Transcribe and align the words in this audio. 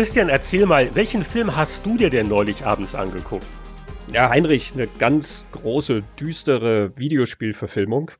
Christian, 0.00 0.30
erzähl 0.30 0.64
mal, 0.64 0.88
welchen 0.94 1.22
Film 1.22 1.56
hast 1.56 1.84
du 1.84 1.98
dir 1.98 2.08
denn 2.08 2.26
neulich 2.26 2.64
abends 2.64 2.94
angeguckt? 2.94 3.44
Ja, 4.10 4.30
Heinrich, 4.30 4.72
eine 4.72 4.86
ganz 4.86 5.44
große, 5.52 6.02
düstere 6.18 6.96
Videospielverfilmung. 6.96 8.10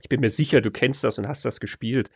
Ich 0.00 0.08
bin 0.08 0.18
mir 0.18 0.30
sicher, 0.30 0.60
du 0.60 0.72
kennst 0.72 1.04
das 1.04 1.20
und 1.20 1.28
hast 1.28 1.44
das 1.44 1.60
gespielt. 1.60 2.10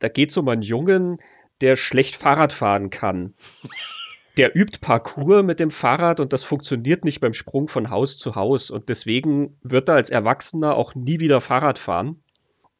Da 0.00 0.08
geht 0.08 0.30
es 0.30 0.36
um 0.36 0.48
einen 0.48 0.62
Jungen, 0.62 1.18
der 1.60 1.76
schlecht 1.76 2.16
Fahrrad 2.16 2.52
fahren 2.52 2.90
kann. 2.90 3.34
Der 4.36 4.56
übt 4.56 4.78
Parkour 4.80 5.44
mit 5.44 5.60
dem 5.60 5.70
Fahrrad 5.70 6.18
und 6.18 6.32
das 6.32 6.42
funktioniert 6.42 7.04
nicht 7.04 7.20
beim 7.20 7.34
Sprung 7.34 7.68
von 7.68 7.88
Haus 7.88 8.18
zu 8.18 8.34
Haus. 8.34 8.70
Und 8.70 8.88
deswegen 8.88 9.58
wird 9.62 9.88
er 9.88 9.94
als 9.94 10.10
Erwachsener 10.10 10.74
auch 10.74 10.96
nie 10.96 11.20
wieder 11.20 11.40
Fahrrad 11.40 11.78
fahren. 11.78 12.20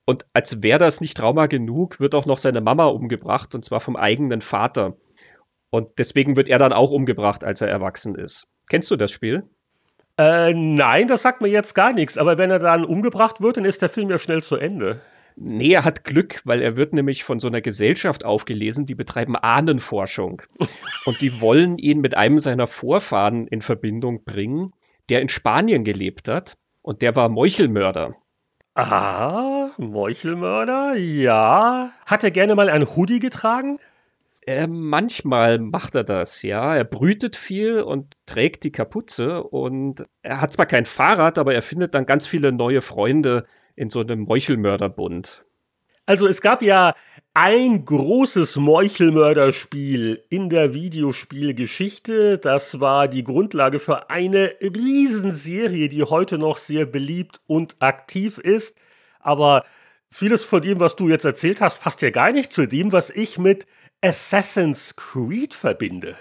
Und 0.05 0.27
als 0.33 0.65
wäre 0.65 0.81
das 0.81 1.01
nicht 1.01 1.17
Trauma 1.17 1.47
genug, 1.47 2.01
wird 2.01 2.17
auch 2.17 2.27
noch 2.27 2.39
seine 2.39 2.61
Mama 2.61 2.87
umgebracht, 2.87 3.55
und 3.55 3.65
zwar 3.65 3.79
vom 3.79 3.95
eigenen 3.95 4.41
Vater. 4.41 4.97
Und 5.71 5.99
deswegen 5.99 6.37
wird 6.37 6.49
er 6.49 6.59
dann 6.59 6.73
auch 6.73 6.91
umgebracht, 6.91 7.45
als 7.45 7.61
er 7.61 7.69
erwachsen 7.69 8.15
ist. 8.15 8.49
Kennst 8.69 8.91
du 8.91 8.97
das 8.97 9.11
Spiel? 9.11 9.45
Äh, 10.19 10.53
nein, 10.53 11.09
das 11.09 11.23
sagt 11.23 11.41
mir 11.41 11.49
jetzt 11.49 11.75
gar 11.75 11.93
nichts. 11.93 12.19
Aber 12.19 12.39
wenn 12.39 12.51
er 12.51 12.59
dann 12.59 12.85
umgebracht 12.85 13.41
wird, 13.41 13.57
dann 13.57 13.65
ist 13.65 13.81
der 13.81 13.89
Film 13.89 14.11
ja 14.11 14.19
schnell 14.19 14.43
zu 14.43 14.57
Ende. 14.57 15.01
Nee, 15.37 15.73
er 15.73 15.85
hat 15.85 16.05
Glück, 16.05 16.43
weil 16.45 16.61
er 16.61 16.77
wird 16.77 16.93
nämlich 16.93 17.25
von 17.25 17.41
so 17.41 17.49
einer 17.49 17.63
Gesellschaft 17.63 18.25
aufgelesen, 18.25 18.85
die 18.85 18.95
betreiben 18.95 19.37
Ahnenforschung. 19.37 20.43
Und 21.07 21.23
die 21.23 21.41
wollen 21.41 21.79
ihn 21.79 22.01
mit 22.01 22.17
einem 22.17 22.39
seiner 22.39 22.67
Vorfahren 22.67 23.47
in 23.47 23.63
Verbindung 23.63 24.25
bringen, 24.25 24.73
der 25.09 25.23
in 25.23 25.29
Spanien 25.29 25.85
gelebt 25.85 26.29
hat. 26.29 26.59
Und 26.83 27.01
der 27.01 27.17
war 27.17 27.29
Meuchelmörder. 27.29 28.17
Ah, 28.75 29.71
Meuchelmörder, 29.79 30.95
ja. 30.97 31.93
Hat 32.07 32.25
er 32.25 32.31
gerne 32.31 32.55
mal 32.55 32.69
ein 32.69 32.95
Hoodie 32.95 33.19
getragen? 33.19 33.79
Äh, 34.47 34.67
manchmal 34.67 35.59
macht 35.59 35.95
er 35.95 36.05
das, 36.05 36.43
ja. 36.43 36.75
Er 36.75 36.85
brütet 36.85 37.37
viel 37.37 37.81
und 37.81 38.17
trägt 38.27 38.65
die 38.65 38.73
Kapuze 38.73 39.43
und 39.43 40.07
er 40.23 40.41
hat 40.41 40.53
zwar 40.53 40.67
kein 40.67 40.87
Fahrrad, 40.87 41.39
aber 41.39 41.55
er 41.55 41.63
findet 41.63 41.95
dann 41.95 42.07
ganz 42.07 42.27
viele 42.27 42.51
neue 42.51 42.81
Freunde 42.81 43.47
in 43.77 43.91
so 43.91 44.01
einem 44.01 44.21
Meuchelmörderbund. 44.21 45.45
Also 46.07 46.27
es 46.27 46.41
gab 46.41 46.63
ja 46.63 46.95
ein 47.35 47.85
großes 47.85 48.57
Meuchelmörderspiel 48.57 50.25
in 50.29 50.51
der 50.51 50.75
Videospielgeschichte. 50.75 52.39
Das 52.39 52.81
war 52.81 53.07
die 53.07 53.23
Grundlage 53.23 53.79
für 53.79 54.11
eine 54.11 54.55
Riesenserie, 54.61 55.89
die 55.89 56.03
heute 56.03 56.39
noch 56.39 56.59
sehr 56.59 56.87
beliebt 56.87 57.41
und 57.47 57.77
aktiv 57.79 58.39
ist. 58.39 58.77
Aber 59.21 59.65
vieles 60.11 60.43
von 60.43 60.63
dem, 60.63 60.81
was 60.81 60.97
du 60.97 61.09
jetzt 61.09 61.25
erzählt 61.25 61.61
hast, 61.61 61.81
passt 61.81 62.03
ja 62.03 62.11
gar 62.11 62.33
nicht 62.33 62.53
zu 62.53 62.67
dem, 62.67 62.93
was 62.93 63.11
ich 63.11 63.39
mit 63.39 63.67
Assassin's 64.01 64.97
Creed 64.97 65.55
verbinde. 65.55 66.17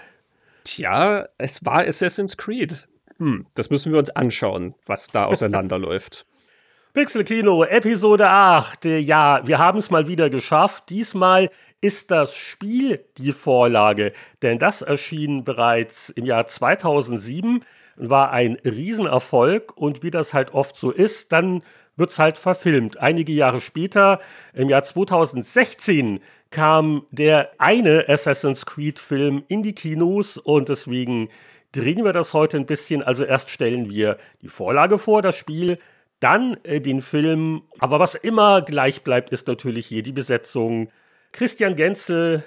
Tja, 0.64 1.28
es 1.38 1.64
war 1.64 1.86
Assassin's 1.86 2.36
Creed. 2.36 2.88
Hm, 3.18 3.46
das 3.54 3.70
müssen 3.70 3.92
wir 3.92 3.98
uns 3.98 4.10
anschauen, 4.10 4.74
was 4.86 5.08
da 5.08 5.24
auseinanderläuft. 5.24 6.26
Pixel 6.92 7.22
Kino, 7.22 7.62
Episode 7.62 8.28
8. 8.28 8.84
Ja, 8.84 9.46
wir 9.46 9.58
haben 9.58 9.78
es 9.78 9.90
mal 9.90 10.08
wieder 10.08 10.28
geschafft. 10.28 10.90
Diesmal 10.90 11.50
ist 11.80 12.10
das 12.10 12.34
Spiel 12.34 13.04
die 13.16 13.32
Vorlage, 13.32 14.12
denn 14.42 14.58
das 14.58 14.82
erschien 14.82 15.44
bereits 15.44 16.10
im 16.10 16.26
Jahr 16.26 16.46
2007, 16.46 17.64
war 17.94 18.32
ein 18.32 18.56
Riesenerfolg 18.64 19.76
und 19.76 20.02
wie 20.02 20.10
das 20.10 20.34
halt 20.34 20.52
oft 20.52 20.76
so 20.76 20.90
ist, 20.90 21.32
dann 21.32 21.62
wird 22.00 22.10
es 22.10 22.18
halt 22.18 22.36
verfilmt. 22.36 22.98
Einige 22.98 23.32
Jahre 23.32 23.60
später, 23.60 24.20
im 24.52 24.68
Jahr 24.68 24.82
2016, 24.82 26.18
kam 26.50 27.06
der 27.12 27.52
eine 27.58 28.08
Assassin's 28.08 28.66
Creed-Film 28.66 29.44
in 29.46 29.62
die 29.62 29.74
Kinos 29.74 30.36
und 30.36 30.68
deswegen 30.68 31.28
drehen 31.72 32.04
wir 32.04 32.12
das 32.12 32.34
heute 32.34 32.56
ein 32.56 32.66
bisschen. 32.66 33.02
Also 33.02 33.24
erst 33.24 33.50
stellen 33.50 33.88
wir 33.88 34.16
die 34.42 34.48
Vorlage 34.48 34.98
vor, 34.98 35.22
das 35.22 35.36
Spiel, 35.36 35.78
dann 36.18 36.56
äh, 36.64 36.80
den 36.80 37.02
Film. 37.02 37.62
Aber 37.78 38.00
was 38.00 38.14
immer 38.14 38.62
gleich 38.62 39.04
bleibt, 39.04 39.30
ist 39.30 39.46
natürlich 39.46 39.86
hier 39.86 40.02
die 40.02 40.12
Besetzung. 40.12 40.90
Christian 41.32 41.76
Genzel 41.76 42.42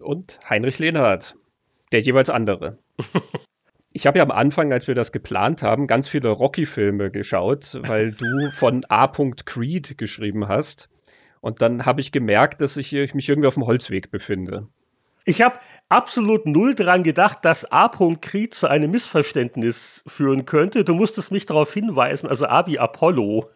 und 0.00 0.38
Heinrich 0.48 0.78
Lehnhardt, 0.78 1.34
der 1.90 2.00
jeweils 2.00 2.30
andere. 2.30 2.78
Ich 3.92 4.06
habe 4.06 4.18
ja 4.18 4.24
am 4.24 4.30
Anfang, 4.30 4.72
als 4.72 4.88
wir 4.88 4.94
das 4.94 5.12
geplant 5.12 5.62
haben, 5.62 5.86
ganz 5.86 6.08
viele 6.08 6.30
Rocky-Filme 6.30 7.10
geschaut, 7.10 7.78
weil 7.86 8.12
du 8.12 8.50
von 8.50 8.84
A. 8.88 9.08
Creed 9.08 9.98
geschrieben 9.98 10.48
hast. 10.48 10.88
Und 11.40 11.60
dann 11.60 11.84
habe 11.84 12.00
ich 12.00 12.12
gemerkt, 12.12 12.60
dass 12.60 12.76
ich 12.76 12.92
mich 12.92 13.28
irgendwie 13.28 13.48
auf 13.48 13.54
dem 13.54 13.66
Holzweg 13.66 14.10
befinde. 14.10 14.68
Ich 15.24 15.42
habe 15.42 15.58
absolut 15.88 16.46
null 16.46 16.74
daran 16.74 17.02
gedacht, 17.02 17.44
dass 17.44 17.70
A. 17.70 17.88
Creed 17.88 18.54
zu 18.54 18.66
einem 18.66 18.90
Missverständnis 18.90 20.02
führen 20.06 20.46
könnte. 20.46 20.84
Du 20.84 20.94
musstest 20.94 21.30
mich 21.30 21.46
darauf 21.46 21.72
hinweisen, 21.72 22.28
also 22.28 22.46
A 22.46 22.66
wie 22.66 22.78
Apollo. 22.78 23.50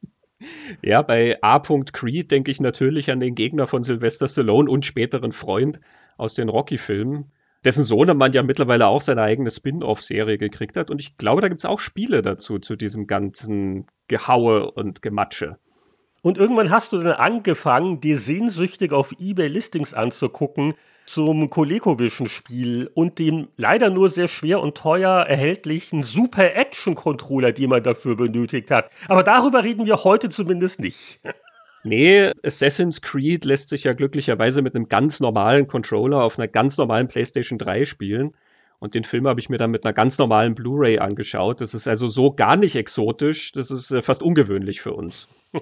ja, 0.82 1.02
bei 1.02 1.36
A. 1.42 1.58
Creed 1.58 2.30
denke 2.30 2.50
ich 2.50 2.60
natürlich 2.60 3.10
an 3.10 3.20
den 3.20 3.34
Gegner 3.34 3.66
von 3.66 3.82
Sylvester 3.82 4.28
Stallone 4.28 4.70
und 4.70 4.86
späteren 4.86 5.32
Freund 5.32 5.80
aus 6.16 6.34
den 6.34 6.48
Rocky-Filmen, 6.48 7.30
dessen 7.66 7.84
Sohnemann 7.84 8.32
ja 8.32 8.42
mittlerweile 8.44 8.86
auch 8.86 9.00
seine 9.00 9.22
eigene 9.22 9.50
Spin-off-Serie 9.50 10.38
gekriegt 10.38 10.76
hat. 10.76 10.88
Und 10.88 11.00
ich 11.00 11.16
glaube, 11.18 11.42
da 11.42 11.48
gibt 11.48 11.60
es 11.60 11.64
auch 11.64 11.80
Spiele 11.80 12.22
dazu, 12.22 12.60
zu 12.60 12.76
diesem 12.76 13.06
ganzen 13.06 13.86
Gehaue 14.06 14.70
und 14.70 15.02
Gematsche. 15.02 15.58
Und 16.22 16.38
irgendwann 16.38 16.70
hast 16.70 16.92
du 16.92 17.02
dann 17.02 17.12
angefangen, 17.14 18.00
dir 18.00 18.18
sehnsüchtig 18.18 18.92
auf 18.92 19.12
eBay 19.18 19.48
Listings 19.48 19.94
anzugucken 19.94 20.74
zum 21.06 21.50
ColecoVision-Spiel 21.50 22.90
und 22.94 23.18
dem 23.18 23.48
leider 23.56 23.90
nur 23.90 24.10
sehr 24.10 24.28
schwer 24.28 24.60
und 24.60 24.76
teuer 24.76 25.22
erhältlichen 25.22 26.02
Super 26.02 26.54
Action 26.54 26.94
Controller, 26.94 27.52
den 27.52 27.70
man 27.70 27.82
dafür 27.82 28.16
benötigt 28.16 28.70
hat. 28.70 28.90
Aber 29.08 29.22
darüber 29.22 29.62
reden 29.64 29.86
wir 29.86 30.02
heute 30.04 30.28
zumindest 30.28 30.80
nicht. 30.80 31.20
Nee, 31.86 32.32
Assassin's 32.42 33.00
Creed 33.00 33.44
lässt 33.44 33.68
sich 33.68 33.84
ja 33.84 33.92
glücklicherweise 33.92 34.60
mit 34.60 34.74
einem 34.74 34.88
ganz 34.88 35.20
normalen 35.20 35.68
Controller 35.68 36.22
auf 36.22 36.38
einer 36.38 36.48
ganz 36.48 36.76
normalen 36.78 37.08
PlayStation 37.08 37.58
3 37.58 37.84
spielen. 37.84 38.34
Und 38.78 38.94
den 38.94 39.04
Film 39.04 39.26
habe 39.26 39.40
ich 39.40 39.48
mir 39.48 39.56
dann 39.56 39.70
mit 39.70 39.84
einer 39.84 39.94
ganz 39.94 40.18
normalen 40.18 40.54
Blu-ray 40.54 40.98
angeschaut. 40.98 41.60
Das 41.60 41.74
ist 41.74 41.88
also 41.88 42.08
so 42.08 42.32
gar 42.32 42.56
nicht 42.56 42.76
exotisch. 42.76 43.52
Das 43.52 43.70
ist 43.70 43.90
äh, 43.90 44.02
fast 44.02 44.22
ungewöhnlich 44.22 44.80
für 44.80 44.92
uns. 44.92 45.28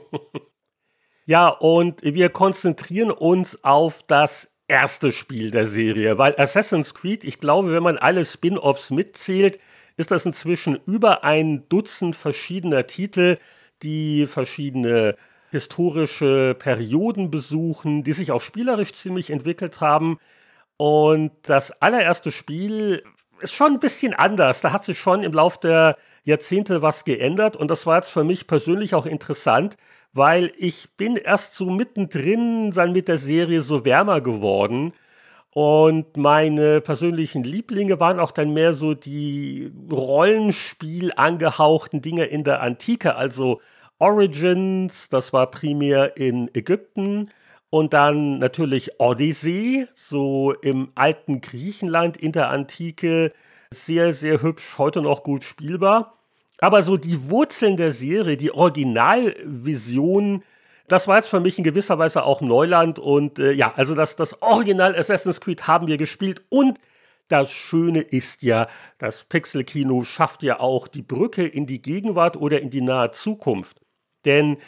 Ja, 1.27 1.49
und 1.49 2.03
wir 2.03 2.29
konzentrieren 2.29 3.11
uns 3.11 3.65
auf 3.65 4.03
das 4.03 4.53
erste 4.69 5.11
Spiel 5.11 5.51
der 5.51 5.65
Serie, 5.65 6.19
weil 6.19 6.35
Assassin's 6.37 6.93
Creed, 6.93 7.25
ich 7.25 7.39
glaube, 7.39 7.73
wenn 7.73 7.83
man 7.83 7.97
alle 7.97 8.27
Spin-offs 8.27 8.91
mitzählt, 8.91 9.59
ist 9.97 10.11
das 10.11 10.27
inzwischen 10.27 10.79
über 10.87 11.25
ein 11.25 11.67
Dutzend 11.71 12.15
verschiedener 12.15 12.87
Titel, 12.87 13.39
die 13.83 14.27
verschiedene 14.27 15.17
historische 15.55 16.57
Perioden 16.59 17.31
besuchen, 17.31 18.03
die 18.03 18.13
sich 18.13 18.33
auch 18.33 18.41
spielerisch 18.41 18.93
ziemlich 18.93 19.31
entwickelt 19.31 19.81
haben. 19.81 20.19
Und 20.77 21.31
das 21.43 21.71
allererste 21.81 22.33
Spiel 22.33 23.05
ist 23.41 23.55
schon 23.55 23.75
ein 23.75 23.79
bisschen 23.79 24.15
anders. 24.15 24.63
Da 24.63 24.73
hat 24.73 24.85
sich 24.85 24.99
schon 24.99 25.23
im 25.23 25.33
Laufe 25.33 25.61
der 25.63 25.97
Jahrzehnte 26.25 26.83
was 26.83 27.05
geändert 27.05 27.57
und 27.57 27.71
das 27.71 27.87
war 27.87 27.97
jetzt 27.97 28.11
für 28.11 28.25
mich 28.25 28.49
persönlich 28.49 28.97
auch 28.97 29.07
interessant, 29.07 29.77
weil 30.13 30.51
ich 30.57 30.97
bin 30.97 31.15
erst 31.15 31.55
so 31.55 31.71
mittendrin 31.71 32.73
dann 32.73 32.91
mit 32.93 33.07
der 33.07 33.19
Serie 33.19 33.63
so 33.63 33.85
wärmer 33.85 34.21
geworden. 34.21 34.93
Und 35.51 36.17
meine 36.17 36.81
persönlichen 36.81 37.45
Lieblinge 37.45 38.01
waren 38.01 38.19
auch 38.19 38.33
dann 38.33 38.53
mehr 38.53 38.75
so 38.75 38.95
die 38.95 39.71
Rollenspiel 39.89 41.13
angehauchten 41.15 42.03
Dinge 42.03 42.25
in 42.25 42.43
der 42.43 42.61
Antike, 42.61 43.15
also 43.15 43.61
Origins, 43.99 45.09
das 45.09 45.33
war 45.33 45.51
primär 45.51 46.17
in 46.17 46.51
Ägypten. 46.55 47.31
Und 47.71 47.93
dann 47.93 48.39
natürlich 48.39 49.01
Odyssey, 49.01 49.89
so 49.93 50.53
im 50.53 50.93
alten 50.95 51.41
Griechenland 51.41 52.17
in 52.17 52.33
der 52.33 52.51
Antike. 52.51 53.33
Sehr, 53.73 54.15
sehr 54.15 54.43
hübsch, 54.43 54.79
heute 54.79 55.03
noch 55.03 55.25
gut 55.25 55.43
spielbar. 55.43 56.15
Aber 56.59 56.83
so 56.83 56.97
die 56.97 57.31
Wurzeln 57.31 57.77
der 57.77 57.91
Serie, 57.91 58.37
die 58.37 58.53
Originalvision, 58.53 60.45
das 60.87 61.09
war 61.09 61.17
jetzt 61.17 61.29
für 61.29 61.41
mich 61.41 61.59
in 61.59 61.65
gewisser 61.65 61.99
Weise 61.99 62.23
auch 62.25 62.41
Neuland. 62.41 62.99
Und 62.99 63.39
äh, 63.39 63.53
ja, 63.53 63.73
also 63.75 63.95
das, 63.95 64.17
das 64.17 64.41
Original 64.41 64.95
Assassin's 64.95 65.41
Creed 65.41 65.67
haben 65.67 65.89
wir 65.89 65.97
gespielt. 65.97 66.43
Und 66.51 66.79
das 67.29 67.51
Schöne 67.51 68.03
ist 68.03 68.43
ja, 68.43 68.69
das 68.99 69.25
Pixel-Kino 69.25 70.05
schafft 70.05 70.43
ja 70.43 70.61
auch 70.61 70.89
die 70.89 71.03
Brücke 71.03 71.47
in 71.47 71.67
die 71.67 71.81
Gegenwart 71.81 72.37
oder 72.37 72.61
in 72.61 72.71
die 72.71 72.83
nahe 72.83 73.11
Zukunft. 73.11 73.81
Denn 74.25 74.59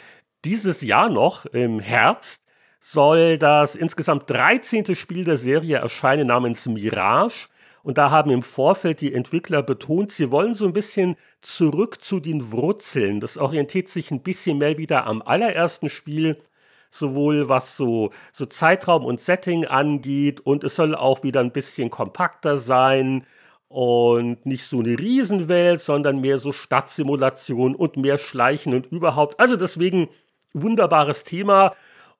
dieses 0.45 0.81
Jahr 0.81 1.09
noch, 1.09 1.45
im 1.45 1.79
Herbst, 1.79 2.43
soll 2.79 3.37
das 3.37 3.75
insgesamt 3.75 4.29
13. 4.29 4.95
Spiel 4.95 5.23
der 5.23 5.37
Serie 5.37 5.77
erscheinen 5.77 6.27
namens 6.27 6.67
Mirage. 6.67 7.49
Und 7.83 7.97
da 7.97 8.11
haben 8.11 8.31
im 8.31 8.43
Vorfeld 8.43 9.01
die 9.01 9.13
Entwickler 9.13 9.63
betont, 9.63 10.11
sie 10.11 10.29
wollen 10.29 10.53
so 10.53 10.65
ein 10.65 10.73
bisschen 10.73 11.15
zurück 11.41 12.01
zu 12.01 12.19
den 12.19 12.51
Wurzeln. 12.51 13.19
Das 13.19 13.37
orientiert 13.37 13.87
sich 13.87 14.11
ein 14.11 14.23
bisschen 14.23 14.57
mehr 14.57 14.77
wieder 14.77 15.05
am 15.05 15.21
allerersten 15.21 15.89
Spiel, 15.89 16.41
sowohl 16.89 17.47
was 17.49 17.77
so, 17.77 18.11
so 18.33 18.45
Zeitraum 18.45 19.05
und 19.05 19.21
Setting 19.21 19.65
angeht 19.65 20.41
und 20.41 20.63
es 20.63 20.75
soll 20.75 20.95
auch 20.95 21.23
wieder 21.23 21.39
ein 21.39 21.51
bisschen 21.51 21.89
kompakter 21.89 22.57
sein 22.57 23.25
und 23.69 24.45
nicht 24.45 24.65
so 24.65 24.79
eine 24.79 24.97
Riesenwelt, 24.97 25.81
sondern 25.81 26.21
mehr 26.21 26.37
so 26.37 26.51
Stadtsimulation 26.51 27.75
und 27.75 27.97
mehr 27.97 28.17
Schleichen 28.17 28.73
und 28.73 28.87
überhaupt. 28.87 29.39
Also 29.39 29.55
deswegen 29.55 30.09
wunderbares 30.53 31.23
Thema. 31.23 31.75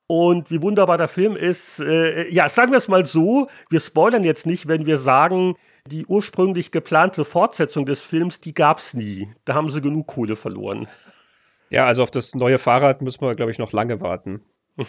Und 0.08 0.50
wie 0.50 0.62
wunderbar 0.62 0.98
der 0.98 1.10
Film 1.10 1.36
ist, 1.36 1.80
äh, 1.80 2.30
ja, 2.30 2.48
sagen 2.48 2.72
wir 2.72 2.78
es 2.78 2.88
mal 2.88 3.06
so, 3.06 3.50
wir 3.70 3.82
spoilern 3.82 4.24
jetzt 4.24 4.46
nicht, 4.46 4.68
wenn 4.68 4.86
wir 4.86 4.98
sagen, 4.98 5.56
die 5.86 6.06
ursprünglich 6.06 6.72
geplante 6.72 7.26
Fortsetzung 7.26 7.86
des 7.86 8.02
Films, 8.02 8.40
die 8.40 8.54
gab 8.54 8.80
es 8.80 8.94
nie. 8.94 9.30
Da 9.44 9.54
haben 9.54 9.70
sie 9.70 9.82
genug 9.82 10.08
Kohle 10.08 10.38
verloren. 10.38 10.88
Ja, 11.72 11.86
also 11.86 12.04
auf 12.04 12.12
das 12.12 12.36
neue 12.36 12.60
Fahrrad 12.60 13.02
müssen 13.02 13.22
wir, 13.22 13.36
glaube 13.36 13.52
ich, 13.52 13.60
noch 13.60 13.74
lange 13.74 14.00
warten. 14.00 14.42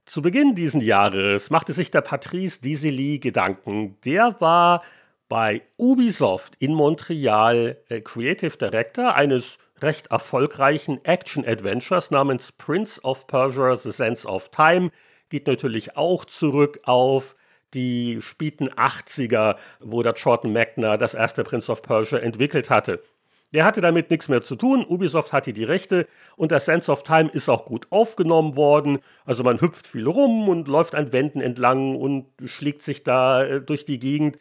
Zu 0.05 0.21
Beginn 0.21 0.55
dieses 0.55 0.83
Jahres 0.83 1.49
machte 1.49 1.71
sich 1.71 1.89
der 1.91 2.01
Patrice 2.01 2.59
Disely 2.59 3.19
Gedanken. 3.19 3.97
Der 4.03 4.35
war 4.41 4.83
bei 5.29 5.61
Ubisoft 5.77 6.55
in 6.59 6.73
Montreal 6.73 7.77
äh, 7.87 8.01
Creative 8.01 8.57
Director 8.57 9.13
eines 9.13 9.59
recht 9.81 10.07
erfolgreichen 10.07 11.03
Action-Adventures 11.03 12.11
namens 12.11 12.51
Prince 12.51 13.01
of 13.03 13.27
Persia 13.27 13.75
The 13.75 13.91
Sense 13.91 14.27
of 14.27 14.49
Time. 14.49 14.91
Geht 15.29 15.47
natürlich 15.47 15.97
auch 15.97 16.25
zurück 16.25 16.79
auf 16.83 17.35
die 17.73 18.21
späten 18.21 18.69
80er, 18.69 19.57
wo 19.79 20.01
der 20.03 20.13
Jordan 20.13 20.53
Magner 20.53 20.97
das 20.97 21.13
erste 21.13 21.43
Prince 21.43 21.71
of 21.71 21.81
Persia 21.81 22.19
entwickelt 22.19 22.69
hatte. 22.69 23.03
Der 23.51 23.65
hatte 23.65 23.81
damit 23.81 24.11
nichts 24.11 24.29
mehr 24.29 24.43
zu 24.43 24.55
tun. 24.55 24.85
Ubisoft 24.87 25.33
hatte 25.33 25.53
die 25.53 25.63
Rechte 25.63 26.07
und 26.35 26.51
der 26.51 26.59
Sense 26.59 26.91
of 26.91 27.03
Time 27.03 27.29
ist 27.29 27.49
auch 27.49 27.65
gut 27.65 27.87
aufgenommen 27.89 28.55
worden. 28.55 28.99
Also 29.25 29.43
man 29.43 29.59
hüpft 29.59 29.87
viel 29.87 30.07
rum 30.07 30.49
und 30.49 30.67
läuft 30.67 30.93
an 30.93 31.11
Wänden 31.11 31.41
entlang 31.41 31.95
und 31.95 32.27
schlägt 32.45 32.83
sich 32.83 33.03
da 33.03 33.43
äh, 33.43 33.61
durch 33.61 33.85
die 33.85 33.97
Gegend. 33.97 34.37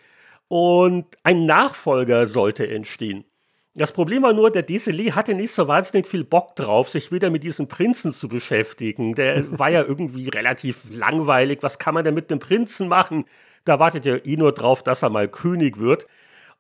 Und 0.49 1.07
ein 1.23 1.47
Nachfolger 1.47 2.27
sollte 2.27 2.69
entstehen. 2.69 3.25
Das 3.75 3.93
Problem 3.93 4.23
war 4.23 4.33
nur, 4.33 4.51
der 4.51 4.67
Desilé 4.67 5.13
hatte 5.13 5.35
nicht 5.35 5.53
so 5.53 5.69
wahnsinnig 5.69 6.09
viel 6.09 6.25
Bock 6.25 6.57
drauf, 6.57 6.89
sich 6.89 7.13
wieder 7.13 7.31
mit 7.31 7.45
diesem 7.45 7.69
Prinzen 7.69 8.13
zu 8.13 8.29
beschäftigen. 8.29 9.15
Der 9.15 9.47
war 9.59 9.69
ja 9.69 9.83
irgendwie 9.83 10.29
relativ 10.29 10.85
langweilig. 10.97 11.59
Was 11.63 11.79
kann 11.79 11.95
man 11.95 12.05
denn 12.05 12.15
mit 12.15 12.31
einem 12.31 12.41
Prinzen 12.41 12.89
machen? 12.89 13.25
Da 13.65 13.79
wartet 13.79 14.05
ja 14.05 14.17
eh 14.17 14.37
nur 14.37 14.53
drauf, 14.53 14.83
dass 14.83 15.03
er 15.03 15.11
mal 15.11 15.29
König 15.29 15.79
wird. 15.79 16.07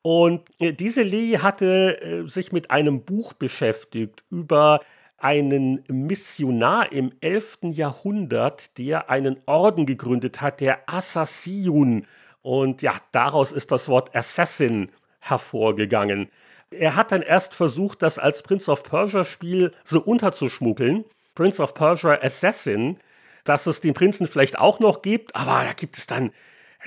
Und 0.02 0.49
äh, 0.60 0.69
Desilé 0.69 1.38
hatte 1.38 2.00
äh, 2.00 2.28
sich 2.28 2.52
mit 2.52 2.70
einem 2.70 3.05
Buch 3.05 3.32
beschäftigt 3.32 4.22
über 4.31 4.81
einen 5.19 5.82
Missionar 5.88 6.93
im 6.93 7.12
11. 7.20 7.58
Jahrhundert, 7.62 8.78
der 8.78 9.10
einen 9.10 9.38
Orden 9.46 9.84
gegründet 9.84 10.40
hat, 10.40 10.60
der 10.60 10.88
Assassin. 10.88 12.06
Und 12.43 12.82
ja, 12.82 12.94
daraus 13.10 13.50
ist 13.50 13.72
das 13.72 13.88
Wort 13.88 14.14
Assassin 14.14 14.90
hervorgegangen. 15.19 16.31
Er 16.70 16.97
hat 16.97 17.12
dann 17.12 17.23
erst 17.23 17.55
versucht, 17.55 18.03
das 18.03 18.19
als 18.19 18.43
Prince 18.43 18.70
of 18.70 18.82
Persia 18.82 19.25
Spiel 19.25 19.73
so 19.85 20.00
unterzuschmuggeln. 20.00 21.05
Prince 21.35 21.62
of 21.62 21.75
Persia 21.75 22.19
Assassin, 22.20 22.99
dass 23.44 23.67
es 23.67 23.81
den 23.81 23.94
Prinzen 23.94 24.26
vielleicht 24.26 24.59
auch 24.59 24.81
noch 24.81 25.03
gibt, 25.03 25.35
aber 25.35 25.65
da 25.65 25.73
gibt 25.73 25.97
es 25.97 26.06
dann 26.06 26.32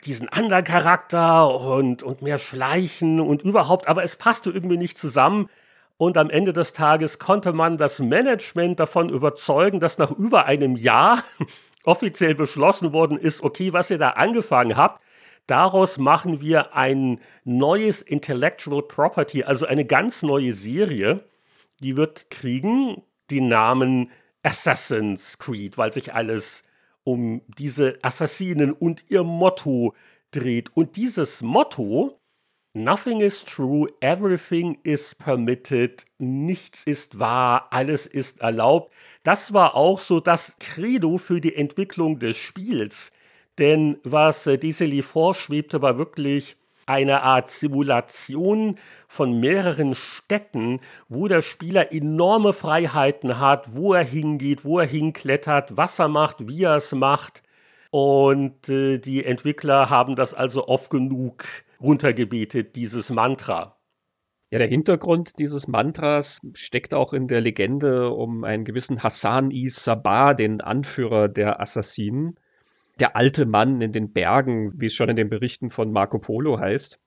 diesen 0.06 0.30
anderen 0.30 0.64
Charakter 0.64 1.54
und, 1.60 2.04
und 2.04 2.22
mehr 2.22 2.38
Schleichen 2.38 3.20
und 3.20 3.42
überhaupt, 3.42 3.88
aber 3.88 4.04
es 4.04 4.16
passte 4.16 4.52
irgendwie 4.52 4.78
nicht 4.78 4.98
zusammen. 4.98 5.50
Und 5.98 6.18
am 6.18 6.30
Ende 6.32 6.54
des 6.54 6.74
Tages 6.74 7.20
konnte 7.20 7.54
man 7.54 7.78
das 7.78 8.00
Management 8.00 8.80
davon 8.80 9.10
überzeugen, 9.10 9.80
dass 9.80 10.00
nach 10.00 10.12
über 10.12 10.46
einem 10.46 10.76
Jahr 10.76 11.24
offiziell 11.84 12.34
beschlossen 12.34 12.94
worden 12.94 13.18
ist, 13.18 13.44
okay, 13.44 13.74
was 13.74 13.92
ihr 13.92 14.00
da 14.00 14.12
angefangen 14.12 14.78
habt, 14.78 15.02
Daraus 15.48 15.98
machen 15.98 16.42
wir 16.42 16.76
ein 16.76 17.20
neues 17.44 18.02
Intellectual 18.02 18.84
Property, 18.84 19.44
also 19.44 19.66
eine 19.66 19.86
ganz 19.86 20.24
neue 20.24 20.54
Serie. 20.54 21.26
Die 21.82 21.98
wird 21.98 22.30
kriegen 22.30 23.02
den 23.30 23.48
Namen 23.48 24.12
Assassin's 24.44 25.38
Creed, 25.38 25.78
weil 25.78 25.92
sich 25.92 26.14
alles 26.14 26.64
um 27.04 27.42
diese 27.58 27.98
Assassinen 28.02 28.72
und 28.72 29.06
ihr 29.10 29.24
Motto 29.24 29.94
dreht. 30.32 30.76
Und 30.76 30.96
dieses 30.96 31.42
Motto, 31.42 32.22
Nothing 32.74 33.20
is 33.20 33.44
true, 33.44 33.90
everything 34.00 34.80
is 34.84 35.14
permitted, 35.14 36.06
nichts 36.20 36.86
ist 36.86 37.20
wahr, 37.20 37.68
alles 37.70 38.08
ist 38.08 38.40
erlaubt. 38.40 38.94
Das 39.24 39.54
war 39.54 39.76
auch 39.76 40.00
so 40.00 40.22
das 40.22 40.56
Credo 40.58 41.18
für 41.18 41.42
die 41.42 41.54
Entwicklung 41.54 42.18
des 42.20 42.38
Spiels. 42.38 43.12
Denn 43.60 43.98
was 44.04 44.48
äh, 44.48 44.58
Disely 44.58 45.02
vorschwebte, 45.02 45.82
war 45.82 45.98
wirklich 45.98 46.58
eine 46.86 47.22
Art 47.22 47.50
Simulation 47.50 48.78
von 49.08 49.40
mehreren 49.40 49.96
Städten, 49.96 50.80
wo 51.08 51.28
der 51.28 51.42
Spieler 51.42 51.94
enorme 51.94 52.54
Freiheiten 52.54 53.40
hat, 53.40 53.76
wo 53.76 53.94
er 53.94 54.04
hingeht, 54.04 54.66
wo 54.66 54.80
er 54.80 54.88
hinklettert, 54.88 55.78
was 55.78 56.00
er 56.00 56.08
macht, 56.08 56.48
wie 56.48 56.64
er 56.64 56.76
es 56.76 56.94
macht. 56.94 57.44
Und 57.92 58.70
äh, 58.70 58.98
die 58.98 59.26
Entwickler 59.26 59.90
haben 59.90 60.16
das 60.16 60.34
also 60.34 60.68
oft 60.68 60.90
genug 60.90 61.44
runtergebetet, 61.82 62.76
dieses 62.76 63.10
Mantra. 63.10 63.78
Ja, 64.50 64.60
der 64.60 64.68
Hintergrund 64.68 65.40
dieses 65.40 65.70
Mantras 65.70 66.40
steckt 66.54 66.94
auch 66.94 67.14
in 67.14 67.28
der 67.28 67.40
Legende 67.40 68.10
um 68.10 68.44
einen 68.44 68.66
gewissen 68.66 69.02
Hassan 69.02 69.50
i 69.50 69.70
Sabah, 69.70 70.34
den 70.34 70.60
Anführer 70.60 71.30
der 71.30 71.62
Assassinen 71.62 72.38
der 73.00 73.16
alte 73.16 73.46
Mann 73.46 73.82
in 73.82 73.92
den 73.92 74.14
Bergen, 74.14 74.74
wie 74.80 74.88
es 74.88 74.94
schon 74.94 75.10
in 75.10 75.16
den 75.16 75.30
Berichten 75.30 75.72
von 75.72 75.92
Marco 75.92 76.20
Polo 76.20 76.60
heißt. 76.60 77.00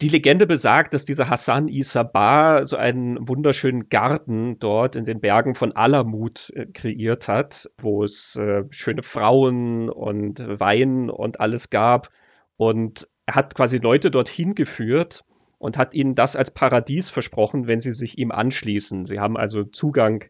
Die 0.00 0.08
Legende 0.08 0.46
besagt, 0.46 0.94
dass 0.94 1.04
dieser 1.04 1.28
Hassan 1.28 1.68
Isabar 1.68 2.64
so 2.64 2.78
einen 2.78 3.28
wunderschönen 3.28 3.90
Garten 3.90 4.58
dort 4.58 4.96
in 4.96 5.04
den 5.04 5.20
Bergen 5.20 5.54
von 5.54 5.74
Alamut 5.74 6.50
äh, 6.54 6.64
kreiert 6.66 7.28
hat, 7.28 7.68
wo 7.76 8.02
es 8.02 8.36
äh, 8.36 8.64
schöne 8.70 9.02
Frauen 9.02 9.90
und 9.90 10.42
Wein 10.58 11.10
und 11.10 11.40
alles 11.40 11.68
gab. 11.68 12.08
Und 12.56 13.08
er 13.26 13.34
hat 13.34 13.54
quasi 13.54 13.76
Leute 13.76 14.10
dorthin 14.10 14.54
geführt 14.54 15.24
und 15.58 15.76
hat 15.76 15.92
ihnen 15.92 16.14
das 16.14 16.34
als 16.34 16.50
Paradies 16.50 17.10
versprochen, 17.10 17.66
wenn 17.66 17.80
sie 17.80 17.92
sich 17.92 18.16
ihm 18.16 18.30
anschließen. 18.30 19.04
Sie 19.04 19.20
haben 19.20 19.36
also 19.36 19.64
Zugang 19.64 20.24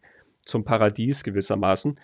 zum 0.45 0.65
Paradies 0.65 1.23
gewissermaßen. 1.23 1.97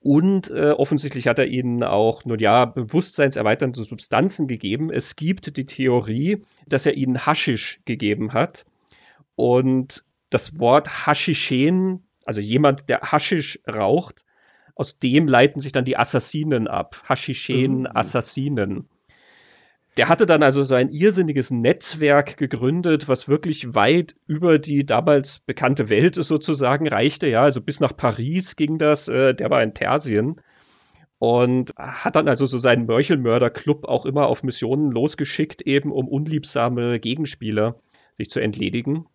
Und 0.00 0.50
äh, 0.50 0.70
offensichtlich 0.70 1.26
hat 1.26 1.38
er 1.38 1.46
ihnen 1.46 1.82
auch, 1.82 2.24
nun 2.24 2.38
ja, 2.38 2.64
bewusstseinserweiternde 2.64 3.82
Substanzen 3.84 4.46
gegeben. 4.46 4.90
Es 4.92 5.16
gibt 5.16 5.56
die 5.56 5.66
Theorie, 5.66 6.42
dass 6.66 6.86
er 6.86 6.94
ihnen 6.94 7.26
Haschisch 7.26 7.80
gegeben 7.84 8.32
hat. 8.32 8.64
Und 9.34 10.04
das 10.30 10.58
Wort 10.60 11.06
Haschischen, 11.06 12.06
also 12.24 12.40
jemand, 12.40 12.88
der 12.88 13.00
Haschisch 13.00 13.60
raucht, 13.68 14.24
aus 14.74 14.98
dem 14.98 15.26
leiten 15.26 15.60
sich 15.60 15.72
dann 15.72 15.84
die 15.84 15.96
Assassinen 15.96 16.68
ab. 16.68 17.02
Haschischen, 17.08 17.80
mhm. 17.80 17.88
Assassinen. 17.92 18.88
Der 19.98 20.08
hatte 20.08 20.26
dann 20.26 20.44
also 20.44 20.62
so 20.62 20.76
ein 20.76 20.90
irrsinniges 20.90 21.50
Netzwerk 21.50 22.36
gegründet, 22.36 23.08
was 23.08 23.26
wirklich 23.26 23.74
weit 23.74 24.14
über 24.28 24.60
die 24.60 24.86
damals 24.86 25.40
bekannte 25.40 25.88
Welt 25.88 26.14
sozusagen 26.14 26.88
reichte. 26.88 27.26
Ja, 27.26 27.42
also 27.42 27.60
bis 27.60 27.80
nach 27.80 27.96
Paris 27.96 28.54
ging 28.54 28.78
das. 28.78 29.08
Äh, 29.08 29.34
der 29.34 29.50
war 29.50 29.60
in 29.60 29.74
Persien 29.74 30.40
und 31.18 31.72
hat 31.76 32.14
dann 32.14 32.28
also 32.28 32.46
so 32.46 32.58
seinen 32.58 32.86
Mörchelmörder-Club 32.86 33.86
auch 33.86 34.06
immer 34.06 34.28
auf 34.28 34.44
Missionen 34.44 34.92
losgeschickt, 34.92 35.62
eben 35.62 35.90
um 35.90 36.06
unliebsame 36.06 37.00
Gegenspieler 37.00 37.80
sich 38.16 38.30
zu 38.30 38.38
entledigen. 38.38 39.06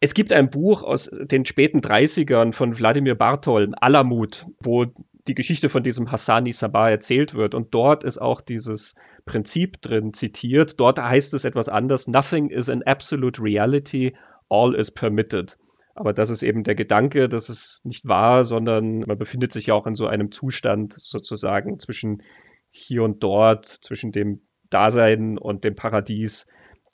Es 0.00 0.14
gibt 0.14 0.32
ein 0.32 0.50
Buch 0.50 0.82
aus 0.82 1.10
den 1.12 1.44
späten 1.44 1.78
30ern 1.78 2.52
von 2.52 2.76
Wladimir 2.76 3.14
Bartol, 3.14 3.72
Alamut, 3.76 4.46
wo 4.58 4.86
die 5.28 5.34
Geschichte 5.34 5.68
von 5.68 5.82
diesem 5.82 6.10
Hassani 6.10 6.52
Sabah 6.52 6.90
erzählt 6.90 7.34
wird. 7.34 7.54
Und 7.54 7.74
dort 7.74 8.04
ist 8.04 8.18
auch 8.18 8.40
dieses 8.40 8.94
Prinzip 9.26 9.80
drin 9.82 10.12
zitiert. 10.14 10.80
Dort 10.80 10.98
heißt 10.98 11.34
es 11.34 11.44
etwas 11.44 11.68
anders. 11.68 12.08
Nothing 12.08 12.50
is 12.50 12.68
an 12.68 12.82
absolute 12.82 13.42
reality, 13.42 14.16
all 14.48 14.74
is 14.74 14.90
permitted. 14.90 15.58
Aber 15.94 16.12
das 16.12 16.30
ist 16.30 16.42
eben 16.42 16.62
der 16.62 16.74
Gedanke, 16.74 17.28
dass 17.28 17.48
es 17.48 17.80
nicht 17.84 18.06
wahr, 18.06 18.44
sondern 18.44 19.00
man 19.00 19.18
befindet 19.18 19.52
sich 19.52 19.66
ja 19.66 19.74
auch 19.74 19.86
in 19.86 19.96
so 19.96 20.06
einem 20.06 20.30
Zustand 20.30 20.92
sozusagen 20.92 21.78
zwischen 21.78 22.22
hier 22.70 23.02
und 23.02 23.22
dort, 23.22 23.66
zwischen 23.66 24.12
dem 24.12 24.42
Dasein 24.70 25.38
und 25.38 25.64
dem 25.64 25.74
Paradies 25.74 26.46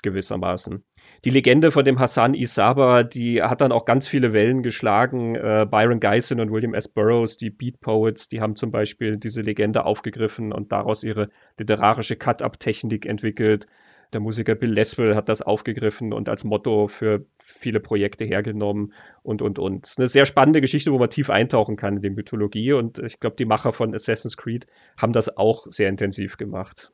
gewissermaßen. 0.05 0.85
Die 1.25 1.31
Legende 1.31 1.73
von 1.73 1.85
dem 1.85 1.99
Hassan 1.99 2.35
Isaba, 2.35 3.03
die 3.03 3.43
hat 3.43 3.61
dann 3.61 3.73
auch 3.73 3.85
ganz 3.85 4.07
viele 4.07 4.33
Wellen 4.33 4.63
geschlagen. 4.63 5.35
Äh, 5.35 5.67
Byron 5.69 5.99
Geisen 5.99 6.39
und 6.39 6.53
William 6.53 6.75
S. 6.75 6.87
Burroughs, 6.87 7.37
die 7.37 7.51
Beat 7.51 7.81
Poets, 7.81 8.29
die 8.29 8.41
haben 8.41 8.55
zum 8.55 8.71
Beispiel 8.71 9.17
diese 9.17 9.41
Legende 9.41 9.85
aufgegriffen 9.85 10.53
und 10.53 10.71
daraus 10.71 11.03
ihre 11.03 11.31
literarische 11.59 12.15
Cut-Up-Technik 12.15 13.07
entwickelt. 13.07 13.67
Der 14.13 14.21
Musiker 14.21 14.55
Bill 14.55 14.71
Leswell 14.71 15.17
hat 15.17 15.29
das 15.29 15.43
aufgegriffen 15.43 16.13
und 16.13 16.29
als 16.29 16.45
Motto 16.45 16.87
für 16.87 17.27
viele 17.39 17.81
Projekte 17.81 18.25
hergenommen 18.25 18.93
und, 19.25 19.43
und, 19.43 19.59
und. 19.59 19.93
Eine 19.97 20.07
sehr 20.07 20.25
spannende 20.25 20.61
Geschichte, 20.61 20.93
wo 20.93 20.99
man 20.99 21.11
tief 21.11 21.31
eintauchen 21.31 21.77
kann 21.77 21.97
in 21.97 22.03
die 22.03 22.11
Mythologie 22.11 22.75
und 22.75 23.01
ich 23.01 23.19
glaube, 23.19 23.37
die 23.37 23.45
Macher 23.45 23.73
von 23.73 23.93
Assassin's 23.93 24.37
Creed 24.37 24.67
haben 24.97 25.13
das 25.13 25.37
auch 25.37 25.67
sehr 25.69 25.89
intensiv 25.89 26.37
gemacht. 26.37 26.93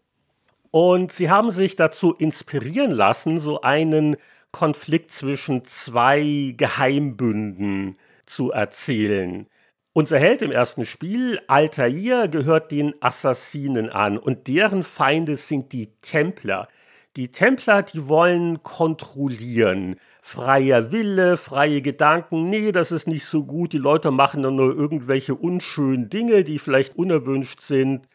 Und 0.70 1.12
sie 1.12 1.30
haben 1.30 1.50
sich 1.50 1.74
dazu 1.76 2.12
inspirieren 2.14 2.92
lassen, 2.92 3.40
so 3.40 3.62
einen 3.62 4.16
Konflikt 4.52 5.10
zwischen 5.10 5.64
zwei 5.64 6.54
Geheimbünden 6.56 7.96
zu 8.26 8.52
erzählen. 8.52 9.46
Unser 9.92 10.20
Held 10.20 10.42
im 10.42 10.52
ersten 10.52 10.84
Spiel, 10.84 11.40
Altair, 11.48 12.28
gehört 12.28 12.70
den 12.70 12.94
Assassinen 13.00 13.90
an 13.90 14.18
und 14.18 14.46
deren 14.46 14.84
Feinde 14.84 15.36
sind 15.36 15.72
die 15.72 15.92
Templer. 16.00 16.68
Die 17.16 17.32
Templer, 17.32 17.82
die 17.82 18.06
wollen 18.06 18.62
kontrollieren. 18.62 19.96
Freier 20.22 20.92
Wille, 20.92 21.36
freie 21.36 21.82
Gedanken, 21.82 22.48
nee, 22.48 22.70
das 22.70 22.92
ist 22.92 23.08
nicht 23.08 23.24
so 23.24 23.42
gut. 23.44 23.72
Die 23.72 23.78
Leute 23.78 24.12
machen 24.12 24.44
dann 24.44 24.54
nur 24.54 24.76
irgendwelche 24.76 25.34
unschönen 25.34 26.08
Dinge, 26.08 26.44
die 26.44 26.60
vielleicht 26.60 26.94
unerwünscht 26.94 27.62
sind. 27.62 28.06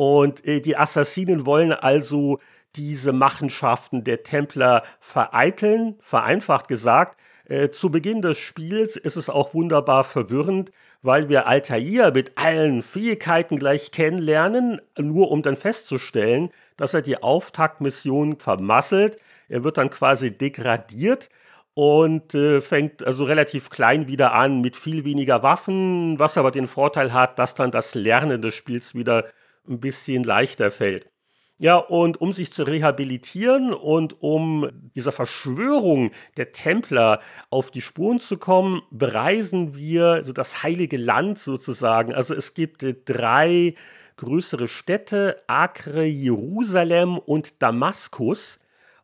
Und 0.00 0.46
äh, 0.46 0.62
die 0.62 0.78
Assassinen 0.78 1.44
wollen 1.44 1.74
also 1.74 2.38
diese 2.74 3.12
Machenschaften 3.12 4.02
der 4.02 4.22
Templer 4.22 4.82
vereiteln, 4.98 5.96
vereinfacht 6.00 6.68
gesagt. 6.68 7.20
Äh, 7.44 7.68
zu 7.68 7.90
Beginn 7.90 8.22
des 8.22 8.38
Spiels 8.38 8.96
ist 8.96 9.16
es 9.16 9.28
auch 9.28 9.52
wunderbar 9.52 10.04
verwirrend, 10.04 10.70
weil 11.02 11.28
wir 11.28 11.46
Altair 11.46 12.12
mit 12.12 12.38
allen 12.38 12.82
Fähigkeiten 12.82 13.58
gleich 13.58 13.90
kennenlernen, 13.90 14.80
nur 14.96 15.30
um 15.30 15.42
dann 15.42 15.56
festzustellen, 15.56 16.48
dass 16.78 16.94
er 16.94 17.02
die 17.02 17.22
Auftaktmission 17.22 18.38
vermasselt. 18.38 19.18
Er 19.50 19.64
wird 19.64 19.76
dann 19.76 19.90
quasi 19.90 20.30
degradiert 20.30 21.28
und 21.74 22.34
äh, 22.34 22.62
fängt 22.62 23.06
also 23.06 23.24
relativ 23.24 23.68
klein 23.68 24.08
wieder 24.08 24.32
an 24.32 24.62
mit 24.62 24.78
viel 24.78 25.04
weniger 25.04 25.42
Waffen, 25.42 26.18
was 26.18 26.38
aber 26.38 26.52
den 26.52 26.68
Vorteil 26.68 27.12
hat, 27.12 27.38
dass 27.38 27.54
dann 27.54 27.70
das 27.70 27.94
Lernen 27.94 28.40
des 28.40 28.54
Spiels 28.54 28.94
wieder 28.94 29.26
ein 29.68 29.80
bisschen 29.80 30.24
leichter 30.24 30.70
fällt. 30.70 31.10
Ja, 31.58 31.76
und 31.76 32.22
um 32.22 32.32
sich 32.32 32.52
zu 32.52 32.62
rehabilitieren 32.62 33.74
und 33.74 34.22
um 34.22 34.70
dieser 34.94 35.12
Verschwörung 35.12 36.10
der 36.38 36.52
Templer 36.52 37.20
auf 37.50 37.70
die 37.70 37.82
Spuren 37.82 38.18
zu 38.18 38.38
kommen, 38.38 38.80
bereisen 38.90 39.76
wir 39.76 40.24
so 40.24 40.32
das 40.32 40.62
heilige 40.62 40.96
Land 40.96 41.38
sozusagen. 41.38 42.14
Also 42.14 42.34
es 42.34 42.54
gibt 42.54 42.82
drei 43.04 43.74
größere 44.16 44.68
Städte, 44.68 45.42
Acre, 45.48 46.04
Jerusalem 46.04 47.18
und 47.18 47.60
Damaskus. 47.60 48.58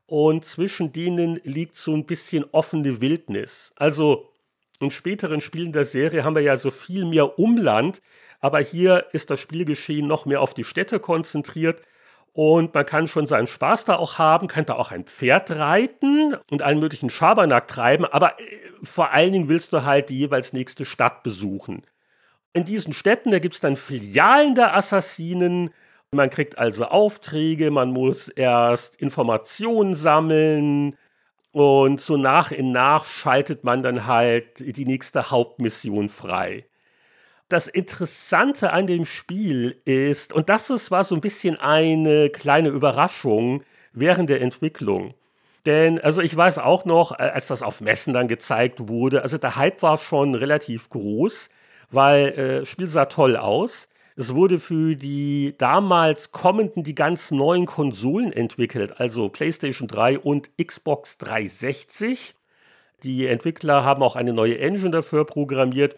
Und 0.06 0.46
zwischen 0.46 0.92
denen 0.92 1.38
liegt 1.44 1.75
so 1.75 1.92
ein 1.94 2.06
bisschen 2.06 2.44
offene 2.52 3.02
Wildnis. 3.02 3.75
Also 3.76 4.32
in 4.80 4.90
späteren 4.90 5.40
Spielen 5.40 5.72
der 5.72 5.84
Serie 5.84 6.25
haben 6.25 6.34
wir 6.34 6.42
ja 6.42 6.56
so 6.56 6.70
viel 6.70 7.04
mehr 7.04 7.38
Umland, 7.38 8.00
aber 8.40 8.61
hier 8.61 9.07
ist 9.12 9.31
das 9.31 9.40
Spielgeschehen 9.40 10.07
noch 10.07 10.26
mehr 10.26 10.40
auf 10.40 10.55
die 10.55 10.64
Städte 10.64 11.00
konzentriert. 11.00 11.83
Und 12.33 12.75
man 12.75 12.85
kann 12.85 13.09
schon 13.09 13.26
seinen 13.26 13.47
Spaß 13.47 13.87
da 13.87 13.97
auch 13.97 14.19
haben, 14.19 14.47
kann 14.47 14.66
da 14.66 14.75
auch 14.75 14.90
ein 14.90 15.05
Pferd 15.05 15.50
reiten 15.52 16.37
und 16.50 16.61
allen 16.61 16.81
möglichen 16.81 17.09
Schabernack 17.09 17.66
treiben, 17.66 18.05
aber 18.05 18.38
äh, 18.38 18.45
vor 18.83 19.11
allen 19.11 19.33
Dingen 19.33 19.49
willst 19.49 19.73
du 19.73 19.85
halt 19.85 20.11
die 20.11 20.19
jeweils 20.19 20.52
nächste 20.52 20.85
Stadt 20.85 21.23
besuchen. 21.23 21.87
In 22.52 22.66
diesen 22.66 22.93
Städten, 22.93 23.31
da 23.31 23.38
gibt 23.38 23.55
es 23.55 23.61
dann 23.61 23.76
Filialen 23.76 24.55
der 24.55 24.76
Assassinen. 24.76 25.71
Man 26.11 26.28
kriegt 26.28 26.59
also 26.59 26.85
Aufträge, 26.85 27.71
man 27.71 27.90
muss 27.90 28.28
erst 28.28 28.97
Informationen 28.97 29.95
sammeln 29.95 30.99
und 31.52 32.02
so 32.02 32.19
nach 32.19 32.50
und 32.50 32.71
nach 32.71 33.07
schaltet 33.07 33.64
man 33.64 33.83
dann 33.83 34.07
halt 34.07 34.59
die 34.59 34.85
nächste 34.85 35.31
Hauptmission 35.31 36.11
frei 36.11 36.66
das 37.48 37.68
Interessante 37.68 38.72
an 38.72 38.86
dem 38.86 39.04
Spiel 39.04 39.78
ist, 39.84 40.32
und 40.32 40.48
das 40.48 40.70
ist, 40.70 40.90
war 40.90 41.04
so 41.04 41.14
ein 41.14 41.20
bisschen 41.20 41.56
eine 41.56 42.30
kleine 42.30 42.70
Überraschung 42.70 43.62
während 43.92 44.28
der 44.30 44.40
Entwicklung. 44.40 45.14
Denn, 45.64 46.00
also 46.00 46.22
ich 46.22 46.36
weiß 46.36 46.58
auch 46.58 46.84
noch, 46.84 47.12
äh, 47.12 47.22
als 47.22 47.48
das 47.48 47.62
auf 47.62 47.80
Messen 47.80 48.12
dann 48.14 48.28
gezeigt 48.28 48.88
wurde, 48.88 49.22
also 49.22 49.38
der 49.38 49.56
Hype 49.56 49.82
war 49.82 49.96
schon 49.96 50.34
relativ 50.34 50.88
groß, 50.90 51.50
weil 51.90 52.28
äh, 52.28 52.58
das 52.60 52.68
Spiel 52.68 52.86
sah 52.86 53.06
toll 53.06 53.36
aus. 53.36 53.88
Es 54.16 54.34
wurde 54.34 54.60
für 54.60 54.96
die 54.96 55.54
damals 55.58 56.32
kommenden, 56.32 56.82
die 56.82 56.94
ganz 56.94 57.30
neuen 57.32 57.66
Konsolen 57.66 58.32
entwickelt, 58.32 58.98
also 58.98 59.28
PlayStation 59.28 59.88
3 59.88 60.20
und 60.20 60.50
Xbox 60.56 61.18
360. 61.18 62.34
Die 63.02 63.26
Entwickler 63.26 63.84
haben 63.84 64.02
auch 64.02 64.16
eine 64.16 64.32
neue 64.32 64.58
Engine 64.58 64.90
dafür 64.90 65.26
programmiert 65.26 65.96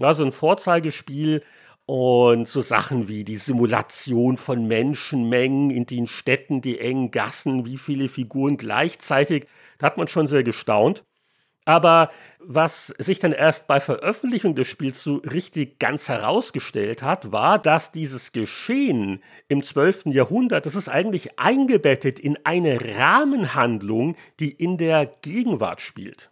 ja, 0.00 0.14
so 0.14 0.24
ein 0.24 0.32
Vorzeigespiel 0.32 1.42
und 1.84 2.48
so 2.48 2.60
Sachen 2.60 3.08
wie 3.08 3.22
die 3.22 3.36
Simulation 3.36 4.38
von 4.38 4.66
Menschenmengen 4.66 5.70
in 5.70 5.86
den 5.86 6.06
Städten, 6.06 6.62
die 6.62 6.78
engen 6.78 7.10
Gassen, 7.10 7.66
wie 7.66 7.76
viele 7.76 8.08
Figuren 8.08 8.56
gleichzeitig, 8.56 9.46
da 9.78 9.86
hat 9.86 9.98
man 9.98 10.08
schon 10.08 10.26
sehr 10.26 10.42
gestaunt. 10.42 11.04
Aber 11.66 12.10
was 12.38 12.94
sich 12.98 13.18
dann 13.18 13.32
erst 13.32 13.66
bei 13.66 13.80
Veröffentlichung 13.80 14.54
des 14.54 14.66
Spiels 14.66 15.02
so 15.02 15.16
richtig 15.16 15.78
ganz 15.78 16.08
herausgestellt 16.08 17.02
hat, 17.02 17.32
war, 17.32 17.58
dass 17.58 17.92
dieses 17.92 18.32
Geschehen 18.32 19.22
im 19.48 19.62
12. 19.62 20.06
Jahrhundert, 20.06 20.64
das 20.64 20.74
ist 20.74 20.88
eigentlich 20.88 21.38
eingebettet 21.38 22.18
in 22.18 22.38
eine 22.44 22.80
Rahmenhandlung, 22.96 24.16
die 24.40 24.50
in 24.50 24.78
der 24.78 25.04
Gegenwart 25.06 25.82
spielt. 25.82 26.30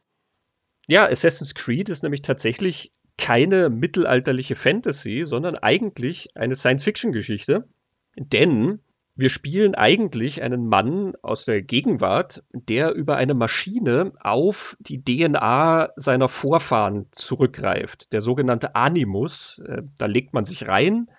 Ja, 0.88 1.06
Assassin's 1.06 1.54
Creed 1.54 1.90
ist 1.90 2.02
nämlich 2.02 2.22
tatsächlich 2.22 2.92
keine 3.18 3.68
mittelalterliche 3.68 4.54
Fantasy, 4.56 5.25
sondern 5.26 5.58
eigentlich 5.58 6.28
eine 6.37 6.54
Science-Fiction-Geschichte. 6.54 7.68
Denn 8.16 8.80
wir 9.18 9.30
spielen 9.30 9.75
eigentlich 9.75 10.42
einen 10.42 10.68
Mann 10.68 11.14
aus 11.22 11.44
der 11.44 11.60
Gegenwart, 11.60 12.44
der 12.52 12.94
über 12.94 13.16
eine 13.16 13.34
Maschine 13.34 14.12
auf 14.20 14.76
die 14.78 15.02
DNA 15.02 15.90
seiner 15.96 16.28
Vorfahren 16.28 17.06
zurückgreift. 17.10 18.12
Der 18.12 18.20
sogenannte 18.20 18.76
Animus. 18.76 19.58
Äh, 19.66 19.82
da 19.98 20.06
legt 20.06 20.34
man 20.34 20.44
sich 20.44 20.68
rein 20.68 21.10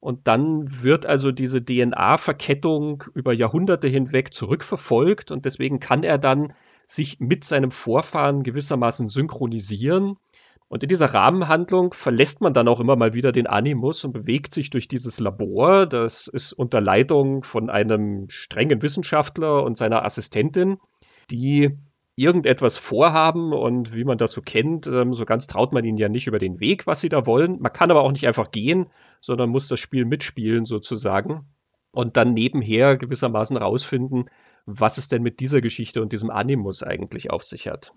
und 0.00 0.26
dann 0.26 0.82
wird 0.82 1.06
also 1.06 1.30
diese 1.30 1.64
DNA-Verkettung 1.64 3.04
über 3.14 3.32
Jahrhunderte 3.32 3.86
hinweg 3.86 4.34
zurückverfolgt 4.34 5.30
und 5.30 5.46
deswegen 5.46 5.78
kann 5.78 6.02
er 6.02 6.18
dann 6.18 6.52
sich 6.86 7.20
mit 7.20 7.44
seinem 7.44 7.70
Vorfahren 7.70 8.42
gewissermaßen 8.42 9.08
synchronisieren 9.08 10.18
Und 10.68 10.82
in 10.82 10.88
dieser 10.88 11.12
Rahmenhandlung 11.12 11.94
verlässt 11.94 12.40
man 12.40 12.52
dann 12.52 12.68
auch 12.68 12.80
immer 12.80 12.96
mal 12.96 13.12
wieder 13.12 13.32
den 13.32 13.46
Animus 13.46 14.04
und 14.04 14.12
bewegt 14.12 14.52
sich 14.52 14.70
durch 14.70 14.88
dieses 14.88 15.20
Labor. 15.20 15.86
Das 15.86 16.26
ist 16.26 16.52
unter 16.52 16.80
Leitung 16.80 17.44
von 17.44 17.70
einem 17.70 18.28
strengen 18.28 18.82
Wissenschaftler 18.82 19.62
und 19.62 19.76
seiner 19.76 20.04
Assistentin, 20.04 20.78
die 21.30 21.78
irgendetwas 22.16 22.76
vorhaben 22.76 23.52
und 23.52 23.94
wie 23.94 24.04
man 24.04 24.18
das 24.18 24.32
so 24.32 24.40
kennt, 24.40 24.86
ähm, 24.86 25.14
so 25.14 25.24
ganz 25.24 25.46
traut 25.46 25.72
man 25.72 25.84
ihnen 25.84 25.98
ja 25.98 26.08
nicht 26.08 26.26
über 26.26 26.38
den 26.38 26.60
Weg, 26.60 26.86
was 26.86 27.00
sie 27.00 27.08
da 27.08 27.26
wollen. 27.26 27.60
Man 27.60 27.72
kann 27.72 27.90
aber 27.90 28.02
auch 28.02 28.12
nicht 28.12 28.26
einfach 28.26 28.50
gehen, 28.50 28.86
sondern 29.20 29.50
muss 29.50 29.68
das 29.68 29.80
Spiel 29.80 30.04
mitspielen 30.04 30.64
sozusagen 30.64 31.48
und 31.90 32.16
dann 32.16 32.32
nebenher 32.32 32.96
gewissermaßen 32.96 33.56
rausfinden, 33.56 34.30
was 34.64 34.98
es 34.98 35.08
denn 35.08 35.22
mit 35.22 35.40
dieser 35.40 35.60
Geschichte 35.60 36.02
und 36.02 36.12
diesem 36.12 36.30
Animus 36.30 36.82
eigentlich 36.82 37.30
auf 37.30 37.42
sich 37.42 37.68
hat. 37.68 37.92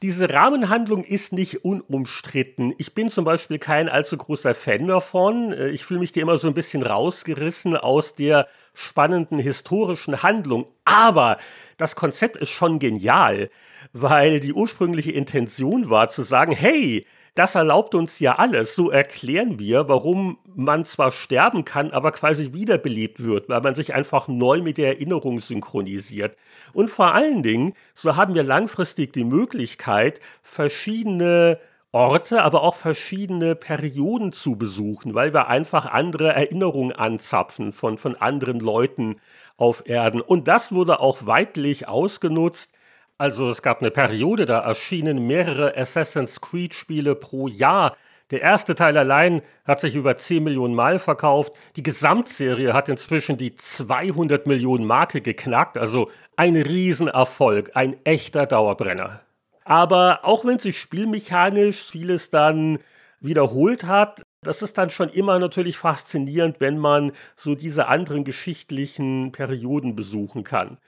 Diese 0.00 0.32
Rahmenhandlung 0.32 1.02
ist 1.02 1.32
nicht 1.32 1.64
unumstritten. 1.64 2.72
Ich 2.78 2.94
bin 2.94 3.10
zum 3.10 3.24
Beispiel 3.24 3.58
kein 3.58 3.88
allzu 3.88 4.16
großer 4.16 4.54
Fan 4.54 4.86
davon. 4.86 5.52
Äh, 5.52 5.70
ich 5.70 5.84
fühle 5.84 5.98
mich 6.00 6.12
dir 6.12 6.22
immer 6.22 6.38
so 6.38 6.46
ein 6.46 6.54
bisschen 6.54 6.82
rausgerissen 6.82 7.76
aus 7.76 8.14
der 8.14 8.46
spannenden 8.74 9.40
historischen 9.40 10.22
Handlung. 10.22 10.66
Aber 10.84 11.38
das 11.78 11.96
Konzept 11.96 12.36
ist 12.36 12.50
schon 12.50 12.78
genial, 12.78 13.50
weil 13.92 14.38
die 14.38 14.52
ursprüngliche 14.52 15.10
Intention 15.10 15.90
war 15.90 16.08
zu 16.10 16.22
sagen, 16.22 16.52
hey, 16.52 17.04
das 17.34 17.54
erlaubt 17.54 17.94
uns 17.94 18.18
ja 18.18 18.36
alles. 18.36 18.74
So 18.74 18.90
erklären 18.90 19.58
wir, 19.58 19.88
warum 19.88 20.38
man 20.54 20.84
zwar 20.84 21.10
sterben 21.10 21.64
kann, 21.64 21.90
aber 21.90 22.12
quasi 22.12 22.52
wiederbelebt 22.52 23.22
wird, 23.22 23.48
weil 23.48 23.60
man 23.60 23.74
sich 23.74 23.94
einfach 23.94 24.28
neu 24.28 24.62
mit 24.62 24.78
der 24.78 24.88
Erinnerung 24.88 25.40
synchronisiert. 25.40 26.36
Und 26.72 26.90
vor 26.90 27.14
allen 27.14 27.42
Dingen, 27.42 27.74
so 27.94 28.16
haben 28.16 28.34
wir 28.34 28.42
langfristig 28.42 29.12
die 29.12 29.24
Möglichkeit, 29.24 30.20
verschiedene 30.42 31.58
Orte, 31.92 32.42
aber 32.42 32.62
auch 32.62 32.74
verschiedene 32.74 33.54
Perioden 33.54 34.32
zu 34.32 34.56
besuchen, 34.56 35.14
weil 35.14 35.32
wir 35.32 35.48
einfach 35.48 35.86
andere 35.86 36.34
Erinnerungen 36.34 36.92
anzapfen 36.92 37.72
von, 37.72 37.96
von 37.96 38.14
anderen 38.14 38.60
Leuten 38.60 39.16
auf 39.56 39.84
Erden. 39.86 40.20
Und 40.20 40.48
das 40.48 40.70
wurde 40.72 41.00
auch 41.00 41.24
weitlich 41.26 41.88
ausgenutzt 41.88 42.74
also 43.18 43.50
es 43.50 43.62
gab 43.62 43.80
eine 43.80 43.90
Periode, 43.90 44.46
da 44.46 44.60
erschienen 44.60 45.26
mehrere 45.26 45.76
Assassin's 45.76 46.40
Creed-Spiele 46.40 47.16
pro 47.16 47.48
Jahr. 47.48 47.96
Der 48.30 48.42
erste 48.42 48.76
Teil 48.76 48.96
allein 48.96 49.42
hat 49.64 49.80
sich 49.80 49.96
über 49.96 50.16
10 50.16 50.44
Millionen 50.44 50.74
Mal 50.74 51.00
verkauft. 51.00 51.52
Die 51.74 51.82
Gesamtserie 51.82 52.74
hat 52.74 52.88
inzwischen 52.88 53.36
die 53.36 53.54
200 53.54 54.46
Millionen 54.46 54.84
Marke 54.84 55.20
geknackt. 55.20 55.76
Also 55.76 56.10
ein 56.36 56.54
Riesenerfolg, 56.54 57.72
ein 57.74 57.96
echter 58.04 58.46
Dauerbrenner. 58.46 59.20
Aber 59.64 60.20
auch 60.22 60.44
wenn 60.44 60.58
sich 60.60 60.78
spielmechanisch 60.78 61.90
vieles 61.90 62.30
dann 62.30 62.78
wiederholt 63.20 63.84
hat, 63.84 64.22
das 64.42 64.62
ist 64.62 64.78
dann 64.78 64.90
schon 64.90 65.08
immer 65.08 65.40
natürlich 65.40 65.76
faszinierend, 65.76 66.60
wenn 66.60 66.78
man 66.78 67.10
so 67.34 67.56
diese 67.56 67.88
anderen 67.88 68.22
geschichtlichen 68.22 69.32
Perioden 69.32 69.96
besuchen 69.96 70.44
kann. 70.44 70.78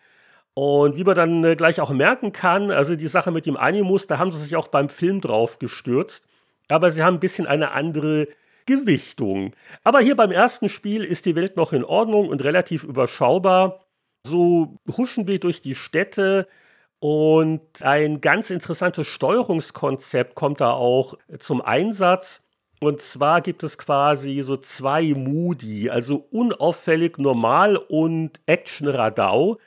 Und 0.62 0.94
wie 0.94 1.04
man 1.04 1.16
dann 1.16 1.42
äh, 1.42 1.56
gleich 1.56 1.80
auch 1.80 1.88
merken 1.88 2.32
kann, 2.32 2.70
also 2.70 2.94
die 2.94 3.08
Sache 3.08 3.30
mit 3.30 3.46
dem 3.46 3.56
Animus, 3.56 4.06
da 4.06 4.18
haben 4.18 4.30
sie 4.30 4.42
sich 4.42 4.56
auch 4.56 4.68
beim 4.68 4.90
Film 4.90 5.22
drauf 5.22 5.58
gestürzt. 5.58 6.26
Aber 6.68 6.90
sie 6.90 7.02
haben 7.02 7.14
ein 7.14 7.20
bisschen 7.20 7.46
eine 7.46 7.70
andere 7.70 8.28
Gewichtung. 8.66 9.54
Aber 9.84 10.00
hier 10.00 10.16
beim 10.16 10.30
ersten 10.30 10.68
Spiel 10.68 11.02
ist 11.02 11.24
die 11.24 11.34
Welt 11.34 11.56
noch 11.56 11.72
in 11.72 11.82
Ordnung 11.82 12.28
und 12.28 12.44
relativ 12.44 12.84
überschaubar. 12.84 13.86
So 14.26 14.76
huschen 14.98 15.26
wir 15.26 15.40
durch 15.40 15.62
die 15.62 15.74
Städte 15.74 16.46
und 16.98 17.62
ein 17.80 18.20
ganz 18.20 18.50
interessantes 18.50 19.06
Steuerungskonzept 19.06 20.34
kommt 20.34 20.60
da 20.60 20.72
auch 20.72 21.14
zum 21.38 21.62
Einsatz. 21.62 22.42
Und 22.80 23.00
zwar 23.00 23.40
gibt 23.40 23.62
es 23.62 23.78
quasi 23.78 24.42
so 24.42 24.58
zwei 24.58 25.14
Moody, 25.14 25.88
also 25.88 26.26
unauffällig 26.30 27.16
normal 27.16 27.78
und 27.78 28.40
Action 28.44 28.88
Radau. 28.88 29.58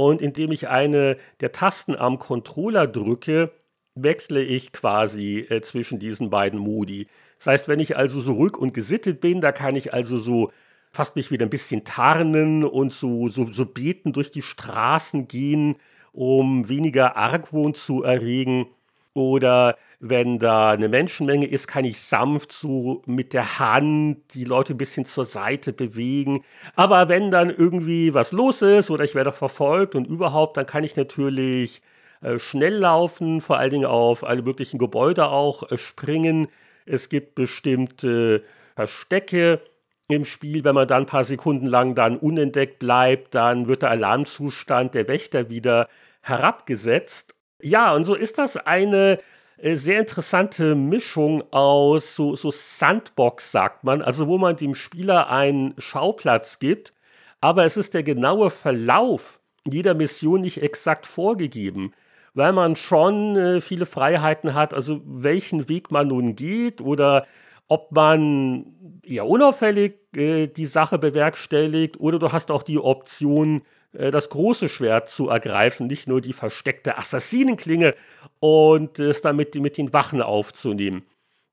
Und 0.00 0.22
indem 0.22 0.50
ich 0.50 0.66
eine 0.68 1.18
der 1.40 1.52
Tasten 1.52 1.94
am 1.94 2.18
Controller 2.18 2.86
drücke, 2.86 3.52
wechsle 3.94 4.42
ich 4.42 4.72
quasi 4.72 5.40
äh, 5.50 5.60
zwischen 5.60 5.98
diesen 5.98 6.30
beiden 6.30 6.58
Modi. 6.58 7.06
Das 7.36 7.48
heißt, 7.48 7.68
wenn 7.68 7.80
ich 7.80 7.98
also 7.98 8.22
so 8.22 8.32
ruhig 8.32 8.56
und 8.56 8.72
gesittet 8.72 9.20
bin, 9.20 9.42
da 9.42 9.52
kann 9.52 9.76
ich 9.76 9.92
also 9.92 10.18
so 10.18 10.52
fast 10.90 11.16
mich 11.16 11.30
wieder 11.30 11.44
ein 11.44 11.50
bisschen 11.50 11.84
tarnen 11.84 12.64
und 12.64 12.94
so, 12.94 13.28
so, 13.28 13.50
so 13.50 13.66
beten 13.66 14.14
durch 14.14 14.30
die 14.30 14.40
Straßen 14.40 15.28
gehen, 15.28 15.76
um 16.12 16.70
weniger 16.70 17.18
Argwohn 17.18 17.74
zu 17.74 18.02
erregen. 18.02 18.68
Oder 19.12 19.76
wenn 20.00 20.38
da 20.38 20.70
eine 20.70 20.88
Menschenmenge 20.88 21.46
ist, 21.46 21.68
kann 21.68 21.84
ich 21.84 22.00
sanft 22.00 22.52
so 22.52 23.02
mit 23.04 23.34
der 23.34 23.58
Hand 23.58 24.34
die 24.34 24.44
Leute 24.44 24.74
ein 24.74 24.78
bisschen 24.78 25.04
zur 25.04 25.26
Seite 25.26 25.74
bewegen. 25.74 26.42
Aber 26.74 27.10
wenn 27.10 27.30
dann 27.30 27.50
irgendwie 27.50 28.14
was 28.14 28.32
los 28.32 28.62
ist 28.62 28.90
oder 28.90 29.04
ich 29.04 29.14
werde 29.14 29.30
verfolgt 29.30 29.94
und 29.94 30.06
überhaupt, 30.06 30.56
dann 30.56 30.64
kann 30.64 30.84
ich 30.84 30.96
natürlich 30.96 31.82
äh, 32.22 32.38
schnell 32.38 32.76
laufen, 32.76 33.42
vor 33.42 33.58
allen 33.58 33.70
Dingen 33.70 33.84
auf 33.84 34.24
alle 34.24 34.40
möglichen 34.40 34.78
Gebäude 34.78 35.28
auch 35.28 35.70
äh, 35.70 35.76
springen. 35.76 36.48
Es 36.86 37.10
gibt 37.10 37.34
bestimmte 37.34 38.42
Verstecke 38.76 39.60
im 40.08 40.24
Spiel. 40.24 40.64
Wenn 40.64 40.74
man 40.74 40.88
dann 40.88 41.02
ein 41.02 41.06
paar 41.06 41.24
Sekunden 41.24 41.66
lang 41.66 41.94
dann 41.94 42.16
unentdeckt 42.16 42.78
bleibt, 42.78 43.34
dann 43.34 43.68
wird 43.68 43.82
der 43.82 43.90
Alarmzustand 43.90 44.94
der 44.94 45.08
Wächter 45.08 45.50
wieder 45.50 45.88
herabgesetzt. 46.22 47.34
Ja, 47.60 47.92
und 47.92 48.04
so 48.04 48.14
ist 48.14 48.38
das 48.38 48.56
eine 48.56 49.18
äh, 49.18 49.22
sehr 49.62 50.00
interessante 50.00 50.74
Mischung 50.74 51.42
aus 51.52 52.14
so, 52.14 52.34
so 52.34 52.50
Sandbox, 52.50 53.52
sagt 53.52 53.84
man, 53.84 54.02
also 54.02 54.26
wo 54.26 54.38
man 54.38 54.56
dem 54.56 54.74
Spieler 54.74 55.28
einen 55.30 55.74
Schauplatz 55.78 56.58
gibt, 56.58 56.94
aber 57.40 57.64
es 57.64 57.76
ist 57.76 57.94
der 57.94 58.02
genaue 58.02 58.50
Verlauf 58.50 59.40
jeder 59.70 59.94
Mission 59.94 60.40
nicht 60.40 60.62
exakt 60.62 61.06
vorgegeben, 61.06 61.92
weil 62.34 62.52
man 62.52 62.76
schon 62.76 63.36
äh, 63.36 63.60
viele 63.60 63.86
Freiheiten 63.86 64.54
hat, 64.54 64.72
also 64.72 65.00
welchen 65.04 65.68
Weg 65.68 65.90
man 65.90 66.08
nun 66.08 66.34
geht 66.34 66.80
oder 66.80 67.26
ob 67.68 67.92
man 67.92 69.00
ja 69.04 69.22
unauffällig 69.22 69.98
äh, 70.16 70.46
die 70.46 70.66
Sache 70.66 70.98
bewerkstelligt 70.98 72.00
oder 72.00 72.18
du 72.18 72.32
hast 72.32 72.50
auch 72.50 72.62
die 72.62 72.78
Option, 72.78 73.58
äh, 73.58 73.79
das 73.92 74.28
große 74.30 74.68
Schwert 74.68 75.08
zu 75.08 75.28
ergreifen, 75.28 75.86
nicht 75.86 76.06
nur 76.06 76.20
die 76.20 76.32
versteckte 76.32 76.96
Assassinenklinge 76.96 77.94
und 78.38 78.98
es 78.98 79.20
damit 79.20 79.54
mit 79.56 79.78
den 79.78 79.92
Wachen 79.92 80.22
aufzunehmen. 80.22 81.04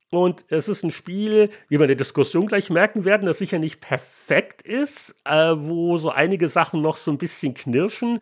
Und 0.10 0.46
es 0.48 0.70
ist 0.70 0.84
ein 0.84 0.92
Spiel, 0.92 1.50
wie 1.68 1.78
wir 1.78 1.82
in 1.82 1.88
der 1.88 1.96
Diskussion 1.96 2.48
gleich 2.48 2.70
merken 2.70 3.04
werden, 3.04 3.26
das 3.26 3.40
sicher 3.40 3.60
nicht 3.60 3.82
perfekt 3.82 4.62
ist, 4.62 5.16
äh, 5.26 5.54
wo 5.58 5.98
so 5.98 6.12
einige 6.12 6.48
Sachen 6.48 6.82
noch 6.82 6.96
so 6.96 7.12
ein 7.12 7.18
bisschen 7.18 7.54
knirschen, 7.54 8.20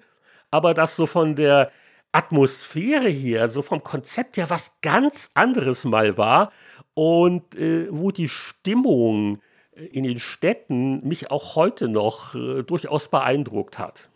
aber 0.49 0.73
das 0.73 0.95
so 0.95 1.05
von 1.05 1.35
der 1.35 1.71
Atmosphäre 2.11 3.09
her, 3.09 3.49
so 3.49 3.61
vom 3.61 3.83
Konzept 3.83 4.37
her 4.37 4.49
was 4.49 4.77
ganz 4.81 5.29
anderes 5.33 5.85
mal 5.85 6.17
war 6.17 6.51
und 6.95 7.53
äh, 7.55 7.87
wo 7.91 8.09
die 8.09 8.29
Stimmung 8.29 9.41
in 9.75 10.03
den 10.03 10.19
Städten 10.19 11.05
mich 11.07 11.31
auch 11.31 11.55
heute 11.55 11.87
noch 11.87 12.35
äh, 12.35 12.63
durchaus 12.63 13.09
beeindruckt 13.09 13.77
hat. 13.77 14.09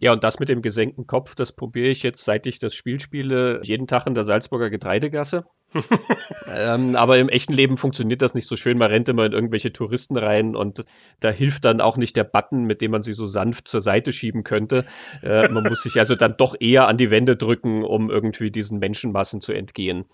Ja, 0.00 0.12
und 0.12 0.22
das 0.22 0.38
mit 0.38 0.48
dem 0.48 0.62
gesenkten 0.62 1.08
Kopf, 1.08 1.34
das 1.34 1.50
probiere 1.50 1.88
ich 1.88 2.04
jetzt, 2.04 2.24
seit 2.24 2.46
ich 2.46 2.60
das 2.60 2.72
Spiel 2.72 3.00
spiele, 3.00 3.60
jeden 3.64 3.88
Tag 3.88 4.06
in 4.06 4.14
der 4.14 4.22
Salzburger 4.22 4.70
Getreidegasse. 4.70 5.44
ähm, 6.46 6.94
aber 6.94 7.18
im 7.18 7.28
echten 7.28 7.52
Leben 7.52 7.76
funktioniert 7.76 8.22
das 8.22 8.32
nicht 8.32 8.46
so 8.46 8.54
schön. 8.54 8.78
Man 8.78 8.92
rennt 8.92 9.08
immer 9.08 9.26
in 9.26 9.32
irgendwelche 9.32 9.72
Touristen 9.72 10.16
rein 10.16 10.54
und 10.54 10.84
da 11.18 11.30
hilft 11.30 11.64
dann 11.64 11.80
auch 11.80 11.96
nicht 11.96 12.16
der 12.16 12.22
Button, 12.22 12.64
mit 12.64 12.80
dem 12.80 12.92
man 12.92 13.02
sie 13.02 13.12
so 13.12 13.26
sanft 13.26 13.66
zur 13.66 13.80
Seite 13.80 14.12
schieben 14.12 14.44
könnte. 14.44 14.86
Äh, 15.20 15.48
man 15.48 15.64
muss 15.64 15.82
sich 15.82 15.98
also 15.98 16.14
dann 16.14 16.36
doch 16.36 16.54
eher 16.60 16.86
an 16.86 16.96
die 16.96 17.10
Wände 17.10 17.36
drücken, 17.36 17.82
um 17.82 18.08
irgendwie 18.08 18.52
diesen 18.52 18.78
Menschenmassen 18.78 19.40
zu 19.40 19.52
entgehen. 19.52 20.04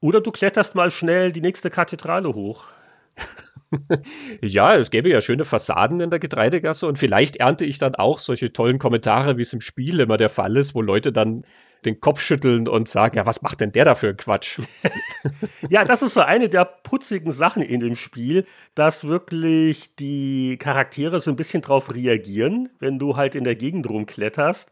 Oder 0.00 0.20
du 0.20 0.30
kletterst 0.30 0.74
mal 0.74 0.90
schnell 0.90 1.32
die 1.32 1.40
nächste 1.40 1.70
Kathedrale 1.70 2.34
hoch. 2.34 2.66
ja, 4.42 4.76
es 4.76 4.90
gäbe 4.90 5.08
ja 5.08 5.20
schöne 5.20 5.44
Fassaden 5.44 6.00
in 6.00 6.10
der 6.10 6.18
Getreidegasse 6.18 6.86
und 6.86 6.98
vielleicht 6.98 7.36
ernte 7.36 7.64
ich 7.64 7.78
dann 7.78 7.94
auch 7.94 8.18
solche 8.18 8.52
tollen 8.52 8.78
Kommentare, 8.78 9.38
wie 9.38 9.42
es 9.42 9.52
im 9.52 9.60
Spiel 9.60 10.00
immer 10.00 10.16
der 10.16 10.28
Fall 10.28 10.56
ist, 10.56 10.74
wo 10.74 10.82
Leute 10.82 11.12
dann 11.12 11.44
den 11.84 12.00
Kopf 12.00 12.20
schütteln 12.20 12.68
und 12.68 12.88
sagen, 12.88 13.16
ja, 13.16 13.26
was 13.26 13.42
macht 13.42 13.60
denn 13.60 13.72
der 13.72 13.84
da 13.84 13.94
für 13.94 14.14
Quatsch? 14.14 14.60
ja, 15.68 15.84
das 15.84 16.02
ist 16.02 16.14
so 16.14 16.20
eine 16.20 16.48
der 16.48 16.64
putzigen 16.64 17.32
Sachen 17.32 17.62
in 17.62 17.80
dem 17.80 17.96
Spiel, 17.96 18.46
dass 18.74 19.04
wirklich 19.04 19.94
die 19.96 20.58
Charaktere 20.58 21.20
so 21.20 21.30
ein 21.30 21.36
bisschen 21.36 21.62
drauf 21.62 21.94
reagieren, 21.94 22.68
wenn 22.78 22.98
du 22.98 23.16
halt 23.16 23.34
in 23.34 23.44
der 23.44 23.56
Gegend 23.56 23.88
rumkletterst. 23.88 24.70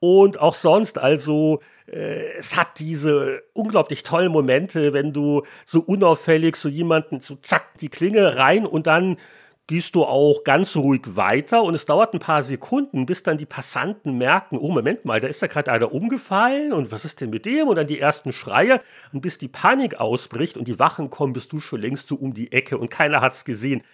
Und 0.00 0.40
auch 0.40 0.54
sonst, 0.54 0.98
also 0.98 1.60
äh, 1.86 2.32
es 2.38 2.56
hat 2.56 2.78
diese 2.78 3.42
unglaublich 3.52 4.02
tollen 4.02 4.32
Momente, 4.32 4.92
wenn 4.92 5.12
du 5.12 5.42
so 5.66 5.80
unauffällig 5.80 6.56
so 6.56 6.68
jemanden 6.68 7.20
so 7.20 7.36
zack 7.36 7.78
die 7.78 7.90
Klinge 7.90 8.36
rein 8.36 8.66
und 8.66 8.86
dann 8.86 9.18
gehst 9.66 9.94
du 9.94 10.04
auch 10.04 10.42
ganz 10.42 10.74
ruhig 10.74 11.02
weiter 11.14 11.62
und 11.62 11.76
es 11.76 11.86
dauert 11.86 12.12
ein 12.12 12.18
paar 12.18 12.42
Sekunden, 12.42 13.06
bis 13.06 13.22
dann 13.22 13.38
die 13.38 13.46
Passanten 13.46 14.18
merken, 14.18 14.58
oh 14.58 14.68
Moment 14.68 15.04
mal, 15.04 15.20
da 15.20 15.28
ist 15.28 15.42
ja 15.42 15.48
gerade 15.48 15.70
einer 15.70 15.92
umgefallen 15.92 16.72
und 16.72 16.90
was 16.90 17.04
ist 17.04 17.20
denn 17.20 17.30
mit 17.30 17.46
dem? 17.46 17.68
Und 17.68 17.76
dann 17.76 17.86
die 17.86 18.00
ersten 18.00 18.32
Schreie 18.32 18.80
und 19.12 19.20
bis 19.20 19.38
die 19.38 19.46
Panik 19.46 20.00
ausbricht 20.00 20.56
und 20.56 20.66
die 20.66 20.80
Wachen 20.80 21.08
kommen, 21.08 21.34
bist 21.34 21.52
du 21.52 21.60
schon 21.60 21.82
längst 21.82 22.08
so 22.08 22.16
um 22.16 22.34
die 22.34 22.50
Ecke 22.50 22.78
und 22.78 22.90
keiner 22.90 23.20
hat 23.20 23.32
es 23.32 23.44
gesehen. 23.44 23.84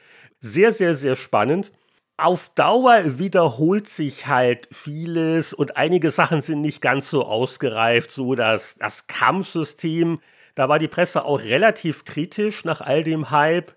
Sehr, 0.41 0.73
sehr, 0.73 0.95
sehr 0.95 1.15
spannend. 1.15 1.73
Auf 2.19 2.49
Dauer 2.55 3.19
wiederholt 3.19 3.89
sich 3.89 4.27
halt 4.27 4.69
vieles 4.73 5.53
und 5.53 5.77
einige 5.77 6.11
Sachen 6.11 6.41
sind 6.41 6.63
nicht 6.63 6.81
ganz 6.81 7.11
so 7.11 7.27
ausgereift, 7.27 8.11
so 8.11 8.35
dass 8.35 8.77
das 8.77 9.07
Kampfsystem, 9.07 10.21
da 10.55 10.71
war 10.71 10.79
die 10.79 10.89
Presse 10.89 11.27
auch 11.27 11.41
relativ 11.41 12.05
kritisch 12.07 12.65
nach 12.65 12.81
all 12.81 13.05
dem 13.05 13.31
Hype. 13.31 13.75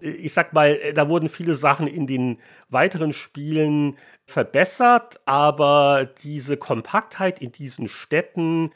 Ich 0.00 0.32
sag 0.32 0.52
mal, 0.52 0.80
da 0.94 1.08
wurden 1.08 1.28
viele 1.28 1.54
Sachen 1.54 1.86
in 1.86 2.08
den 2.08 2.40
weiteren 2.70 3.12
Spielen 3.12 3.96
verbessert, 4.26 5.20
aber 5.24 6.10
diese 6.24 6.56
Kompaktheit 6.56 7.40
in 7.40 7.52
diesen 7.52 7.86
Städten, 7.86 8.72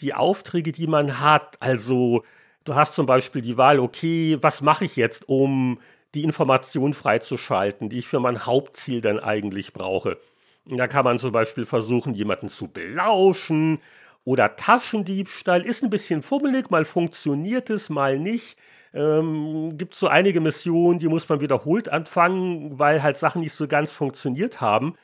die 0.00 0.14
Aufträge, 0.14 0.70
die 0.70 0.86
man 0.86 1.18
hat, 1.18 1.56
also 1.60 2.22
du 2.64 2.76
hast 2.76 2.94
zum 2.94 3.06
Beispiel 3.06 3.42
die 3.42 3.56
Wahl, 3.58 3.80
okay, 3.80 4.38
was 4.40 4.60
mache 4.60 4.84
ich 4.84 4.94
jetzt, 4.94 5.28
um 5.28 5.80
die 6.14 6.24
Information 6.24 6.94
freizuschalten, 6.94 7.88
die 7.88 8.00
ich 8.00 8.08
für 8.08 8.20
mein 8.20 8.46
Hauptziel 8.46 9.00
dann 9.00 9.18
eigentlich 9.18 9.72
brauche. 9.72 10.18
Da 10.66 10.86
kann 10.86 11.04
man 11.04 11.18
zum 11.18 11.32
Beispiel 11.32 11.66
versuchen, 11.66 12.14
jemanden 12.14 12.48
zu 12.48 12.68
belauschen 12.68 13.80
oder 14.24 14.56
Taschendiebstahl. 14.56 15.62
Ist 15.62 15.82
ein 15.82 15.90
bisschen 15.90 16.22
fummelig, 16.22 16.70
mal 16.70 16.84
funktioniert 16.84 17.70
es, 17.70 17.88
mal 17.88 18.18
nicht 18.18 18.56
ähm, 18.94 19.76
gibt 19.78 19.94
so 19.94 20.08
einige 20.08 20.40
Missionen, 20.40 20.98
die 20.98 21.08
muss 21.08 21.28
man 21.28 21.40
wiederholt 21.40 21.88
anfangen, 21.88 22.78
weil 22.78 23.02
halt 23.02 23.16
Sachen 23.16 23.40
nicht 23.40 23.54
so 23.54 23.66
ganz 23.66 23.92
funktioniert 23.92 24.60
haben. 24.60 24.96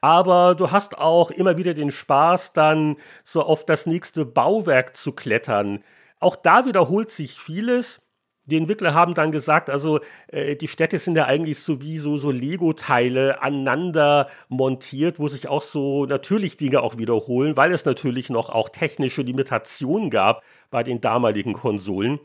Aber 0.00 0.54
du 0.54 0.70
hast 0.70 0.98
auch 0.98 1.30
immer 1.30 1.56
wieder 1.56 1.74
den 1.74 1.90
Spaß, 1.90 2.52
dann 2.52 2.96
so 3.22 3.42
auf 3.42 3.64
das 3.64 3.86
nächste 3.86 4.24
Bauwerk 4.26 4.96
zu 4.96 5.12
klettern. 5.12 5.82
Auch 6.20 6.36
da 6.36 6.66
wiederholt 6.66 7.10
sich 7.10 7.38
vieles. 7.38 8.00
Die 8.46 8.58
Entwickler 8.58 8.92
haben 8.92 9.14
dann 9.14 9.32
gesagt, 9.32 9.70
also 9.70 10.00
äh, 10.28 10.56
die 10.56 10.68
Städte 10.68 10.98
sind 10.98 11.16
ja 11.16 11.24
eigentlich 11.24 11.60
so 11.60 11.80
wie 11.80 11.98
so, 11.98 12.18
so 12.18 12.30
Lego-Teile 12.30 13.42
aneinander 13.42 14.28
montiert, 14.48 15.18
wo 15.18 15.28
sich 15.28 15.48
auch 15.48 15.62
so 15.62 16.04
natürlich 16.04 16.58
Dinge 16.58 16.82
auch 16.82 16.98
wiederholen, 16.98 17.56
weil 17.56 17.72
es 17.72 17.86
natürlich 17.86 18.28
noch 18.28 18.50
auch 18.50 18.68
technische 18.68 19.22
Limitationen 19.22 20.10
gab 20.10 20.42
bei 20.70 20.82
den 20.82 21.00
damaligen 21.00 21.54
Konsolen. 21.54 22.20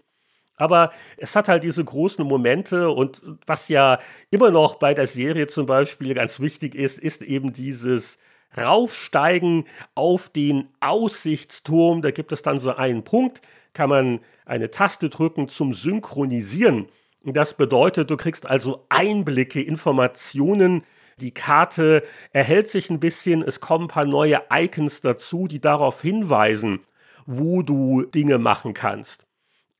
Aber 0.58 0.91
es 1.15 1.38
hat 1.38 1.47
halt 1.47 1.63
diese 1.63 1.86
großen 1.86 2.25
Momente 2.25 2.89
und 2.91 3.21
was 3.47 3.69
ja 3.69 3.99
immer 4.29 4.51
noch 4.51 4.75
bei 4.75 4.93
der 4.93 5.08
Serie 5.08 5.47
zum 5.47 5.65
Beispiel 5.65 6.13
ganz 6.13 6.41
wichtig 6.41 6.75
ist, 6.75 6.99
ist 6.99 7.21
eben 7.21 7.53
dieses 7.53 8.17
Raufsteigen 8.58 9.65
auf 9.95 10.27
den 10.27 10.67
Aussichtsturm. 10.82 12.01
Da 12.01 12.12
gibt 12.12 12.34
es 12.34 12.41
dann 12.41 12.60
so 12.60 12.75
einen 12.75 13.05
Punkt, 13.05 13.41
kann 13.73 13.89
man 13.89 14.19
eine 14.45 14.71
Taste 14.71 15.10
drücken 15.10 15.47
zum 15.47 15.73
Synchronisieren. 15.73 16.88
Das 17.23 17.55
bedeutet, 17.55 18.10
du 18.10 18.17
kriegst 18.17 18.45
also 18.45 18.86
Einblicke, 18.89 19.62
Informationen. 19.62 20.84
Die 21.19 21.34
Karte 21.34 22.03
erhält 22.32 22.69
sich 22.69 22.89
ein 22.89 22.99
bisschen, 22.99 23.41
es 23.43 23.60
kommen 23.60 23.86
ein 23.86 23.89
paar 23.89 24.05
neue 24.05 24.41
Icons 24.51 25.01
dazu, 25.01 25.47
die 25.47 25.60
darauf 25.60 26.01
hinweisen, 26.01 26.79
wo 27.25 27.62
du 27.62 28.03
Dinge 28.03 28.38
machen 28.38 28.73
kannst. 28.73 29.25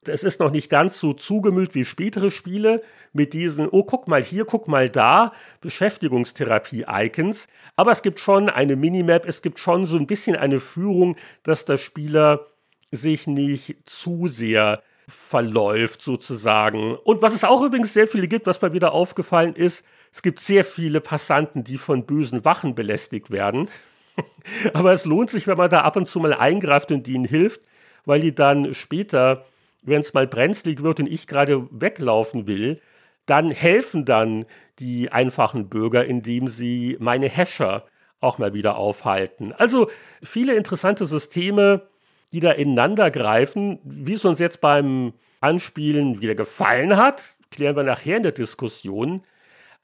Es 0.06 0.24
ist 0.24 0.40
noch 0.40 0.52
nicht 0.52 0.70
ganz 0.70 1.00
so 1.00 1.14
zugemüllt 1.14 1.76
wie 1.76 1.84
spätere 1.84 2.32
Spiele 2.32 2.82
mit 3.12 3.34
diesen, 3.34 3.68
oh, 3.70 3.84
guck 3.84 4.08
mal 4.08 4.24
hier, 4.24 4.46
guck 4.46 4.68
mal 4.68 4.90
da, 4.90 5.34
Beschäftigungstherapie-Icons. 5.62 7.48
Aber 7.76 7.92
es 7.92 8.02
gibt 8.02 8.20
schon 8.20 8.50
eine 8.50 8.76
Minimap, 8.76 9.26
es 9.26 9.42
gibt 9.42 9.60
schon 9.60 9.86
so 9.86 9.98
ein 9.98 10.08
bisschen 10.08 10.36
eine 10.36 10.60
Führung, 10.60 11.18
dass 11.44 11.66
der 11.66 11.78
Spieler 11.78 12.48
sich 12.92 13.28
nicht 13.28 13.78
zu 13.86 14.28
sehr 14.28 14.82
verläuft 15.08 16.02
sozusagen. 16.02 16.96
Und 16.96 17.22
was 17.22 17.34
es 17.34 17.44
auch 17.44 17.62
übrigens 17.62 17.94
sehr 17.94 18.08
viele 18.08 18.28
gibt, 18.28 18.48
was 18.48 18.62
mir 18.62 18.74
wieder 18.74 18.94
aufgefallen 18.94 19.56
ist, 19.56 19.84
es 20.12 20.22
gibt 20.22 20.40
sehr 20.40 20.64
viele 20.64 21.02
Passanten, 21.02 21.64
die 21.64 21.78
von 21.78 22.06
bösen 22.06 22.46
Wachen 22.46 22.76
belästigt 22.76 23.32
werden. 23.32 23.70
Aber 24.74 24.94
es 24.94 25.06
lohnt 25.06 25.30
sich, 25.30 25.48
wenn 25.48 25.58
man 25.58 25.70
da 25.70 25.82
ab 25.82 25.96
und 25.96 26.08
zu 26.08 26.20
mal 26.20 26.34
eingreift 26.34 26.92
und 26.92 27.08
ihnen 27.08 27.26
hilft, 27.26 27.62
weil 28.06 28.22
die 28.22 28.34
dann 28.34 28.74
später 28.74 29.46
wenn 29.82 30.02
es 30.02 30.14
mal 30.14 30.28
brenzlig 30.28 30.84
wird 30.84 31.00
und 31.00 31.08
ich 31.08 31.28
gerade 31.28 31.68
weglaufen 31.72 32.48
will, 32.48 32.82
dann 33.26 33.52
helfen 33.52 34.06
dann 34.06 34.46
die 34.80 35.12
einfachen 35.12 35.70
Bürger, 35.70 36.06
indem 36.06 36.48
sie 36.48 36.98
meine 37.00 37.30
Hasher 37.30 37.86
auch 38.20 38.38
mal 38.38 38.54
wieder 38.54 38.76
aufhalten. 38.76 39.54
Also 39.54 39.90
viele 40.24 40.56
interessante 40.56 41.06
Systeme, 41.06 41.88
die 42.32 42.40
da 42.40 42.52
ineinander 42.52 43.12
greifen. 43.12 43.80
Wie 43.84 44.14
es 44.14 44.26
uns 44.26 44.40
jetzt 44.40 44.62
beim 44.62 45.14
Anspielen 45.42 46.22
wieder 46.22 46.36
gefallen 46.36 46.98
hat, 46.98 47.36
klären 47.52 47.76
wir 47.76 47.84
nachher 47.84 48.18
in 48.18 48.24
der 48.24 48.32
Diskussion. 48.32 49.24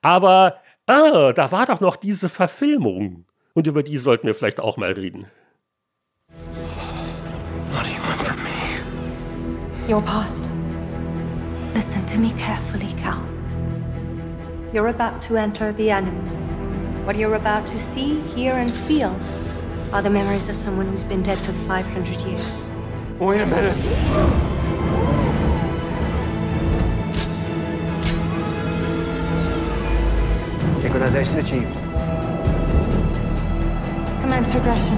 Aber, 0.02 0.62
ah, 0.86 1.34
da 1.34 1.52
war 1.52 1.66
doch 1.66 1.80
noch 1.80 1.96
diese 1.96 2.30
Verfilmung. 2.30 3.26
Und 3.54 3.68
über 3.68 3.84
die 3.84 3.98
sollten 3.98 4.28
wir 4.28 4.36
vielleicht 4.36 4.60
auch 4.60 4.78
mal 4.78 4.92
reden. 4.92 5.28
Your 9.88 10.02
past. 10.02 10.50
Listen 11.74 12.06
to 12.08 12.18
me 12.18 12.32
carefully, 12.38 12.92
Cal. 13.02 13.22
You're 14.74 14.90
about 14.90 15.22
to 15.28 15.38
enter 15.38 15.72
the 15.74 15.92
Animus. 15.92 16.46
What 17.06 17.16
you're 17.16 17.36
about 17.36 17.68
to 17.68 17.78
see, 17.78 18.20
hear, 18.36 18.56
and 18.56 18.74
feel 18.74 19.16
are 19.92 20.02
the 20.02 20.10
memories 20.10 20.50
of 20.50 20.56
someone 20.56 20.88
who's 20.88 21.04
been 21.04 21.22
dead 21.24 21.38
for 21.40 21.54
500 21.54 22.22
years. 22.22 22.62
Wait 23.20 23.42
a 23.42 23.46
minute. 23.46 23.76
Synchronization 30.76 31.40
achieved. 31.40 31.74
Commence 34.22 34.54
regression. 34.54 34.98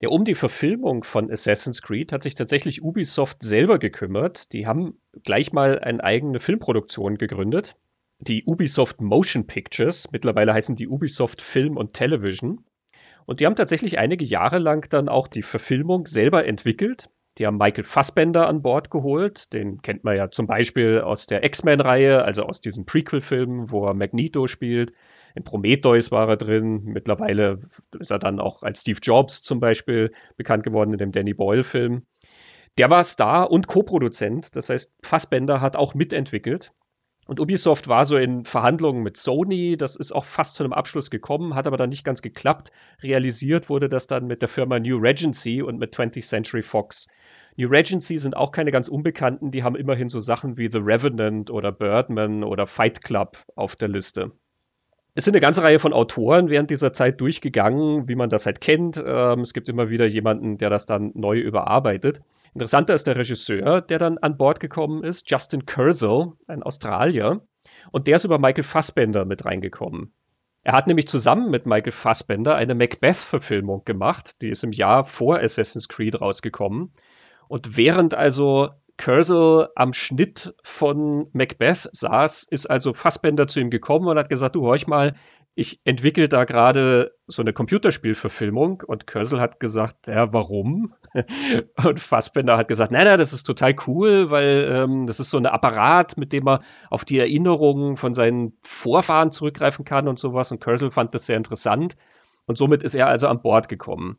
Ja, 0.00 0.10
um 0.10 0.24
die 0.24 0.36
Verfilmung 0.36 1.02
von 1.02 1.28
Assassin's 1.28 1.82
Creed 1.82 2.12
hat 2.12 2.22
sich 2.22 2.36
tatsächlich 2.36 2.82
Ubisoft 2.82 3.42
selber 3.42 3.80
gekümmert. 3.80 4.52
Die 4.52 4.66
haben 4.66 5.00
gleich 5.24 5.52
mal 5.52 5.80
eine 5.80 6.04
eigene 6.04 6.38
Filmproduktion 6.38 7.18
gegründet. 7.18 7.74
Die 8.20 8.44
Ubisoft 8.44 9.00
Motion 9.00 9.46
Pictures. 9.46 10.10
Mittlerweile 10.10 10.52
heißen 10.52 10.74
die 10.74 10.88
Ubisoft 10.88 11.40
Film 11.40 11.76
und 11.76 11.92
Television. 11.92 12.64
Und 13.26 13.38
die 13.40 13.46
haben 13.46 13.54
tatsächlich 13.54 13.98
einige 13.98 14.24
Jahre 14.24 14.58
lang 14.58 14.88
dann 14.90 15.08
auch 15.08 15.28
die 15.28 15.42
Verfilmung 15.42 16.06
selber 16.06 16.44
entwickelt. 16.44 17.10
Die 17.38 17.46
haben 17.46 17.58
Michael 17.58 17.84
Fassbender 17.84 18.48
an 18.48 18.62
Bord 18.62 18.90
geholt. 18.90 19.52
Den 19.52 19.82
kennt 19.82 20.02
man 20.02 20.16
ja 20.16 20.30
zum 20.30 20.48
Beispiel 20.48 21.00
aus 21.00 21.26
der 21.26 21.44
X-Men-Reihe, 21.44 22.24
also 22.24 22.42
aus 22.42 22.60
diesen 22.60 22.86
Prequel-Filmen, 22.86 23.70
wo 23.70 23.86
er 23.86 23.94
Magneto 23.94 24.48
spielt. 24.48 24.92
In 25.36 25.44
Prometheus 25.44 26.10
war 26.10 26.28
er 26.28 26.36
drin. 26.36 26.82
Mittlerweile 26.86 27.60
ist 28.00 28.10
er 28.10 28.18
dann 28.18 28.40
auch 28.40 28.64
als 28.64 28.80
Steve 28.80 28.98
Jobs 29.00 29.42
zum 29.42 29.60
Beispiel 29.60 30.10
bekannt 30.36 30.64
geworden 30.64 30.92
in 30.92 30.98
dem 30.98 31.12
Danny 31.12 31.34
Boyle-Film. 31.34 32.02
Der 32.78 32.90
war 32.90 33.04
Star 33.04 33.50
und 33.50 33.68
Co-Produzent. 33.68 34.56
Das 34.56 34.70
heißt, 34.70 34.94
Fassbender 35.02 35.60
hat 35.60 35.76
auch 35.76 35.94
mitentwickelt. 35.94 36.72
Und 37.28 37.40
Ubisoft 37.40 37.88
war 37.88 38.06
so 38.06 38.16
in 38.16 38.46
Verhandlungen 38.46 39.02
mit 39.02 39.18
Sony, 39.18 39.76
das 39.76 39.96
ist 39.96 40.12
auch 40.12 40.24
fast 40.24 40.54
zu 40.54 40.64
einem 40.64 40.72
Abschluss 40.72 41.10
gekommen, 41.10 41.54
hat 41.54 41.66
aber 41.66 41.76
dann 41.76 41.90
nicht 41.90 42.02
ganz 42.02 42.22
geklappt. 42.22 42.72
Realisiert 43.02 43.68
wurde 43.68 43.90
das 43.90 44.06
dann 44.06 44.26
mit 44.26 44.40
der 44.40 44.48
Firma 44.48 44.80
New 44.80 44.96
Regency 44.96 45.60
und 45.60 45.78
mit 45.78 45.94
20th 45.94 46.26
Century 46.26 46.62
Fox. 46.62 47.06
New 47.56 47.68
Regency 47.68 48.16
sind 48.16 48.34
auch 48.34 48.50
keine 48.50 48.72
ganz 48.72 48.88
Unbekannten, 48.88 49.50
die 49.50 49.62
haben 49.62 49.76
immerhin 49.76 50.08
so 50.08 50.20
Sachen 50.20 50.56
wie 50.56 50.70
The 50.70 50.78
Revenant 50.78 51.50
oder 51.50 51.70
Birdman 51.70 52.44
oder 52.44 52.66
Fight 52.66 53.04
Club 53.04 53.36
auf 53.56 53.76
der 53.76 53.88
Liste. 53.88 54.32
Es 55.18 55.24
sind 55.24 55.34
eine 55.34 55.40
ganze 55.40 55.64
Reihe 55.64 55.80
von 55.80 55.92
Autoren 55.92 56.48
während 56.48 56.70
dieser 56.70 56.92
Zeit 56.92 57.20
durchgegangen, 57.20 58.06
wie 58.06 58.14
man 58.14 58.30
das 58.30 58.46
halt 58.46 58.60
kennt. 58.60 59.02
Ähm, 59.04 59.40
es 59.40 59.52
gibt 59.52 59.68
immer 59.68 59.90
wieder 59.90 60.06
jemanden, 60.06 60.58
der 60.58 60.70
das 60.70 60.86
dann 60.86 61.10
neu 61.16 61.40
überarbeitet. 61.40 62.20
Interessanter 62.54 62.94
ist 62.94 63.08
der 63.08 63.16
Regisseur, 63.16 63.80
der 63.80 63.98
dann 63.98 64.18
an 64.18 64.36
Bord 64.36 64.60
gekommen 64.60 65.02
ist, 65.02 65.28
Justin 65.28 65.66
Kurzel, 65.66 66.34
ein 66.46 66.62
Australier. 66.62 67.40
Und 67.90 68.06
der 68.06 68.14
ist 68.14 68.26
über 68.26 68.38
Michael 68.38 68.62
Fassbender 68.62 69.24
mit 69.24 69.44
reingekommen. 69.44 70.12
Er 70.62 70.74
hat 70.74 70.86
nämlich 70.86 71.08
zusammen 71.08 71.50
mit 71.50 71.66
Michael 71.66 71.90
Fassbender 71.90 72.54
eine 72.54 72.76
Macbeth-Verfilmung 72.76 73.84
gemacht. 73.84 74.40
Die 74.40 74.50
ist 74.50 74.62
im 74.62 74.70
Jahr 74.70 75.02
vor 75.02 75.40
Assassin's 75.40 75.88
Creed 75.88 76.20
rausgekommen. 76.20 76.92
Und 77.48 77.76
während 77.76 78.14
also 78.14 78.68
Cursor 78.98 79.70
am 79.76 79.92
Schnitt 79.92 80.54
von 80.62 81.28
Macbeth 81.32 81.88
saß, 81.92 82.42
ist 82.50 82.66
also 82.66 82.92
Fassbender 82.92 83.46
zu 83.46 83.60
ihm 83.60 83.70
gekommen 83.70 84.08
und 84.08 84.18
hat 84.18 84.28
gesagt, 84.28 84.56
du 84.56 84.62
horch 84.62 84.86
mal, 84.86 85.14
ich 85.54 85.80
entwickle 85.84 86.28
da 86.28 86.44
gerade 86.44 87.12
so 87.26 87.42
eine 87.42 87.52
Computerspielverfilmung 87.52 88.82
und 88.86 89.06
Cursor 89.08 89.40
hat 89.40 89.58
gesagt, 89.58 90.06
ja, 90.06 90.32
warum? 90.32 90.94
Und 91.84 91.98
Fassbender 91.98 92.56
hat 92.56 92.68
gesagt, 92.68 92.92
nein, 92.92 93.06
nein, 93.06 93.18
das 93.18 93.32
ist 93.32 93.42
total 93.42 93.74
cool, 93.88 94.30
weil 94.30 94.68
ähm, 94.70 95.06
das 95.08 95.18
ist 95.18 95.30
so 95.30 95.38
ein 95.38 95.46
Apparat, 95.46 96.16
mit 96.16 96.32
dem 96.32 96.46
er 96.46 96.60
auf 96.90 97.04
die 97.04 97.18
Erinnerungen 97.18 97.96
von 97.96 98.14
seinen 98.14 98.56
Vorfahren 98.62 99.32
zurückgreifen 99.32 99.84
kann 99.84 100.06
und 100.06 100.18
sowas. 100.20 100.52
Und 100.52 100.60
Cursor 100.60 100.92
fand 100.92 101.12
das 101.12 101.26
sehr 101.26 101.36
interessant 101.36 101.96
und 102.46 102.56
somit 102.56 102.84
ist 102.84 102.94
er 102.94 103.08
also 103.08 103.26
an 103.26 103.42
Bord 103.42 103.68
gekommen. 103.68 104.18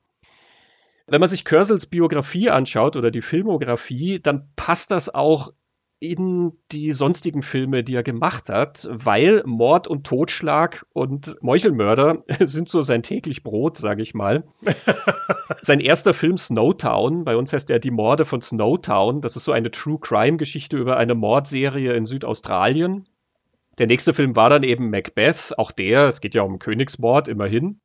Wenn 1.10 1.19
man 1.19 1.30
sich 1.30 1.45
Cursels 1.45 1.86
Biografie 1.86 2.50
anschaut 2.50 2.95
oder 2.95 3.12
die 3.12 3.22
Filmografie, 3.22 4.19
dann 4.19 4.50
passt 4.56 4.91
das 4.91 5.13
auch 5.13 5.52
in 6.00 6.54
die 6.72 6.93
sonstigen 6.93 7.43
Filme, 7.43 7.84
die 7.84 7.95
er 7.95 8.04
gemacht 8.04 8.48
hat, 8.48 8.88
weil 8.89 9.43
Mord 9.45 9.88
und 9.88 10.06
Totschlag 10.06 10.86
und 10.93 11.36
Meuchelmörder 11.41 12.24
sind 12.39 12.69
so 12.69 12.82
sein 12.82 13.04
täglich 13.04 13.43
Brot, 13.43 13.78
sage 13.78 14.02
ich 14.02 14.13
mal. 14.13 14.45
sein 15.62 15.82
erster 15.82 16.13
Film 16.13 16.38
Snowtown, 16.38 17.26
bei 17.26 17.36
uns 17.36 17.52
heißt 17.52 17.69
er 17.69 17.80
Die 17.80 17.91
Morde 17.91 18.24
von 18.24 18.41
Snowtown, 18.41 19.19
das 19.19 19.36
ist 19.36 19.43
so 19.43 19.52
eine 19.52 19.72
True 19.72 20.00
Crime 20.00 20.38
Geschichte 20.38 20.78
über 20.78 20.95
eine 20.95 21.15
Mordserie 21.15 21.93
in 21.93 22.06
Südaustralien. 22.06 23.06
Der 23.78 23.88
nächste 23.88 24.13
Film 24.13 24.36
war 24.36 24.50
dann 24.50 24.63
eben 24.63 24.89
Macbeth, 24.89 25.54
auch 25.58 25.72
der, 25.72 26.08
es 26.08 26.22
geht 26.22 26.36
ja 26.36 26.43
um 26.43 26.60
Königsmord 26.60 27.28
immerhin. 27.28 27.82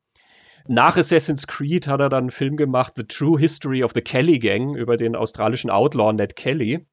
Nach 0.67 0.97
Assassin's 0.97 1.47
Creed 1.47 1.89
hat 1.89 2.01
er 2.01 2.09
dann 2.09 2.25
einen 2.25 2.31
Film 2.31 2.57
gemacht, 2.57 2.95
The 2.97 3.05
True 3.05 3.39
History 3.39 3.85
of 3.85 3.93
the 3.95 4.01
Kelly 4.01 4.39
Gang, 4.39 4.75
über 4.75 4.97
den 4.97 5.15
australischen 5.15 5.69
Outlaw 5.69 6.13
Ned 6.15 6.37
Kelly. 6.37 6.87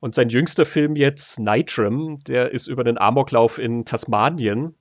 Und 0.00 0.14
sein 0.14 0.30
jüngster 0.30 0.64
Film 0.64 0.96
jetzt, 0.96 1.38
Nitram, 1.38 2.20
der 2.20 2.52
ist 2.52 2.68
über 2.68 2.84
den 2.84 2.98
Amoklauf 2.98 3.58
in 3.58 3.84
Tasmanien. 3.84 4.74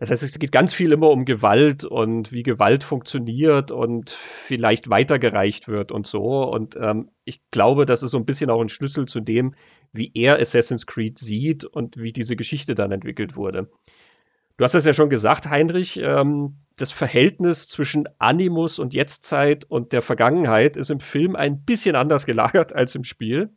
Das 0.00 0.10
heißt, 0.10 0.24
es 0.24 0.40
geht 0.40 0.50
ganz 0.50 0.74
viel 0.74 0.90
immer 0.90 1.10
um 1.10 1.24
Gewalt 1.24 1.84
und 1.84 2.32
wie 2.32 2.42
Gewalt 2.42 2.82
funktioniert 2.82 3.70
und 3.70 4.10
vielleicht 4.10 4.90
weitergereicht 4.90 5.68
wird 5.68 5.92
und 5.92 6.08
so. 6.08 6.42
Und 6.42 6.74
ähm, 6.74 7.12
ich 7.24 7.40
glaube, 7.52 7.86
das 7.86 8.02
ist 8.02 8.10
so 8.10 8.18
ein 8.18 8.26
bisschen 8.26 8.50
auch 8.50 8.60
ein 8.60 8.68
Schlüssel 8.68 9.06
zu 9.06 9.20
dem, 9.20 9.54
wie 9.92 10.10
er 10.14 10.40
Assassin's 10.40 10.86
Creed 10.86 11.16
sieht 11.16 11.64
und 11.64 11.96
wie 11.96 12.12
diese 12.12 12.34
Geschichte 12.34 12.74
dann 12.74 12.90
entwickelt 12.90 13.36
wurde. 13.36 13.70
Du 14.62 14.64
hast 14.64 14.76
das 14.76 14.84
ja 14.84 14.92
schon 14.92 15.10
gesagt, 15.10 15.50
Heinrich. 15.50 15.96
Ähm, 15.96 16.54
das 16.76 16.92
Verhältnis 16.92 17.66
zwischen 17.66 18.08
Animus 18.20 18.78
und 18.78 18.94
Jetztzeit 18.94 19.64
und 19.64 19.92
der 19.92 20.02
Vergangenheit 20.02 20.76
ist 20.76 20.88
im 20.88 21.00
Film 21.00 21.34
ein 21.34 21.64
bisschen 21.64 21.96
anders 21.96 22.26
gelagert 22.26 22.72
als 22.76 22.94
im 22.94 23.02
Spiel. 23.02 23.50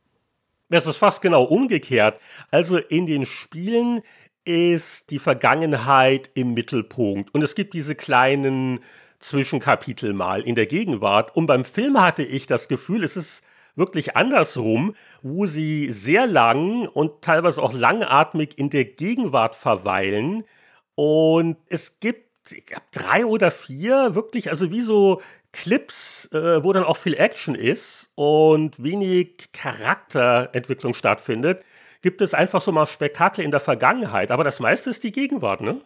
Das 0.72 0.88
ist 0.88 0.98
fast 0.98 1.22
genau 1.22 1.44
umgekehrt. 1.44 2.20
Also 2.50 2.80
in 2.80 3.06
den 3.06 3.28
Spielen 3.28 4.02
ist 4.46 5.12
die 5.12 5.20
Vergangenheit 5.20 6.32
im 6.34 6.56
Mittelpunkt 6.56 7.32
und 7.36 7.44
es 7.44 7.54
gibt 7.54 7.76
diese 7.76 7.94
kleinen 7.94 8.80
Zwischenkapitel 9.20 10.12
mal 10.12 10.42
in 10.42 10.56
der 10.56 10.66
Gegenwart. 10.66 11.36
Und 11.36 11.46
beim 11.46 11.66
Film 11.66 12.02
hatte 12.02 12.24
ich 12.24 12.48
das 12.48 12.68
Gefühl, 12.68 13.04
es 13.04 13.16
ist 13.16 13.44
wirklich 13.76 14.16
andersrum, 14.16 14.96
wo 15.22 15.46
sie 15.46 15.92
sehr 15.92 16.26
lang 16.26 16.88
und 16.88 17.22
teilweise 17.22 17.62
auch 17.62 17.74
langatmig 17.74 18.58
in 18.58 18.72
der 18.72 18.86
Gegenwart 18.86 19.54
verweilen. 19.54 20.46
Und 20.96 21.58
es 21.70 22.00
gibt 22.00 22.26
ich 22.52 22.66
glaube, 22.66 22.84
drei 22.92 23.26
oder 23.26 23.52
vier 23.52 24.16
wirklich, 24.16 24.50
also 24.50 24.72
wie 24.72 24.82
so 24.82 25.22
Clips, 25.52 26.30
äh, 26.34 26.64
wo 26.64 26.74
dann 26.74 26.84
auch 26.84 26.98
viel 26.98 27.16
Action 27.16 27.56
ist 27.56 28.12
und 28.16 28.82
wenig 28.82 29.52
Charakterentwicklung 29.54 30.94
stattfindet, 30.94 31.64
gibt 32.02 32.22
es 32.22 32.34
einfach 32.34 32.62
so 32.62 32.72
mal 32.72 32.86
Spektakel 32.86 33.44
in 33.44 33.52
der 33.52 33.60
Vergangenheit. 33.60 34.32
Aber 34.32 34.44
das 34.44 34.60
meiste 34.60 34.90
ist 34.90 35.04
die 35.04 35.12
Gegenwart, 35.12 35.62
ne? 35.62 35.82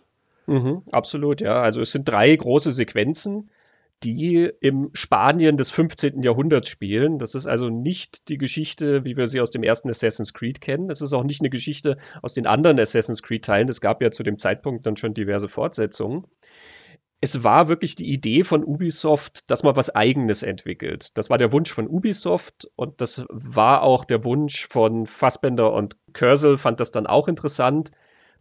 Mhm, 0.47 0.81
absolut, 0.91 1.41
ja. 1.41 1.59
Also 1.59 1.81
es 1.81 1.91
sind 1.91 2.09
drei 2.09 2.35
große 2.35 2.71
Sequenzen, 2.71 3.51
die 4.03 4.49
im 4.62 4.89
Spanien 4.93 5.57
des 5.57 5.71
15. 5.71 6.23
Jahrhunderts 6.23 6.69
spielen. 6.69 7.19
Das 7.19 7.35
ist 7.35 7.47
also 7.47 7.69
nicht 7.69 8.29
die 8.29 8.38
Geschichte, 8.38 9.03
wie 9.05 9.17
wir 9.17 9.27
sie 9.27 9.41
aus 9.41 9.51
dem 9.51 9.63
ersten 9.63 9.89
Assassin's 9.89 10.33
Creed 10.33 10.62
kennen. 10.62 10.89
Es 10.89 11.01
ist 11.01 11.13
auch 11.13 11.23
nicht 11.23 11.41
eine 11.41 11.49
Geschichte 11.49 11.97
aus 12.21 12.33
den 12.33 12.47
anderen 12.47 12.79
Assassin's 12.79 13.23
Creed-Teilen. 13.23 13.69
Es 13.69 13.81
gab 13.81 14.01
ja 14.01 14.12
zu 14.12 14.23
dem 14.23 14.38
Zeitpunkt 14.38 14.85
dann 14.85 14.97
schon 14.97 15.13
diverse 15.13 15.49
Fortsetzungen 15.49 16.25
es 17.21 17.43
war 17.43 17.67
wirklich 17.67 17.95
die 17.95 18.12
Idee 18.12 18.43
von 18.43 18.63
Ubisoft, 18.63 19.49
dass 19.49 19.63
man 19.63 19.75
was 19.75 19.93
Eigenes 19.93 20.41
entwickelt. 20.41 21.17
Das 21.17 21.29
war 21.29 21.38
der 21.38 21.51
Wunsch 21.51 21.71
von 21.71 21.88
Ubisoft 21.88 22.69
und 22.75 23.01
das 23.01 23.25
war 23.29 23.83
auch 23.83 24.05
der 24.05 24.23
Wunsch 24.23 24.67
von 24.67 25.05
Fassbender 25.05 25.73
und 25.73 25.97
Cursel, 26.13 26.57
fand 26.57 26.79
das 26.79 26.91
dann 26.91 27.07
auch 27.07 27.27
interessant, 27.27 27.91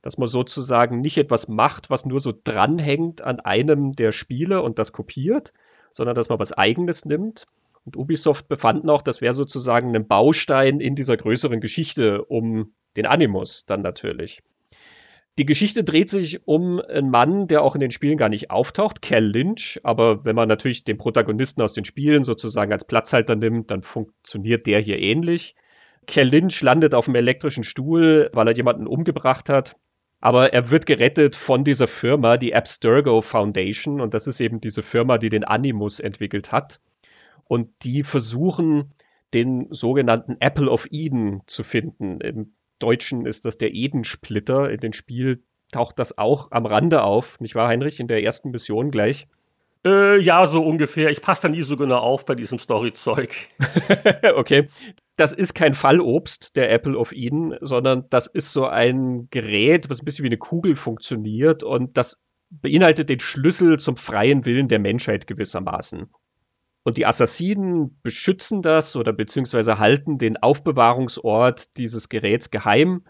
dass 0.03 0.19
man 0.19 0.29
sozusagen 0.29 1.01
nicht 1.01 1.19
etwas 1.19 1.49
macht, 1.49 1.91
was 1.91 2.07
nur 2.07 2.21
so 2.21 2.33
dranhängt 2.45 3.23
an 3.23 3.41
einem 3.41 3.93
der 3.93 4.13
Spiele 4.13 4.63
und 4.63 4.79
das 4.79 4.93
kopiert, 4.93 5.53
sondern 5.93 6.15
dass 6.15 6.29
man 6.29 6.39
was 6.39 6.53
Eigenes 6.53 7.05
nimmt. 7.05 7.47
Und 7.85 7.97
Ubisoft 7.97 8.49
befanden 8.49 8.91
auch, 8.91 9.03
das 9.03 9.21
wäre 9.21 9.33
sozusagen 9.33 9.95
ein 9.97 10.07
Baustein 10.07 10.81
in 10.81 10.95
dieser 10.95 11.17
größeren 11.17 11.61
Geschichte 11.61 12.25
um 12.25 12.73
den 12.97 13.07
Animus 13.07 13.65
dann 13.67 13.83
natürlich. 13.83 14.43
Die 15.39 15.47
Geschichte 15.47 15.85
dreht 15.85 16.11
sich 16.11 16.47
um 16.49 16.81
einen 16.81 17.11
Mann, 17.11 17.47
der 17.47 17.63
auch 17.63 17.77
in 17.77 17.81
den 17.81 17.93
Spielen 17.93 18.19
gar 18.19 18.29
nicht 18.29 18.51
auftaucht, 18.51 19.03
Cal 19.03 19.25
Lynch. 19.25 19.81
Aber 19.85 20.25
wenn 20.25 20.35
man 20.35 20.49
natürlich 20.49 20.83
den 20.83 20.99
Protagonisten 20.99 21.63
aus 21.63 21.73
den 21.73 21.85
Spielen 21.85 22.25
sozusagen 22.25 22.73
als 22.73 22.85
Platzhalter 22.85 23.37
nimmt, 23.37 23.71
dann 23.71 23.83
funktioniert 23.83 24.67
der 24.67 24.81
hier 24.81 24.99
ähnlich. 24.99 25.55
Cal 26.09 26.27
Lynch 26.27 26.61
landet 26.61 26.93
auf 26.93 27.05
dem 27.05 27.15
elektrischen 27.15 27.63
Stuhl, 27.63 28.31
weil 28.33 28.49
er 28.49 28.57
jemanden 28.57 28.89
umgebracht 28.89 29.49
hat. 29.49 29.77
Aber 30.21 30.53
er 30.53 30.71
wird 30.71 30.87
gerettet 30.87 31.37
von 31.37 31.65
dieser 31.65 31.87
Firma, 31.87 32.37
die 32.37 32.55
Abstergo 32.55 33.23
Foundation. 33.23 34.01
Und 34.01 34.15
das 34.15 34.27
ist 34.27 34.41
eben 34.41 34.61
diese 34.61 34.83
Firma, 34.83 35.19
die 35.19 35.29
den 35.29 35.45
Animus 35.45 36.01
entwickelt 36.01 36.51
hat. 36.51 36.81
Und 37.45 37.85
die 37.85 38.03
versuchen, 38.03 38.93
den 39.35 39.69
sogenannten 39.71 40.37
Apple 40.41 40.71
of 40.71 40.89
Eden 40.91 41.43
zu 41.47 41.63
finden. 41.63 42.21
Im 42.21 42.55
Deutschen 42.79 43.27
ist 43.27 43.45
das 43.45 43.59
der 43.59 43.75
Edensplitter. 43.75 44.71
In 44.71 44.81
dem 44.81 44.93
Spiel 44.93 45.43
taucht 45.71 45.99
das 45.99 46.19
auch 46.19 46.51
am 46.51 46.67
Rande 46.67 47.03
auf, 47.03 47.41
nicht 47.41 47.55
wahr, 47.55 47.69
Heinrich, 47.69 48.01
in 48.01 48.09
der 48.09 48.23
ersten 48.23 48.51
Mission 48.51 48.91
gleich? 48.91 49.29
Äh, 49.85 50.21
ja, 50.21 50.47
so 50.47 50.65
ungefähr. 50.65 51.11
Ich 51.11 51.23
passe 51.23 51.43
da 51.43 51.49
nie 51.49 51.63
so 51.63 51.77
genau 51.77 51.99
auf 51.99 52.25
bei 52.25 52.35
diesem 52.35 52.59
Storyzeug. 52.59 53.35
okay. 54.35 54.67
Das 55.17 55.33
ist 55.33 55.55
kein 55.55 55.75
Fallobst, 55.75 56.57
der 56.57 56.71
Apple 56.71 56.97
of 56.97 57.13
Eden, 57.13 57.55
sondern 57.61 58.07
das 58.11 58.27
ist 58.27 58.53
so 58.53 58.67
ein 58.67 59.29
Gerät, 59.31 59.91
was 59.91 60.01
ein 60.01 60.05
bisschen 60.05 60.25
wie 60.25 60.29
eine 60.29 60.39
Kugel 60.39 60.77
funktioniert 60.77 61.63
und 61.63 61.97
das 61.97 62.23
beinhaltet 62.51 63.09
den 63.09 63.21
Schlüssel 63.21 63.79
zum 63.79 63.97
freien 63.97 64.45
Willen 64.45 64.69
der 64.69 64.79
Menschheit 64.79 65.27
gewissermaßen. 65.27 66.11
Und 66.83 66.97
die 66.97 67.07
Assassinen 67.07 68.01
beschützen 68.03 68.63
das 68.63 68.97
oder 68.97 69.13
beziehungsweise 69.13 69.79
halten 69.79 70.19
den 70.19 70.37
Aufbewahrungsort 70.39 71.77
dieses 71.77 72.09
Geräts 72.09 72.51
geheim. 72.51 73.05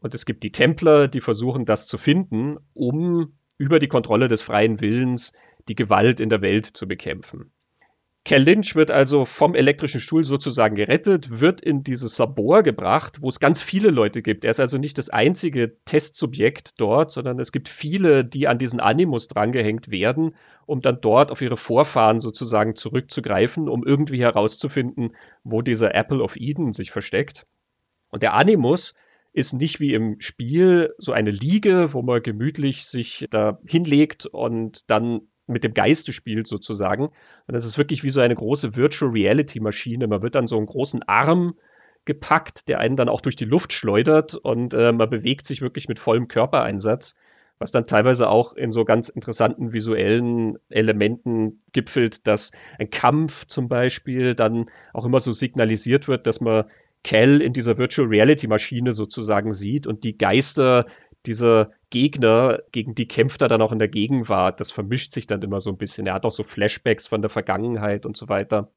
Und 0.00 0.14
es 0.14 0.26
gibt 0.26 0.44
die 0.44 0.52
Templer, 0.52 1.08
die 1.08 1.20
versuchen, 1.20 1.64
das 1.64 1.88
zu 1.88 1.98
finden, 1.98 2.56
um 2.74 3.36
über 3.58 3.78
die 3.78 3.88
Kontrolle 3.88 4.28
des 4.28 4.42
freien 4.42 4.80
Willens 4.80 5.32
die 5.68 5.74
Gewalt 5.74 6.20
in 6.20 6.28
der 6.28 6.42
Welt 6.42 6.66
zu 6.66 6.86
bekämpfen. 6.86 7.52
Cal 8.26 8.42
Lynch 8.42 8.74
wird 8.74 8.90
also 8.90 9.24
vom 9.24 9.54
elektrischen 9.54 10.00
Stuhl 10.00 10.24
sozusagen 10.24 10.74
gerettet, 10.74 11.38
wird 11.40 11.60
in 11.60 11.84
dieses 11.84 12.18
Labor 12.18 12.64
gebracht, 12.64 13.18
wo 13.20 13.28
es 13.28 13.38
ganz 13.38 13.62
viele 13.62 13.90
Leute 13.90 14.20
gibt. 14.20 14.44
Er 14.44 14.50
ist 14.50 14.58
also 14.58 14.78
nicht 14.78 14.98
das 14.98 15.10
einzige 15.10 15.76
Testsubjekt 15.84 16.80
dort, 16.80 17.12
sondern 17.12 17.38
es 17.38 17.52
gibt 17.52 17.68
viele, 17.68 18.24
die 18.24 18.48
an 18.48 18.58
diesen 18.58 18.80
Animus 18.80 19.28
drangehängt 19.28 19.92
werden, 19.92 20.34
um 20.66 20.80
dann 20.80 21.00
dort 21.00 21.30
auf 21.30 21.40
ihre 21.40 21.56
Vorfahren 21.56 22.18
sozusagen 22.18 22.74
zurückzugreifen, 22.74 23.68
um 23.68 23.86
irgendwie 23.86 24.22
herauszufinden, 24.22 25.14
wo 25.44 25.62
dieser 25.62 25.94
Apple 25.94 26.20
of 26.20 26.34
Eden 26.34 26.72
sich 26.72 26.90
versteckt. 26.90 27.46
Und 28.08 28.24
der 28.24 28.34
Animus 28.34 28.94
ist 29.32 29.52
nicht 29.52 29.78
wie 29.78 29.94
im 29.94 30.20
Spiel 30.20 30.94
so 30.98 31.12
eine 31.12 31.30
Liege, 31.30 31.92
wo 31.94 32.02
man 32.02 32.24
gemütlich 32.24 32.86
sich 32.86 33.28
da 33.30 33.60
hinlegt 33.64 34.26
und 34.26 34.90
dann 34.90 35.28
mit 35.46 35.64
dem 35.64 35.74
Geiste 35.74 36.12
spielt 36.12 36.46
sozusagen. 36.46 37.04
Und 37.06 37.54
das 37.54 37.64
ist 37.64 37.78
wirklich 37.78 38.04
wie 38.04 38.10
so 38.10 38.20
eine 38.20 38.34
große 38.34 38.76
Virtual 38.76 39.10
Reality 39.10 39.60
Maschine. 39.60 40.06
Man 40.06 40.22
wird 40.22 40.34
dann 40.34 40.46
so 40.46 40.56
einen 40.56 40.66
großen 40.66 41.02
Arm 41.04 41.54
gepackt, 42.04 42.68
der 42.68 42.78
einen 42.78 42.96
dann 42.96 43.08
auch 43.08 43.20
durch 43.20 43.36
die 43.36 43.44
Luft 43.44 43.72
schleudert 43.72 44.34
und 44.34 44.72
äh, 44.74 44.92
man 44.92 45.10
bewegt 45.10 45.44
sich 45.44 45.60
wirklich 45.60 45.88
mit 45.88 45.98
vollem 45.98 46.28
Körpereinsatz, 46.28 47.16
was 47.58 47.72
dann 47.72 47.84
teilweise 47.84 48.28
auch 48.28 48.54
in 48.54 48.70
so 48.70 48.84
ganz 48.84 49.08
interessanten 49.08 49.72
visuellen 49.72 50.56
Elementen 50.68 51.58
gipfelt, 51.72 52.26
dass 52.26 52.52
ein 52.78 52.90
Kampf 52.90 53.46
zum 53.46 53.68
Beispiel 53.68 54.34
dann 54.34 54.66
auch 54.92 55.04
immer 55.04 55.20
so 55.20 55.32
signalisiert 55.32 56.06
wird, 56.06 56.26
dass 56.26 56.40
man 56.40 56.66
Cal 57.02 57.40
in 57.40 57.52
dieser 57.52 57.78
Virtual 57.78 58.08
Reality 58.08 58.46
Maschine 58.46 58.92
sozusagen 58.92 59.52
sieht 59.52 59.86
und 59.86 60.04
die 60.04 60.18
Geister 60.18 60.86
dieser 61.26 61.70
Gegner, 61.90 62.60
gegen 62.72 62.94
die 62.94 63.08
kämpft 63.08 63.42
er 63.42 63.48
dann 63.48 63.62
auch 63.62 63.72
in 63.72 63.78
der 63.78 63.88
Gegenwart. 63.88 64.60
Das 64.60 64.70
vermischt 64.70 65.12
sich 65.12 65.26
dann 65.26 65.42
immer 65.42 65.60
so 65.60 65.70
ein 65.70 65.78
bisschen. 65.78 66.06
Er 66.06 66.14
hat 66.14 66.24
auch 66.26 66.32
so 66.32 66.42
Flashbacks 66.42 67.06
von 67.06 67.22
der 67.22 67.30
Vergangenheit 67.30 68.06
und 68.06 68.16
so 68.16 68.28
weiter. 68.28 68.70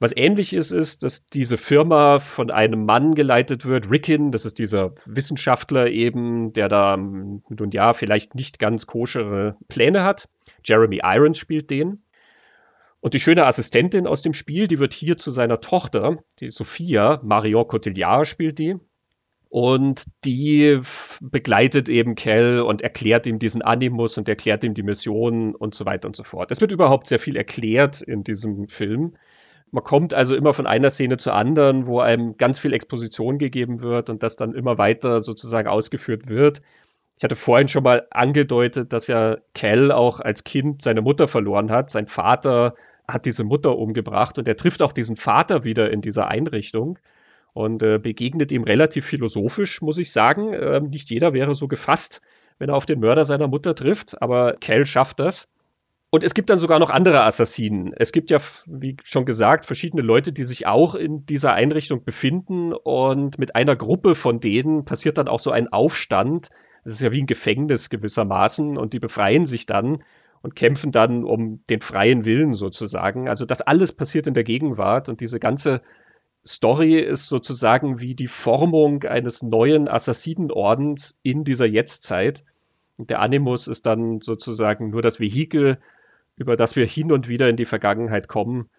Was 0.00 0.16
ähnlich 0.16 0.52
ist, 0.52 0.70
ist, 0.70 1.02
dass 1.02 1.26
diese 1.26 1.58
Firma 1.58 2.20
von 2.20 2.52
einem 2.52 2.84
Mann 2.84 3.16
geleitet 3.16 3.66
wird, 3.66 3.90
Rickin, 3.90 4.30
das 4.30 4.44
ist 4.44 4.60
dieser 4.60 4.94
Wissenschaftler 5.06 5.88
eben, 5.88 6.52
der 6.52 6.68
da 6.68 6.96
nun 6.96 7.70
ja 7.72 7.92
vielleicht 7.92 8.36
nicht 8.36 8.60
ganz 8.60 8.86
koschere 8.86 9.56
Pläne 9.66 10.04
hat. 10.04 10.28
Jeremy 10.64 11.00
Irons 11.02 11.38
spielt 11.38 11.70
den. 11.70 12.04
Und 13.00 13.14
die 13.14 13.20
schöne 13.20 13.46
Assistentin 13.46 14.06
aus 14.06 14.22
dem 14.22 14.34
Spiel, 14.34 14.68
die 14.68 14.78
wird 14.78 14.92
hier 14.92 15.16
zu 15.16 15.30
seiner 15.30 15.60
Tochter, 15.60 16.18
die 16.40 16.50
Sophia, 16.50 17.20
Marion 17.24 17.66
Cotillard 17.66 18.26
spielt 18.26 18.58
die. 18.60 18.76
Und 19.50 20.04
die 20.24 20.80
begleitet 21.22 21.88
eben 21.88 22.14
Cal 22.16 22.60
und 22.60 22.82
erklärt 22.82 23.26
ihm 23.26 23.38
diesen 23.38 23.62
Animus 23.62 24.18
und 24.18 24.28
erklärt 24.28 24.62
ihm 24.62 24.74
die 24.74 24.82
Mission 24.82 25.54
und 25.54 25.74
so 25.74 25.86
weiter 25.86 26.06
und 26.06 26.16
so 26.16 26.22
fort. 26.22 26.50
Es 26.52 26.60
wird 26.60 26.72
überhaupt 26.72 27.06
sehr 27.06 27.18
viel 27.18 27.36
erklärt 27.36 28.02
in 28.02 28.24
diesem 28.24 28.68
Film. 28.68 29.16
Man 29.70 29.84
kommt 29.84 30.12
also 30.12 30.34
immer 30.34 30.52
von 30.52 30.66
einer 30.66 30.90
Szene 30.90 31.16
zur 31.16 31.34
anderen, 31.34 31.86
wo 31.86 32.00
einem 32.00 32.36
ganz 32.36 32.58
viel 32.58 32.74
Exposition 32.74 33.38
gegeben 33.38 33.80
wird 33.80 34.10
und 34.10 34.22
das 34.22 34.36
dann 34.36 34.54
immer 34.54 34.76
weiter 34.76 35.20
sozusagen 35.20 35.68
ausgeführt 35.68 36.28
wird. 36.28 36.60
Ich 37.16 37.24
hatte 37.24 37.36
vorhin 37.36 37.68
schon 37.68 37.82
mal 37.82 38.06
angedeutet, 38.10 38.92
dass 38.92 39.06
ja 39.06 39.38
Cal 39.54 39.92
auch 39.92 40.20
als 40.20 40.44
Kind 40.44 40.82
seine 40.82 41.00
Mutter 41.00 41.26
verloren 41.26 41.70
hat. 41.70 41.90
Sein 41.90 42.06
Vater 42.06 42.74
hat 43.06 43.24
diese 43.24 43.44
Mutter 43.44 43.76
umgebracht 43.78 44.38
und 44.38 44.46
er 44.46 44.56
trifft 44.56 44.82
auch 44.82 44.92
diesen 44.92 45.16
Vater 45.16 45.64
wieder 45.64 45.90
in 45.90 46.02
dieser 46.02 46.28
Einrichtung 46.28 46.98
und 47.58 47.82
äh, 47.82 47.98
begegnet 47.98 48.52
ihm 48.52 48.62
relativ 48.62 49.04
philosophisch, 49.04 49.82
muss 49.82 49.98
ich 49.98 50.12
sagen. 50.12 50.52
Äh, 50.54 50.80
nicht 50.80 51.10
jeder 51.10 51.32
wäre 51.32 51.56
so 51.56 51.66
gefasst, 51.66 52.22
wenn 52.60 52.68
er 52.68 52.76
auf 52.76 52.86
den 52.86 53.00
Mörder 53.00 53.24
seiner 53.24 53.48
Mutter 53.48 53.74
trifft, 53.74 54.22
aber 54.22 54.54
Cal 54.60 54.86
schafft 54.86 55.18
das. 55.18 55.48
Und 56.10 56.22
es 56.22 56.34
gibt 56.34 56.50
dann 56.50 56.58
sogar 56.58 56.78
noch 56.78 56.88
andere 56.88 57.24
Assassinen. 57.24 57.92
Es 57.96 58.12
gibt 58.12 58.30
ja, 58.30 58.38
wie 58.66 58.96
schon 59.02 59.26
gesagt, 59.26 59.66
verschiedene 59.66 60.02
Leute, 60.02 60.32
die 60.32 60.44
sich 60.44 60.68
auch 60.68 60.94
in 60.94 61.26
dieser 61.26 61.52
Einrichtung 61.52 62.04
befinden. 62.04 62.74
Und 62.74 63.40
mit 63.40 63.56
einer 63.56 63.74
Gruppe 63.74 64.14
von 64.14 64.38
denen 64.38 64.84
passiert 64.84 65.18
dann 65.18 65.26
auch 65.26 65.40
so 65.40 65.50
ein 65.50 65.66
Aufstand. 65.66 66.50
Das 66.84 66.92
ist 66.92 67.02
ja 67.02 67.10
wie 67.10 67.22
ein 67.22 67.26
Gefängnis 67.26 67.90
gewissermaßen. 67.90 68.78
Und 68.78 68.92
die 68.92 69.00
befreien 69.00 69.46
sich 69.46 69.66
dann 69.66 70.04
und 70.42 70.54
kämpfen 70.54 70.92
dann 70.92 71.24
um 71.24 71.64
den 71.68 71.80
freien 71.80 72.24
Willen 72.24 72.54
sozusagen. 72.54 73.28
Also 73.28 73.44
das 73.44 73.62
alles 73.62 73.90
passiert 73.90 74.28
in 74.28 74.34
der 74.34 74.44
Gegenwart. 74.44 75.08
Und 75.08 75.20
diese 75.20 75.40
ganze 75.40 75.82
Story 76.46 76.98
ist 76.98 77.28
sozusagen 77.28 78.00
wie 78.00 78.14
die 78.14 78.28
Formung 78.28 79.04
eines 79.04 79.42
neuen 79.42 79.88
Assassinenordens 79.88 81.18
in 81.22 81.44
dieser 81.44 81.66
Jetztzeit. 81.66 82.44
Der 82.98 83.20
Animus 83.20 83.66
ist 83.66 83.86
dann 83.86 84.20
sozusagen 84.20 84.90
nur 84.90 85.02
das 85.02 85.20
Vehikel, 85.20 85.78
über 86.36 86.56
das 86.56 86.76
wir 86.76 86.86
hin 86.86 87.12
und 87.12 87.28
wieder 87.28 87.48
in 87.48 87.56
die 87.56 87.66
Vergangenheit 87.66 88.28
kommen. 88.28 88.70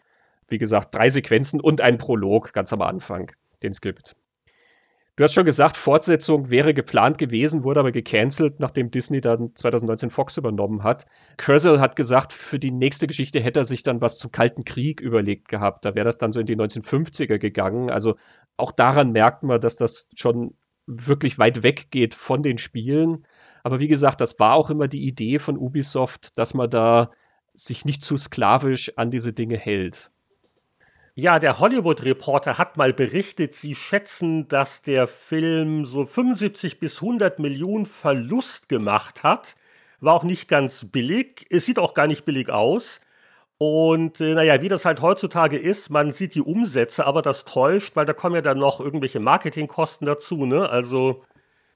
Wie 0.47 0.57
gesagt, 0.57 0.95
drei 0.95 1.09
Sequenzen 1.09 1.61
und 1.61 1.81
ein 1.81 1.97
Prolog 1.97 2.53
ganz 2.53 2.73
am 2.73 2.81
Anfang, 2.81 3.31
den 3.61 3.71
es 3.71 3.81
gibt. 3.81 4.15
Du 5.19 5.25
hast 5.25 5.33
schon 5.33 5.43
gesagt, 5.43 5.75
Fortsetzung 5.75 6.49
wäre 6.49 6.73
geplant 6.73 7.17
gewesen, 7.17 7.65
wurde 7.65 7.81
aber 7.81 7.91
gecancelt, 7.91 8.61
nachdem 8.61 8.89
Disney 8.89 9.19
dann 9.19 9.53
2019 9.53 10.11
Fox 10.11 10.37
übernommen 10.37 10.83
hat. 10.83 11.07
Kersel 11.35 11.81
hat 11.81 11.97
gesagt, 11.97 12.31
für 12.31 12.57
die 12.57 12.71
nächste 12.71 13.05
Geschichte 13.05 13.41
hätte 13.41 13.59
er 13.59 13.65
sich 13.65 13.83
dann 13.83 13.99
was 13.99 14.17
zum 14.17 14.31
Kalten 14.31 14.63
Krieg 14.63 15.01
überlegt 15.01 15.49
gehabt. 15.49 15.83
Da 15.83 15.93
wäre 15.93 16.05
das 16.05 16.19
dann 16.19 16.31
so 16.31 16.39
in 16.39 16.45
die 16.45 16.55
1950er 16.55 17.37
gegangen. 17.37 17.89
Also 17.89 18.15
auch 18.55 18.71
daran 18.71 19.11
merkt 19.11 19.43
man, 19.43 19.59
dass 19.59 19.75
das 19.75 20.07
schon 20.15 20.55
wirklich 20.87 21.37
weit 21.37 21.63
weg 21.63 21.87
geht 21.91 22.13
von 22.13 22.41
den 22.41 22.57
Spielen. 22.57 23.25
Aber 23.61 23.81
wie 23.81 23.89
gesagt, 23.89 24.21
das 24.21 24.39
war 24.39 24.53
auch 24.53 24.69
immer 24.69 24.87
die 24.87 25.05
Idee 25.05 25.37
von 25.37 25.57
Ubisoft, 25.57 26.39
dass 26.39 26.53
man 26.53 26.69
da 26.69 27.11
sich 27.53 27.83
nicht 27.83 28.05
zu 28.05 28.15
sklavisch 28.15 28.93
an 28.97 29.11
diese 29.11 29.33
Dinge 29.33 29.57
hält. 29.57 30.11
Ja, 31.21 31.37
der 31.37 31.59
Hollywood 31.59 32.05
Reporter 32.05 32.57
hat 32.57 32.77
mal 32.77 32.93
berichtet, 32.93 33.53
sie 33.53 33.75
schätzen, 33.75 34.47
dass 34.47 34.81
der 34.83 35.05
Film 35.05 35.85
so 35.85 36.05
75 36.05 36.79
bis 36.79 37.01
100 37.01 37.39
Millionen 37.39 37.85
Verlust 37.85 38.69
gemacht 38.69 39.21
hat. 39.21 39.57
War 39.99 40.13
auch 40.13 40.23
nicht 40.23 40.47
ganz 40.47 40.85
billig. 40.89 41.45
Es 41.49 41.65
sieht 41.65 41.77
auch 41.77 41.93
gar 41.93 42.07
nicht 42.07 42.23
billig 42.23 42.49
aus. 42.49 43.01
Und 43.57 44.21
äh, 44.21 44.33
naja, 44.33 44.61
wie 44.61 44.69
das 44.69 44.85
halt 44.85 45.01
heutzutage 45.01 45.57
ist, 45.57 45.89
man 45.89 46.13
sieht 46.13 46.35
die 46.35 46.41
Umsätze, 46.41 47.05
aber 47.05 47.21
das 47.21 47.43
täuscht, 47.43 47.97
weil 47.97 48.05
da 48.05 48.13
kommen 48.13 48.35
ja 48.35 48.41
dann 48.41 48.57
noch 48.59 48.79
irgendwelche 48.79 49.19
Marketingkosten 49.19 50.07
dazu, 50.07 50.45
ne? 50.45 50.69
Also 50.69 51.25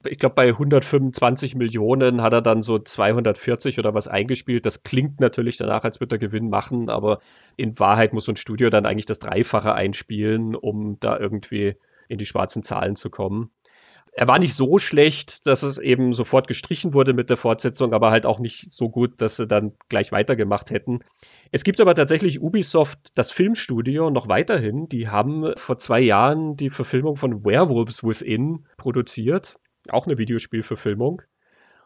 ich 0.05 0.17
glaube, 0.17 0.35
bei 0.35 0.49
125 0.49 1.55
Millionen 1.55 2.21
hat 2.21 2.33
er 2.33 2.41
dann 2.41 2.61
so 2.61 2.79
240 2.79 3.79
oder 3.79 3.93
was 3.93 4.07
eingespielt. 4.07 4.65
Das 4.65 4.83
klingt 4.83 5.19
natürlich 5.19 5.57
danach, 5.57 5.83
als 5.83 5.99
würde 5.99 6.15
er 6.15 6.19
Gewinn 6.19 6.49
machen, 6.49 6.89
aber 6.89 7.19
in 7.57 7.77
Wahrheit 7.79 8.13
muss 8.13 8.25
so 8.25 8.31
ein 8.31 8.37
Studio 8.37 8.69
dann 8.69 8.85
eigentlich 8.85 9.05
das 9.05 9.19
Dreifache 9.19 9.73
einspielen, 9.73 10.55
um 10.55 10.99
da 10.99 11.17
irgendwie 11.17 11.75
in 12.07 12.17
die 12.17 12.25
schwarzen 12.25 12.63
Zahlen 12.63 12.95
zu 12.95 13.09
kommen. 13.09 13.51
Er 14.15 14.27
war 14.27 14.37
nicht 14.37 14.53
so 14.53 14.77
schlecht, 14.77 15.47
dass 15.47 15.63
es 15.63 15.79
eben 15.79 16.13
sofort 16.13 16.47
gestrichen 16.47 16.93
wurde 16.93 17.13
mit 17.13 17.31
der 17.31 17.37
Fortsetzung, 17.37 17.93
aber 17.93 18.11
halt 18.11 18.27
auch 18.27 18.37
nicht 18.37 18.71
so 18.71 18.89
gut, 18.89 19.19
dass 19.21 19.37
sie 19.37 19.47
dann 19.47 19.73
gleich 19.89 20.11
weitergemacht 20.11 20.69
hätten. 20.69 20.99
Es 21.51 21.63
gibt 21.63 21.81
aber 21.81 21.95
tatsächlich 21.95 22.39
Ubisoft, 22.39 23.17
das 23.17 23.31
Filmstudio, 23.31 24.11
noch 24.11 24.27
weiterhin. 24.27 24.87
Die 24.87 25.07
haben 25.07 25.53
vor 25.55 25.79
zwei 25.79 25.99
Jahren 25.99 26.55
die 26.55 26.69
Verfilmung 26.69 27.15
von 27.15 27.43
Werewolves 27.43 28.03
Within 28.03 28.67
produziert 28.77 29.57
auch 29.89 30.05
eine 30.05 30.17
Videospielverfilmung. 30.17 31.21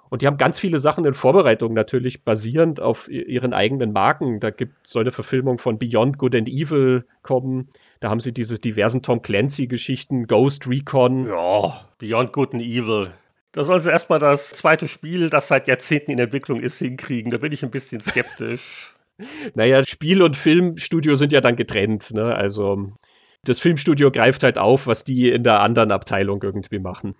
Und 0.09 0.21
die 0.21 0.27
haben 0.27 0.37
ganz 0.37 0.57
viele 0.59 0.79
Sachen 0.79 1.03
in 1.05 1.13
Vorbereitung 1.13 1.73
natürlich 1.73 2.23
basierend 2.23 2.79
auf 2.79 3.09
ihren 3.09 3.53
eigenen 3.53 3.91
Marken. 3.91 4.39
Da 4.39 4.51
gibt 4.51 4.87
soll 4.87 5.03
eine 5.03 5.11
Verfilmung 5.11 5.59
von 5.59 5.77
Beyond 5.77 6.17
Good 6.17 6.35
and 6.35 6.47
Evil 6.47 7.05
kommen. 7.23 7.69
Da 7.99 8.09
haben 8.09 8.21
sie 8.21 8.31
diese 8.31 8.57
diversen 8.57 9.01
Tom 9.01 9.21
Clancy-Geschichten, 9.21 10.27
Ghost 10.27 10.67
Recon. 10.67 11.27
Ja, 11.27 11.89
Beyond 11.97 12.31
Good 12.31 12.53
and 12.53 12.63
Evil. 12.63 13.11
Da 13.51 13.63
sollen 13.63 13.81
sie 13.81 13.91
erstmal 13.91 14.19
das 14.19 14.51
zweite 14.51 14.87
Spiel, 14.87 15.29
das 15.29 15.47
seit 15.49 15.67
Jahrzehnten 15.67 16.11
in 16.11 16.19
Entwicklung 16.19 16.59
ist, 16.59 16.77
hinkriegen. 16.77 17.31
Da 17.31 17.37
bin 17.37 17.51
ich 17.51 17.63
ein 17.63 17.71
bisschen 17.71 17.99
skeptisch. 17.99 18.95
naja, 19.55 19.83
Spiel- 19.83 20.21
und 20.21 20.37
Filmstudio 20.37 21.15
sind 21.15 21.31
ja 21.31 21.41
dann 21.41 21.55
getrennt. 21.55 22.13
Ne? 22.13 22.33
Also 22.33 22.91
das 23.43 23.59
Filmstudio 23.59 24.11
greift 24.11 24.43
halt 24.43 24.57
auf, 24.57 24.87
was 24.87 25.03
die 25.03 25.29
in 25.29 25.43
der 25.43 25.61
anderen 25.61 25.91
Abteilung 25.91 26.41
irgendwie 26.43 26.79
machen. 26.79 27.15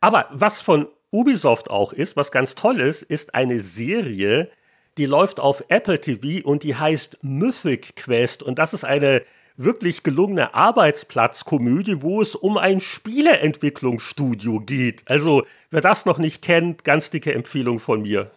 Aber 0.00 0.26
was 0.30 0.60
von 0.60 0.86
Ubisoft 1.10 1.70
auch 1.70 1.92
ist, 1.92 2.16
was 2.16 2.30
ganz 2.30 2.54
toll 2.54 2.80
ist, 2.80 3.02
ist 3.02 3.34
eine 3.34 3.60
Serie, 3.60 4.50
die 4.96 5.06
läuft 5.06 5.40
auf 5.40 5.64
Apple 5.68 6.00
TV 6.00 6.46
und 6.46 6.62
die 6.62 6.76
heißt 6.76 7.18
Mythic 7.22 7.96
Quest. 7.96 8.42
Und 8.42 8.58
das 8.58 8.74
ist 8.74 8.84
eine 8.84 9.22
wirklich 9.56 10.02
gelungene 10.02 10.54
Arbeitsplatzkomödie, 10.54 12.02
wo 12.02 12.22
es 12.22 12.34
um 12.34 12.56
ein 12.56 12.80
Spieleentwicklungsstudio 12.80 14.60
geht. 14.60 15.02
Also, 15.06 15.44
wer 15.70 15.80
das 15.80 16.06
noch 16.06 16.18
nicht 16.18 16.42
kennt, 16.42 16.84
ganz 16.84 17.10
dicke 17.10 17.34
Empfehlung 17.34 17.80
von 17.80 18.02
mir. 18.02 18.30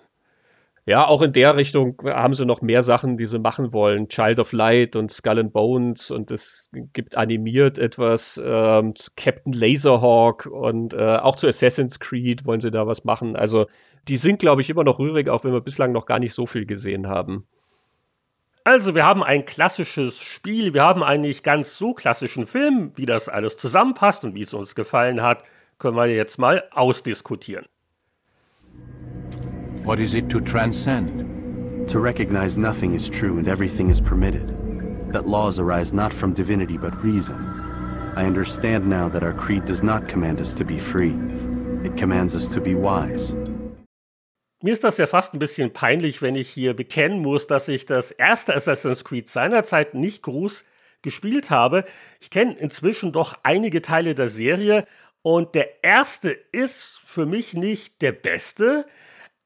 Ja, 0.92 1.08
auch 1.08 1.22
in 1.22 1.32
der 1.32 1.56
Richtung 1.56 1.96
haben 2.04 2.34
sie 2.34 2.46
noch 2.46 2.62
mehr 2.62 2.82
Sachen, 2.82 3.16
die 3.16 3.26
sie 3.26 3.40
machen 3.40 3.72
wollen. 3.72 4.10
Child 4.10 4.42
of 4.42 4.52
Light 4.52 4.98
und 4.98 5.10
Skull 5.10 5.40
and 5.40 5.54
Bones 5.54 6.12
und 6.12 6.32
es 6.32 6.70
gibt 6.92 7.16
animiert 7.16 7.80
etwas 7.80 8.42
ähm, 8.44 8.94
zu 8.94 9.10
Captain 9.16 9.54
Laserhawk 9.54 10.48
und 10.48 10.94
äh, 10.94 11.16
auch 11.16 11.38
zu 11.38 11.48
Assassin's 11.48 12.02
Creed 12.02 12.46
wollen 12.46 12.60
sie 12.60 12.72
da 12.72 12.88
was 12.88 13.06
machen. 13.06 13.38
Also 13.38 13.68
die 14.10 14.18
sind, 14.18 14.40
glaube 14.40 14.60
ich, 14.60 14.70
immer 14.70 14.84
noch 14.84 15.00
rührig, 15.00 15.30
auch 15.30 15.46
wenn 15.46 15.54
wir 15.54 15.62
bislang 15.62 15.94
noch 15.94 16.06
gar 16.06 16.20
nicht 16.20 16.34
so 16.34 16.46
viel 16.46 16.66
gesehen 16.66 17.08
haben. 17.08 17.48
Also, 18.66 18.94
wir 18.94 19.06
haben 19.06 19.24
ein 19.24 19.46
klassisches 19.46 20.20
Spiel, 20.20 20.74
wir 20.74 20.84
haben 20.84 21.04
einen 21.04 21.22
nicht 21.22 21.46
ganz 21.46 21.78
so 21.78 21.94
klassischen 21.94 22.46
Film, 22.46 22.92
wie 22.96 23.06
das 23.06 23.30
alles 23.30 23.56
zusammenpasst 23.56 24.26
und 24.26 24.36
wie 24.36 24.44
es 24.44 24.54
uns 24.54 24.76
gefallen 24.76 25.22
hat, 25.22 25.46
können 25.80 25.96
wir 25.96 26.08
jetzt 26.08 26.38
mal 26.38 26.66
ausdiskutieren. 26.72 27.66
What 29.84 30.00
is 30.00 30.14
it 30.14 30.30
to 30.30 30.40
transcend? 30.40 31.90
To 31.90 32.00
recognize 32.00 32.56
nothing 32.56 32.94
is 32.94 33.10
true 33.10 33.40
and 33.40 33.48
everything 33.48 33.90
is 33.90 34.00
permitted. 34.00 34.50
That 35.12 35.26
laws 35.26 35.58
arise 35.58 35.92
not 35.92 36.14
from 36.14 36.36
divinity 36.36 36.78
but 36.78 36.94
reason. 37.04 37.36
I 38.16 38.26
understand 38.26 38.88
now 38.88 39.10
that 39.10 39.24
our 39.24 39.34
creed 39.34 39.66
does 39.66 39.82
not 39.82 40.08
command 40.08 40.40
us 40.40 40.54
to 40.54 40.64
be 40.64 40.78
free. 40.78 41.16
It 41.84 41.98
commands 41.98 42.36
us 42.36 42.48
to 42.50 42.62
be 42.62 42.76
wise. 42.76 43.34
Mir 44.62 44.74
ist 44.74 44.84
das 44.84 45.00
ja 45.00 45.08
fast 45.08 45.34
ein 45.34 45.40
bisschen 45.40 45.74
peinlich, 45.74 46.22
wenn 46.22 46.36
ich 46.36 46.50
hier 46.50 46.76
bekennen 46.76 47.20
muss, 47.20 47.48
dass 47.48 47.68
ich 47.68 47.88
das 47.88 48.12
erste 48.12 48.54
Assassin's 48.54 49.04
Creed 49.04 49.28
seinerzeit 49.28 49.96
nicht 49.96 50.22
groß 50.22 50.64
gespielt 51.02 51.50
habe. 51.50 51.86
Ich 52.20 52.30
kenne 52.30 52.54
inzwischen 52.54 53.14
doch 53.14 53.34
einige 53.42 53.82
Teile 53.82 54.14
der 54.14 54.30
Serie 54.30 54.86
und 55.24 55.56
der 55.56 55.84
erste 55.84 56.30
ist 56.52 57.02
für 57.04 57.26
mich 57.26 57.56
nicht 57.56 58.04
der 58.04 58.12
beste 58.12 58.86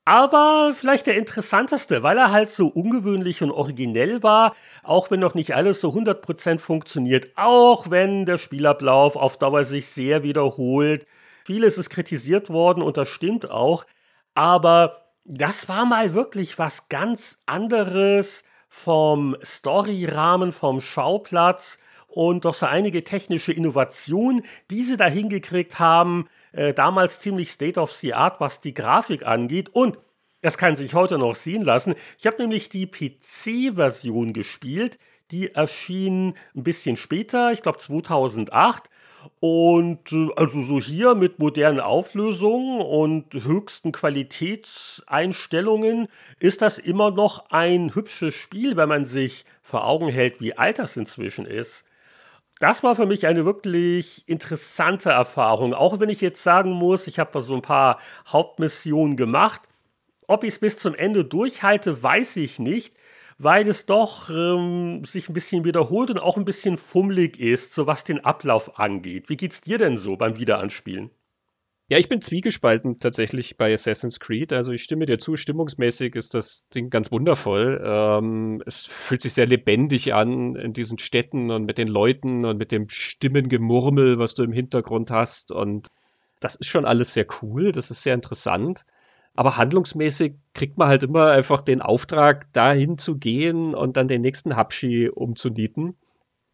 aber 0.05 0.73
vielleicht 0.75 1.07
der 1.07 1.17
interessanteste, 1.17 2.03
weil 2.03 2.17
er 2.17 2.31
halt 2.31 2.51
so 2.51 2.67
ungewöhnlich 2.67 3.41
und 3.41 3.51
originell 3.51 4.21
war, 4.21 4.55
auch 4.83 5.09
wenn 5.09 5.19
noch 5.19 5.33
nicht 5.33 5.55
alles 5.55 5.81
so 5.81 5.89
100% 5.89 6.59
funktioniert, 6.59 7.29
auch 7.35 7.89
wenn 7.89 8.25
der 8.25 8.37
Spielablauf 8.37 9.15
auf 9.15 9.37
Dauer 9.37 9.63
sich 9.63 9.87
sehr 9.87 10.21
wiederholt. 10.21 11.07
Vieles 11.43 11.79
ist 11.79 11.89
kritisiert 11.89 12.49
worden 12.49 12.83
und 12.83 12.97
das 12.97 13.09
stimmt 13.09 13.49
auch, 13.49 13.85
aber 14.35 15.01
das 15.25 15.67
war 15.67 15.85
mal 15.85 16.13
wirklich 16.13 16.59
was 16.59 16.87
ganz 16.87 17.41
anderes 17.47 18.43
vom 18.69 19.35
Storyrahmen, 19.43 20.51
vom 20.51 20.81
Schauplatz 20.81 21.79
und 22.07 22.45
doch 22.45 22.53
so 22.53 22.67
einige 22.67 23.03
technische 23.03 23.51
Innovationen, 23.51 24.43
die 24.69 24.83
sie 24.83 24.97
da 24.97 25.07
hingekriegt 25.07 25.79
haben. 25.79 26.27
Äh, 26.55 26.73
damals 26.73 27.19
ziemlich 27.19 27.51
State 27.51 27.79
of 27.79 27.91
the 27.91 28.13
Art, 28.13 28.39
was 28.39 28.61
die 28.61 28.73
Grafik 28.73 29.25
angeht. 29.25 29.69
Und 29.73 29.97
das 30.41 30.57
kann 30.57 30.77
sich 30.77 30.93
heute 30.93 31.17
noch 31.17 31.35
sehen 31.35 31.63
lassen. 31.63 31.95
Ich 32.17 32.27
habe 32.27 32.37
nämlich 32.37 32.69
die 32.69 32.87
PC-Version 32.87 34.31
gespielt. 34.31 34.97
Die 35.31 35.53
erschien 35.53 36.35
ein 36.55 36.63
bisschen 36.63 36.95
später, 36.95 37.51
ich 37.51 37.61
glaube 37.61 37.79
2008. 37.79 38.89
Und 39.41 40.13
äh, 40.13 40.29
also 40.37 40.63
so 40.63 40.79
hier 40.79 41.13
mit 41.15 41.39
modernen 41.39 41.81
Auflösungen 41.81 42.79
und 42.79 43.33
höchsten 43.33 43.91
Qualitätseinstellungen 43.91 46.07
ist 46.39 46.61
das 46.61 46.77
immer 46.77 47.11
noch 47.11 47.49
ein 47.49 47.93
hübsches 47.95 48.33
Spiel, 48.33 48.77
wenn 48.77 48.87
man 48.87 49.03
sich 49.05 49.43
vor 49.61 49.85
Augen 49.85 50.07
hält, 50.07 50.39
wie 50.39 50.57
alt 50.57 50.79
das 50.79 50.95
inzwischen 50.95 51.45
ist. 51.45 51.83
Das 52.59 52.83
war 52.83 52.95
für 52.95 53.05
mich 53.05 53.27
eine 53.27 53.45
wirklich 53.45 54.23
interessante 54.27 55.09
Erfahrung, 55.09 55.73
auch 55.73 55.99
wenn 55.99 56.09
ich 56.09 56.21
jetzt 56.21 56.41
sagen 56.41 56.71
muss, 56.71 57.07
ich 57.07 57.19
habe 57.19 57.41
so 57.41 57.53
ein 57.55 57.61
paar 57.61 57.99
Hauptmissionen 58.27 59.17
gemacht. 59.17 59.61
Ob 60.27 60.43
ich 60.43 60.53
es 60.53 60.59
bis 60.59 60.77
zum 60.77 60.95
Ende 60.95 61.25
durchhalte, 61.25 62.01
weiß 62.01 62.37
ich 62.37 62.59
nicht 62.59 62.95
weil 63.37 63.67
es 63.67 63.85
doch 63.85 64.29
ähm, 64.29 65.03
sich 65.05 65.29
ein 65.29 65.33
bisschen 65.33 65.65
wiederholt 65.65 66.09
und 66.09 66.19
auch 66.19 66.37
ein 66.37 66.45
bisschen 66.45 66.77
fummelig 66.77 67.39
ist, 67.39 67.73
so 67.73 67.87
was 67.87 68.03
den 68.03 68.23
Ablauf 68.23 68.79
angeht. 68.79 69.29
Wie 69.29 69.37
geht's 69.37 69.61
dir 69.61 69.77
denn 69.77 69.97
so 69.97 70.15
beim 70.15 70.39
Wiederanspielen? 70.39 71.09
Ja, 71.87 71.99
ich 71.99 72.09
bin 72.09 72.19
zwiegespalten 72.21 72.97
tatsächlich 72.97 73.57
bei 73.57 73.71
Assassin's 73.71 74.19
Creed. 74.19 74.53
Also 74.53 74.71
ich 74.71 74.81
stimme 74.83 75.05
dir 75.05 75.19
zu, 75.19 75.37
stimmungsmäßig 75.37 76.15
ist 76.15 76.33
das 76.33 76.67
Ding 76.69 76.89
ganz 76.89 77.11
wundervoll. 77.11 77.79
Ähm, 77.83 78.63
es 78.65 78.87
fühlt 78.87 79.21
sich 79.21 79.33
sehr 79.33 79.45
lebendig 79.45 80.13
an 80.15 80.55
in 80.55 80.73
diesen 80.73 80.97
Städten 80.97 81.51
und 81.51 81.65
mit 81.65 81.77
den 81.77 81.87
Leuten 81.87 82.43
und 82.45 82.57
mit 82.57 82.71
dem 82.71 82.89
Stimmengemurmel, 82.89 84.17
was 84.17 84.33
du 84.33 84.43
im 84.43 84.51
Hintergrund 84.51 85.11
hast. 85.11 85.51
Und 85.51 85.89
das 86.39 86.55
ist 86.55 86.67
schon 86.67 86.85
alles 86.85 87.13
sehr 87.13 87.27
cool, 87.41 87.71
das 87.71 87.91
ist 87.91 88.01
sehr 88.01 88.15
interessant. 88.15 88.85
Aber 89.35 89.57
handlungsmäßig 89.57 90.33
kriegt 90.55 90.77
man 90.77 90.87
halt 90.87 91.03
immer 91.03 91.27
einfach 91.31 91.61
den 91.61 91.81
Auftrag, 91.81 92.51
dahin 92.53 92.97
zu 92.97 93.17
gehen 93.17 93.75
und 93.75 93.95
dann 93.97 94.07
den 94.07 94.21
nächsten 94.21 94.55
Habschi 94.55 95.09
umzunieten. 95.09 95.95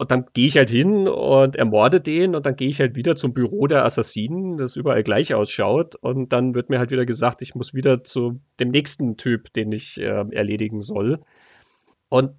Und 0.02 0.10
dann 0.10 0.26
gehe 0.34 0.47
ich 0.47 0.58
halt 0.58 0.72
hin 0.72 1.08
und 1.08 1.58
ermorde 1.58 2.02
den 2.02 2.34
und 2.34 2.47
dann 2.47 2.56
gehe 2.56 2.70
ich 2.70 2.80
halt 2.80 2.95
wieder 2.95 3.16
zum 3.16 3.36
Büro 3.36 3.68
der 3.68 3.86
Assassinen, 3.86 4.58
das 4.58 4.76
überall 4.76 5.04
gleich 5.04 5.36
ausschaut. 5.36 5.95
Und 5.95 6.34
dann 6.34 6.56
wird 6.56 6.72
mir 6.72 6.80
halt 6.80 6.89
wieder 6.89 7.06
gesagt, 7.06 7.43
ich 7.43 7.54
muss 7.54 7.76
wieder 7.76 8.04
zu 8.04 8.41
dem 8.60 8.70
nächsten 8.70 9.16
Typ, 9.18 9.54
den 9.54 9.72
ich 9.72 10.02
äh, 10.02 10.26
erledigen 10.32 10.82
soll. 10.82 11.22
Und 12.10 12.32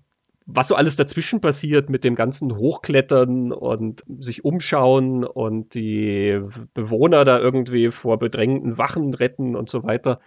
was 0.44 0.66
so 0.66 0.74
alles 0.74 0.96
dazwischen 0.96 1.40
passiert 1.40 1.88
mit 1.88 2.02
dem 2.02 2.16
ganzen 2.16 2.56
Hochklettern 2.56 3.52
und 3.52 4.02
sich 4.18 4.44
umschauen 4.44 5.22
und 5.22 5.74
die 5.74 6.40
Bewohner 6.74 7.22
da 7.22 7.38
irgendwie 7.38 7.92
vor 7.92 8.18
bedrängten 8.18 8.76
Wachen 8.76 9.14
retten 9.14 9.54
und 9.54 9.70
so 9.70 9.84
weiter. 9.84 10.18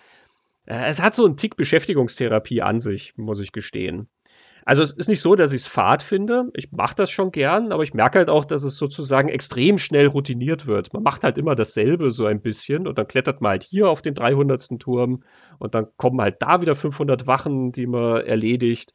Äh, 0.65 0.85
es 0.87 1.01
hat 1.01 1.13
so 1.13 1.25
einen 1.25 1.35
Tick 1.35 1.57
Beschäftigungstherapie 1.57 2.61
an 2.61 2.79
sich, 2.79 3.17
muss 3.17 3.41
ich 3.41 3.51
gestehen. 3.51 4.07
Also 4.65 4.81
es 4.81 4.91
ist 4.91 5.07
nicht 5.07 5.21
so, 5.21 5.35
dass 5.35 5.53
ich 5.53 5.61
es 5.61 5.67
fad 5.67 6.01
finde. 6.01 6.49
Ich 6.55 6.71
mache 6.71 6.95
das 6.95 7.11
schon 7.11 7.31
gern, 7.31 7.71
aber 7.71 7.83
ich 7.83 7.93
merke 7.93 8.17
halt 8.17 8.29
auch, 8.29 8.45
dass 8.45 8.63
es 8.63 8.77
sozusagen 8.77 9.29
extrem 9.29 9.77
schnell 9.77 10.07
routiniert 10.07 10.65
wird. 10.65 10.91
Man 10.91 11.03
macht 11.03 11.23
halt 11.23 11.37
immer 11.37 11.55
dasselbe 11.55 12.11
so 12.11 12.25
ein 12.25 12.41
bisschen 12.41 12.87
und 12.87 12.97
dann 12.97 13.07
klettert 13.07 13.41
man 13.41 13.51
halt 13.51 13.63
hier 13.63 13.87
auf 13.87 14.01
den 14.01 14.15
300. 14.15 14.79
Turm 14.79 15.23
und 15.59 15.75
dann 15.75 15.87
kommen 15.97 16.19
halt 16.19 16.37
da 16.41 16.61
wieder 16.61 16.75
500 16.75 17.27
Wachen, 17.27 17.71
die 17.73 17.85
man 17.85 18.25
erledigt. 18.25 18.93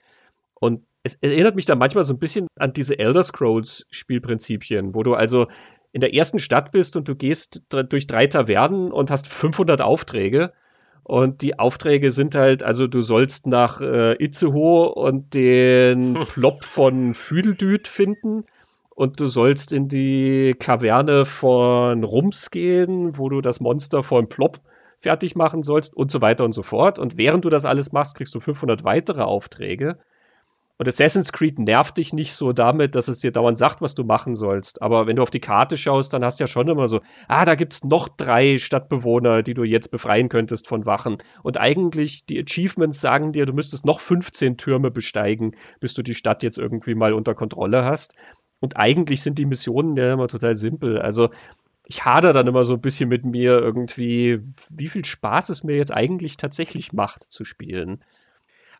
Und 0.55 0.85
es 1.05 1.15
erinnert 1.15 1.55
mich 1.55 1.67
da 1.67 1.77
manchmal 1.77 2.03
so 2.03 2.15
ein 2.15 2.19
bisschen 2.19 2.49
an 2.57 2.73
diese 2.73 2.99
Elder 2.99 3.23
Scrolls 3.23 3.87
Spielprinzipien, 3.91 4.95
wo 4.95 5.05
du 5.05 5.15
also 5.15 5.47
in 5.93 6.01
der 6.01 6.15
ersten 6.15 6.41
Stadt 6.41 6.73
bist 6.73 6.97
und 6.97 7.07
du 7.07 7.15
gehst 7.15 7.63
durch 7.71 8.09
drei 8.09 8.27
Tavernen 8.27 8.91
und 8.91 9.11
hast 9.13 9.29
500 9.29 9.83
Aufträge. 9.83 10.53
Und 11.11 11.43
die 11.43 11.59
Aufträge 11.59 12.13
sind 12.13 12.37
halt, 12.37 12.63
also 12.63 12.87
du 12.87 13.03
sollst 13.03 13.49
nach 13.49 13.81
äh, 13.81 14.15
Itzehoe 14.23 14.95
und 14.95 15.35
den 15.35 16.15
hm. 16.15 16.25
Plop 16.29 16.63
von 16.63 17.17
Füdeldüt 17.17 17.89
finden. 17.89 18.45
Und 18.91 19.19
du 19.19 19.27
sollst 19.27 19.73
in 19.73 19.89
die 19.89 20.55
Kaverne 20.57 21.27
von 21.27 22.05
Rums 22.05 22.53
gehen, 22.53 23.19
wo 23.19 23.29
du 23.29 23.41
das 23.41 23.59
Monster 23.59 24.05
von 24.05 24.29
Plop 24.29 24.61
fertig 25.01 25.35
machen 25.35 25.65
sollst 25.65 25.97
und 25.97 26.13
so 26.13 26.21
weiter 26.21 26.45
und 26.45 26.53
so 26.53 26.63
fort. 26.63 27.01
Und 27.01 27.17
während 27.17 27.45
du 27.45 27.49
das 27.49 27.65
alles 27.65 27.91
machst, 27.91 28.17
kriegst 28.17 28.33
du 28.37 28.39
500 28.39 28.85
weitere 28.85 29.23
Aufträge. 29.23 29.99
Und 30.81 30.89
Assassin's 30.89 31.31
Creed 31.31 31.59
nervt 31.59 31.99
dich 31.99 32.15
nicht 32.15 32.33
so 32.33 32.55
damit, 32.55 32.95
dass 32.95 33.09
es 33.09 33.21
dir 33.21 33.33
dauernd 33.33 33.59
sagt, 33.59 33.83
was 33.83 33.95
du 33.95 34.03
machen 34.03 34.35
sollst. 34.35 34.81
Aber 34.81 35.07
wenn 35.07 35.17
du 35.17 35.23
auf 35.23 35.29
die 35.29 35.39
Karte 35.39 35.77
schaust, 35.77 36.15
dann 36.15 36.25
hast 36.25 36.41
du 36.41 36.45
ja 36.45 36.49
schon 36.49 36.69
immer 36.69 36.89
so, 36.89 37.03
ah, 37.29 37.45
da 37.45 37.55
gibt's 37.55 37.85
noch 37.85 38.09
drei 38.09 38.57
Stadtbewohner, 38.57 39.43
die 39.43 39.53
du 39.53 39.63
jetzt 39.63 39.91
befreien 39.91 40.31
könntest 40.31 40.67
von 40.67 40.87
Wachen. 40.87 41.19
Und 41.43 41.59
eigentlich, 41.59 42.25
die 42.25 42.41
Achievements 42.41 42.99
sagen 42.99 43.35
dir, 43.35 43.45
du 43.45 43.53
müsstest 43.53 43.85
noch 43.85 44.01
15 44.01 44.57
Türme 44.57 44.91
besteigen, 44.91 45.55
bis 45.81 45.93
du 45.93 46.01
die 46.01 46.15
Stadt 46.15 46.43
jetzt 46.43 46.57
irgendwie 46.57 46.95
mal 46.95 47.13
unter 47.13 47.35
Kontrolle 47.35 47.85
hast. 47.85 48.15
Und 48.61 48.79
eigentlich 48.79 49.21
sind 49.21 49.39
die 49.39 49.45
Missionen 49.45 49.95
ja 49.99 50.15
immer 50.15 50.29
total 50.29 50.55
simpel. 50.55 50.99
Also 50.99 51.29
ich 51.85 52.07
hader 52.07 52.33
dann 52.33 52.47
immer 52.47 52.65
so 52.65 52.73
ein 52.73 52.81
bisschen 52.81 53.11
mit 53.11 53.27
mir 53.27 53.61
irgendwie, 53.61 54.39
wie 54.71 54.89
viel 54.89 55.05
Spaß 55.05 55.51
es 55.51 55.63
mir 55.63 55.77
jetzt 55.77 55.93
eigentlich 55.93 56.39
tatsächlich 56.39 56.95
macht 56.95 57.23
zu 57.23 57.45
spielen. 57.45 58.03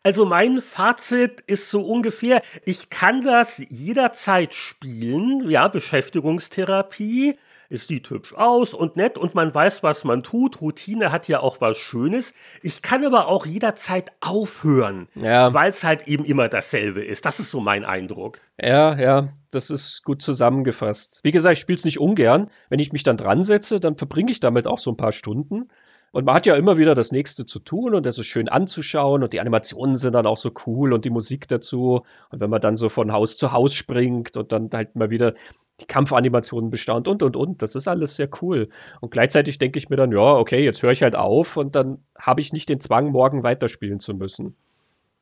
Also 0.03 0.25
mein 0.25 0.61
Fazit 0.61 1.41
ist 1.45 1.69
so 1.69 1.85
ungefähr, 1.85 2.41
ich 2.65 2.89
kann 2.89 3.23
das 3.23 3.63
jederzeit 3.69 4.53
spielen, 4.53 5.47
ja, 5.49 5.67
Beschäftigungstherapie. 5.67 7.37
Es 7.69 7.87
sieht 7.87 8.09
hübsch 8.09 8.33
aus 8.33 8.73
und 8.73 8.97
nett 8.97 9.17
und 9.17 9.33
man 9.33 9.55
weiß, 9.55 9.81
was 9.81 10.03
man 10.03 10.23
tut. 10.23 10.59
Routine 10.59 11.09
hat 11.11 11.29
ja 11.29 11.39
auch 11.39 11.61
was 11.61 11.77
Schönes. 11.77 12.33
Ich 12.61 12.81
kann 12.81 13.05
aber 13.05 13.27
auch 13.27 13.45
jederzeit 13.45 14.11
aufhören, 14.19 15.07
ja. 15.15 15.53
weil 15.53 15.69
es 15.69 15.85
halt 15.85 16.05
eben 16.05 16.25
immer 16.25 16.49
dasselbe 16.49 17.01
ist. 17.01 17.25
Das 17.25 17.39
ist 17.39 17.49
so 17.49 17.61
mein 17.61 17.85
Eindruck. 17.85 18.39
Ja, 18.61 18.99
ja, 18.99 19.29
das 19.51 19.69
ist 19.69 20.03
gut 20.03 20.21
zusammengefasst. 20.21 21.21
Wie 21.23 21.31
gesagt, 21.31 21.53
ich 21.53 21.61
spiele 21.61 21.77
es 21.77 21.85
nicht 21.85 21.99
ungern. 21.99 22.49
Wenn 22.69 22.79
ich 22.79 22.91
mich 22.91 23.03
dann 23.03 23.15
dran 23.15 23.43
setze, 23.43 23.79
dann 23.79 23.95
verbringe 23.95 24.31
ich 24.31 24.41
damit 24.41 24.67
auch 24.67 24.79
so 24.79 24.91
ein 24.91 24.97
paar 24.97 25.13
Stunden. 25.13 25.69
Und 26.11 26.25
man 26.25 26.35
hat 26.35 26.45
ja 26.45 26.55
immer 26.55 26.77
wieder 26.77 26.93
das 26.93 27.11
nächste 27.11 27.45
zu 27.45 27.59
tun 27.59 27.95
und 27.95 28.05
das 28.05 28.17
ist 28.17 28.25
schön 28.25 28.49
anzuschauen 28.49 29.23
und 29.23 29.31
die 29.31 29.39
Animationen 29.39 29.95
sind 29.95 30.13
dann 30.13 30.25
auch 30.25 30.37
so 30.37 30.51
cool 30.65 30.91
und 30.91 31.05
die 31.05 31.09
Musik 31.09 31.47
dazu. 31.47 32.03
Und 32.29 32.39
wenn 32.41 32.49
man 32.49 32.59
dann 32.59 32.75
so 32.75 32.89
von 32.89 33.13
Haus 33.13 33.37
zu 33.37 33.53
Haus 33.53 33.73
springt 33.73 34.35
und 34.35 34.51
dann 34.51 34.69
halt 34.73 34.95
mal 34.95 35.09
wieder 35.09 35.33
die 35.79 35.85
Kampfanimationen 35.85 36.69
bestaunt 36.69 37.07
und 37.07 37.23
und 37.23 37.37
und, 37.37 37.61
das 37.61 37.75
ist 37.75 37.87
alles 37.87 38.17
sehr 38.17 38.29
cool. 38.41 38.69
Und 38.99 39.11
gleichzeitig 39.11 39.57
denke 39.57 39.79
ich 39.79 39.89
mir 39.89 39.95
dann, 39.95 40.11
ja, 40.11 40.35
okay, 40.35 40.63
jetzt 40.63 40.83
höre 40.83 40.91
ich 40.91 41.01
halt 41.01 41.15
auf 41.15 41.55
und 41.55 41.75
dann 41.75 41.99
habe 42.19 42.41
ich 42.41 42.51
nicht 42.51 42.67
den 42.67 42.81
Zwang, 42.81 43.11
morgen 43.11 43.43
weiterspielen 43.43 44.01
zu 44.01 44.13
müssen. 44.13 44.55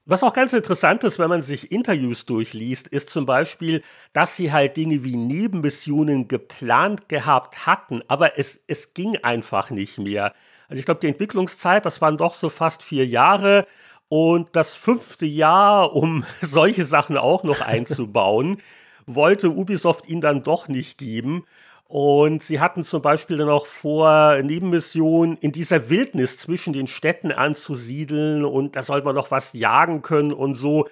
Was 0.06 0.24
auch 0.24 0.34
ganz 0.34 0.54
interessant 0.54 1.04
ist, 1.04 1.20
wenn 1.20 1.30
man 1.30 1.44
sich 1.44 1.72
Interviews 1.72 2.26
durchliest, 2.26 2.88
ist 2.88 3.12
zum 3.12 3.28
Beispiel, 3.28 3.84
dass 4.12 4.36
sie 4.36 4.52
halt 4.52 4.76
Dinge 4.76 5.04
wie 5.04 5.16
Nebenmissionen 5.16 6.28
geplant 6.28 7.10
gehabt 7.10 7.68
hatten, 7.68 8.02
aber 8.08 8.40
es, 8.40 8.60
es 8.66 8.96
ging 8.96 9.18
einfach 9.18 9.70
nicht 9.70 10.00
mehr. 10.00 10.34
Also 10.70 10.80
ich 10.80 10.86
glaube, 10.86 11.02
die 11.02 11.08
Entwicklungszeit, 11.08 11.86
das 11.86 12.00
waren 12.00 12.18
doch 12.18 12.36
so 12.36 12.50
fast 12.50 12.84
vier 12.84 13.06
Jahre. 13.06 13.68
Und 14.08 14.56
das 14.56 14.76
fünfte 14.76 15.26
Jahr, 15.26 15.96
um 15.96 16.24
solche 16.42 16.86
Sachen 16.86 17.18
auch 17.18 17.44
noch 17.44 17.62
einzubauen, 17.62 18.62
wollte 19.06 19.50
Ubisoft 19.50 20.08
ihnen 20.08 20.22
dann 20.22 20.44
doch 20.44 20.68
nicht 20.68 20.98
geben. 20.98 21.46
Und 21.88 22.44
sie 22.44 22.60
hatten 22.60 22.84
zum 22.84 23.02
Beispiel 23.02 23.38
dann 23.38 23.50
auch 23.50 23.66
vor, 23.66 24.40
Nebenmissionen 24.44 25.38
in 25.38 25.52
dieser 25.52 25.90
Wildnis 25.90 26.38
zwischen 26.38 26.72
den 26.72 26.86
Städten 26.86 27.32
anzusiedeln 27.32 28.46
und 28.46 28.76
da 28.76 28.84
sollte 28.84 29.06
man 29.06 29.16
noch 29.16 29.32
was 29.32 29.54
jagen 29.54 30.04
können 30.04 30.32
und 30.32 30.54
so. 30.54 30.88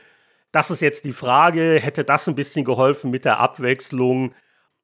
Das 0.52 0.72
ist 0.72 0.82
jetzt 0.82 1.06
die 1.06 1.14
Frage, 1.14 1.80
hätte 1.80 2.04
das 2.04 2.28
ein 2.28 2.34
bisschen 2.34 2.66
geholfen 2.66 3.12
mit 3.12 3.26
der 3.26 3.40
Abwechslung? 3.40 4.34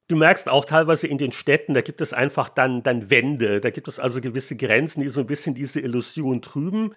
Du 0.06 0.16
merkst 0.16 0.48
auch 0.48 0.66
teilweise 0.66 1.06
in 1.06 1.16
den 1.16 1.32
Städten, 1.32 1.72
da 1.72 1.80
gibt 1.80 2.02
es 2.02 2.12
einfach 2.12 2.50
dann, 2.50 2.82
dann 2.82 3.08
Wände, 3.08 3.60
da 3.60 3.70
gibt 3.70 3.88
es 3.88 3.98
also 3.98 4.20
gewisse 4.20 4.54
Grenzen, 4.54 5.00
die 5.00 5.08
so 5.08 5.20
ein 5.20 5.26
bisschen 5.26 5.54
diese 5.54 5.80
Illusion 5.80 6.42
trüben. 6.42 6.94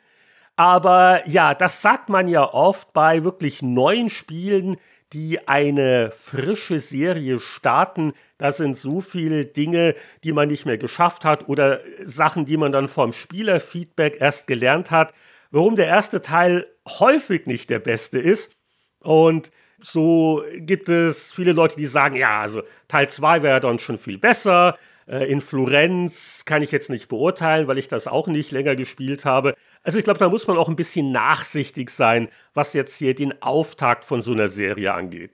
Aber 0.58 1.26
ja, 1.28 1.54
das 1.54 1.82
sagt 1.82 2.10
man 2.10 2.28
ja 2.28 2.54
oft 2.54 2.92
bei 2.92 3.24
wirklich 3.24 3.62
neuen 3.62 4.10
Spielen, 4.10 4.78
die 5.14 5.48
eine 5.48 6.12
frische 6.12 6.80
Serie 6.80 7.40
starten. 7.40 8.14
Da 8.38 8.52
sind 8.52 8.76
so 8.76 9.00
viele 9.00 9.46
Dinge, 9.46 9.96
die 10.24 10.34
man 10.34 10.50
nicht 10.50 10.66
mehr 10.66 10.78
geschafft 10.78 11.24
hat 11.24 11.48
oder 11.48 11.80
Sachen, 12.04 12.46
die 12.46 12.58
man 12.58 12.72
dann 12.72 12.90
vom 12.90 13.14
Spielerfeedback 13.14 14.20
erst 14.20 14.48
gelernt 14.48 14.92
hat. 14.92 15.14
Warum 15.50 15.76
der 15.76 15.88
erste 15.88 16.22
Teil 16.22 16.68
häufig 16.88 17.46
nicht 17.46 17.70
der 17.70 17.80
beste 17.80 18.20
ist. 18.20 18.52
Und 19.00 19.52
so 19.92 20.44
gibt 20.58 20.90
es 20.90 21.32
viele 21.32 21.54
Leute, 21.54 21.76
die 21.78 21.86
sagen, 21.86 22.16
ja, 22.16 22.42
also 22.42 22.64
Teil 22.88 23.10
2 23.10 23.44
wäre 23.44 23.60
dann 23.60 23.80
schon 23.80 23.98
viel 23.98 24.18
besser. 24.18 24.78
Äh, 25.08 25.32
in 25.32 25.42
Florenz 25.42 26.44
kann 26.46 26.62
ich 26.62 26.72
jetzt 26.72 26.90
nicht 26.90 27.08
beurteilen, 27.08 27.68
weil 27.68 27.78
ich 27.78 27.88
das 27.88 28.08
auch 28.08 28.28
nicht 28.28 28.52
länger 28.52 28.76
gespielt 28.76 29.26
habe. 29.26 29.56
Also 29.84 29.98
ich 29.98 30.04
glaube, 30.04 30.20
da 30.20 30.30
muss 30.30 30.48
man 30.48 30.58
auch 30.58 30.70
ein 30.70 30.76
bisschen 30.76 31.12
nachsichtig 31.12 31.90
sein, 31.90 32.30
was 32.54 32.74
jetzt 32.74 32.98
hier 32.98 33.16
den 33.16 33.42
Auftakt 33.42 34.06
von 34.06 34.22
so 34.22 34.34
einer 34.34 34.50
Serie 34.50 34.94
angeht. 34.94 35.32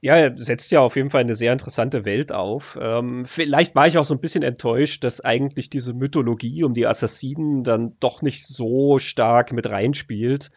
Ja, 0.00 0.14
er 0.14 0.36
setzt 0.36 0.70
ja 0.70 0.80
auf 0.80 0.94
jeden 0.94 1.10
Fall 1.10 1.22
eine 1.22 1.34
sehr 1.34 1.52
interessante 1.52 2.04
Welt 2.04 2.30
auf. 2.30 2.78
Ähm, 2.80 3.24
vielleicht 3.24 3.74
war 3.74 3.88
ich 3.88 3.98
auch 3.98 4.04
so 4.04 4.14
ein 4.14 4.20
bisschen 4.20 4.44
enttäuscht, 4.44 5.02
dass 5.02 5.24
eigentlich 5.24 5.70
diese 5.70 5.92
Mythologie 5.92 6.62
um 6.62 6.74
die 6.74 6.86
Assassinen 6.86 7.64
dann 7.64 7.96
doch 7.98 8.22
nicht 8.22 8.46
so 8.46 9.00
stark 9.00 9.52
mit 9.52 9.68
reinspielt. 9.68 10.50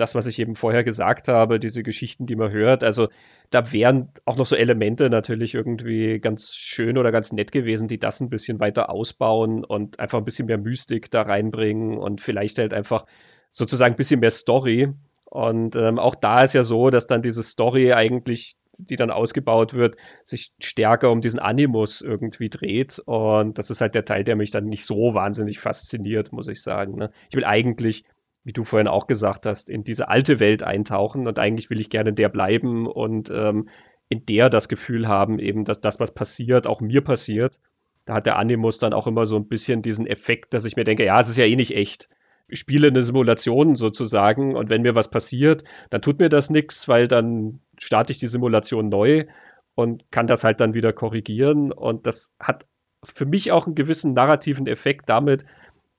Das, 0.00 0.14
was 0.14 0.26
ich 0.26 0.38
eben 0.38 0.54
vorher 0.54 0.84
gesagt 0.84 1.28
habe, 1.28 1.58
diese 1.58 1.82
Geschichten, 1.82 2.26
die 2.26 2.36
man 2.36 2.50
hört. 2.50 2.84
Also 2.84 3.08
da 3.50 3.72
wären 3.72 4.10
auch 4.24 4.36
noch 4.36 4.46
so 4.46 4.56
Elemente 4.56 5.10
natürlich 5.10 5.54
irgendwie 5.54 6.18
ganz 6.20 6.54
schön 6.54 6.98
oder 6.98 7.12
ganz 7.12 7.32
nett 7.32 7.52
gewesen, 7.52 7.88
die 7.88 7.98
das 7.98 8.20
ein 8.20 8.30
bisschen 8.30 8.60
weiter 8.60 8.90
ausbauen 8.90 9.64
und 9.64 10.00
einfach 10.00 10.18
ein 10.18 10.24
bisschen 10.24 10.46
mehr 10.46 10.58
Mystik 10.58 11.10
da 11.10 11.22
reinbringen 11.22 11.98
und 11.98 12.20
vielleicht 12.20 12.58
halt 12.58 12.74
einfach 12.74 13.06
sozusagen 13.50 13.94
ein 13.94 13.98
bisschen 13.98 14.20
mehr 14.20 14.30
Story. 14.30 14.92
Und 15.26 15.76
ähm, 15.76 15.98
auch 15.98 16.14
da 16.14 16.42
ist 16.42 16.54
ja 16.54 16.62
so, 16.62 16.90
dass 16.90 17.06
dann 17.06 17.22
diese 17.22 17.42
Story 17.42 17.92
eigentlich 17.92 18.56
die 18.78 18.96
dann 18.96 19.10
ausgebaut 19.10 19.74
wird, 19.74 19.96
sich 20.24 20.52
stärker 20.60 21.10
um 21.10 21.20
diesen 21.20 21.40
Animus 21.40 22.00
irgendwie 22.00 22.48
dreht. 22.48 23.00
Und 23.00 23.58
das 23.58 23.70
ist 23.70 23.80
halt 23.80 23.94
der 23.94 24.04
Teil, 24.04 24.24
der 24.24 24.36
mich 24.36 24.50
dann 24.50 24.66
nicht 24.66 24.84
so 24.84 25.14
wahnsinnig 25.14 25.58
fasziniert, 25.58 26.32
muss 26.32 26.48
ich 26.48 26.62
sagen. 26.62 26.96
Ne? 26.96 27.10
Ich 27.28 27.36
will 27.36 27.44
eigentlich, 27.44 28.04
wie 28.44 28.52
du 28.52 28.64
vorhin 28.64 28.88
auch 28.88 29.06
gesagt 29.06 29.46
hast, 29.46 29.70
in 29.70 29.84
diese 29.84 30.08
alte 30.08 30.40
Welt 30.40 30.62
eintauchen 30.62 31.26
und 31.26 31.38
eigentlich 31.38 31.70
will 31.70 31.80
ich 31.80 31.90
gerne 31.90 32.10
in 32.10 32.16
der 32.16 32.28
bleiben 32.28 32.86
und 32.86 33.30
ähm, 33.30 33.68
in 34.08 34.24
der 34.24 34.48
das 34.48 34.68
Gefühl 34.68 35.06
haben, 35.06 35.38
eben, 35.38 35.64
dass 35.64 35.80
das, 35.80 36.00
was 36.00 36.14
passiert, 36.14 36.66
auch 36.66 36.80
mir 36.80 37.02
passiert. 37.02 37.58
Da 38.06 38.14
hat 38.14 38.26
der 38.26 38.38
Animus 38.38 38.78
dann 38.78 38.94
auch 38.94 39.06
immer 39.06 39.26
so 39.26 39.36
ein 39.36 39.48
bisschen 39.48 39.82
diesen 39.82 40.06
Effekt, 40.06 40.54
dass 40.54 40.64
ich 40.64 40.76
mir 40.76 40.84
denke, 40.84 41.04
ja, 41.04 41.20
es 41.20 41.28
ist 41.28 41.36
ja 41.36 41.44
eh 41.44 41.56
nicht 41.56 41.74
echt 41.74 42.08
spiele 42.50 42.88
eine 42.88 43.02
Simulation 43.02 43.76
sozusagen 43.76 44.56
und 44.56 44.70
wenn 44.70 44.82
mir 44.82 44.94
was 44.94 45.10
passiert, 45.10 45.64
dann 45.90 46.02
tut 46.02 46.18
mir 46.18 46.28
das 46.28 46.50
nichts, 46.50 46.88
weil 46.88 47.08
dann 47.08 47.60
starte 47.78 48.12
ich 48.12 48.18
die 48.18 48.26
Simulation 48.26 48.88
neu 48.88 49.26
und 49.74 50.10
kann 50.10 50.26
das 50.26 50.44
halt 50.44 50.60
dann 50.60 50.74
wieder 50.74 50.92
korrigieren 50.92 51.72
und 51.72 52.06
das 52.06 52.34
hat 52.40 52.66
für 53.04 53.26
mich 53.26 53.52
auch 53.52 53.66
einen 53.66 53.74
gewissen 53.74 54.14
narrativen 54.14 54.66
Effekt 54.66 55.08
damit, 55.08 55.44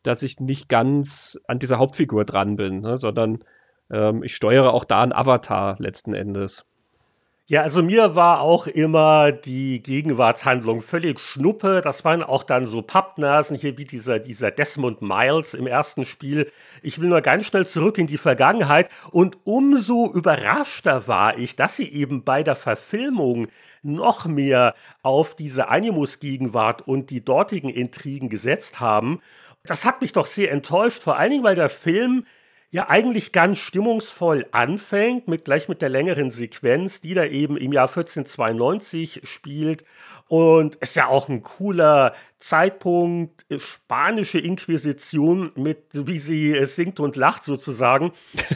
dass 0.09 0.23
ich 0.23 0.39
nicht 0.39 0.67
ganz 0.69 1.39
an 1.47 1.59
dieser 1.59 1.77
Hauptfigur 1.77 2.25
dran 2.25 2.55
bin, 2.55 2.81
ne, 2.81 2.97
sondern 2.97 3.43
ähm, 3.91 4.23
ich 4.23 4.35
steuere 4.35 4.73
auch 4.73 4.83
da 4.83 5.03
einen 5.03 5.13
Avatar 5.13 5.75
letzten 5.79 6.13
Endes. 6.13 6.65
Ja, 7.45 7.63
also 7.63 7.81
mir 7.81 8.15
war 8.15 8.41
auch 8.41 8.67
immer 8.67 9.31
die 9.31 9.81
Gegenwartshandlung 9.81 10.83
völlig 10.83 11.19
schnuppe. 11.19 11.81
Das 11.83 12.05
waren 12.05 12.21
auch 12.21 12.43
dann 12.43 12.65
so 12.65 12.83
Pappnasen 12.83 13.57
hier 13.57 13.75
wie 13.79 13.85
dieser, 13.85 14.19
dieser 14.19 14.51
Desmond 14.51 15.01
Miles 15.01 15.55
im 15.55 15.65
ersten 15.65 16.05
Spiel. 16.05 16.51
Ich 16.83 17.01
will 17.01 17.09
nur 17.09 17.21
ganz 17.21 17.45
schnell 17.45 17.65
zurück 17.65 17.97
in 17.97 18.05
die 18.05 18.19
Vergangenheit 18.19 18.89
und 19.11 19.39
umso 19.45 20.11
überraschter 20.13 21.07
war 21.07 21.39
ich, 21.39 21.55
dass 21.55 21.75
sie 21.75 21.91
eben 21.91 22.23
bei 22.23 22.43
der 22.43 22.55
Verfilmung 22.55 23.47
noch 23.81 24.27
mehr 24.27 24.75
auf 25.01 25.35
diese 25.35 25.69
Animus-Gegenwart 25.69 26.87
und 26.87 27.09
die 27.09 27.25
dortigen 27.25 27.69
Intrigen 27.69 28.29
gesetzt 28.29 28.79
haben. 28.79 29.21
Das 29.69 29.85
hat 29.85 30.01
mich 30.01 30.13
doch 30.13 30.25
sehr 30.25 30.51
enttäuscht, 30.51 31.03
vor 31.03 31.17
allen 31.17 31.29
Dingen, 31.29 31.43
weil 31.43 31.53
der 31.53 31.69
Film 31.69 32.25
ja 32.71 32.89
eigentlich 32.89 33.31
ganz 33.31 33.59
stimmungsvoll 33.59 34.47
anfängt, 34.51 35.27
mit, 35.27 35.45
gleich 35.45 35.69
mit 35.69 35.83
der 35.83 35.89
längeren 35.89 36.31
Sequenz, 36.31 37.01
die 37.01 37.13
da 37.13 37.23
eben 37.23 37.55
im 37.55 37.71
Jahr 37.71 37.87
1492 37.87 39.21
spielt. 39.25 39.83
Und 40.27 40.77
es 40.79 40.89
ist 40.89 40.95
ja 40.95 41.07
auch 41.07 41.29
ein 41.29 41.43
cooler 41.43 42.15
Zeitpunkt, 42.37 43.45
spanische 43.57 44.39
Inquisition 44.39 45.51
mit, 45.55 45.83
wie 45.93 46.17
sie 46.17 46.65
singt 46.65 46.99
und 46.99 47.15
lacht 47.15 47.43
sozusagen. 47.43 48.11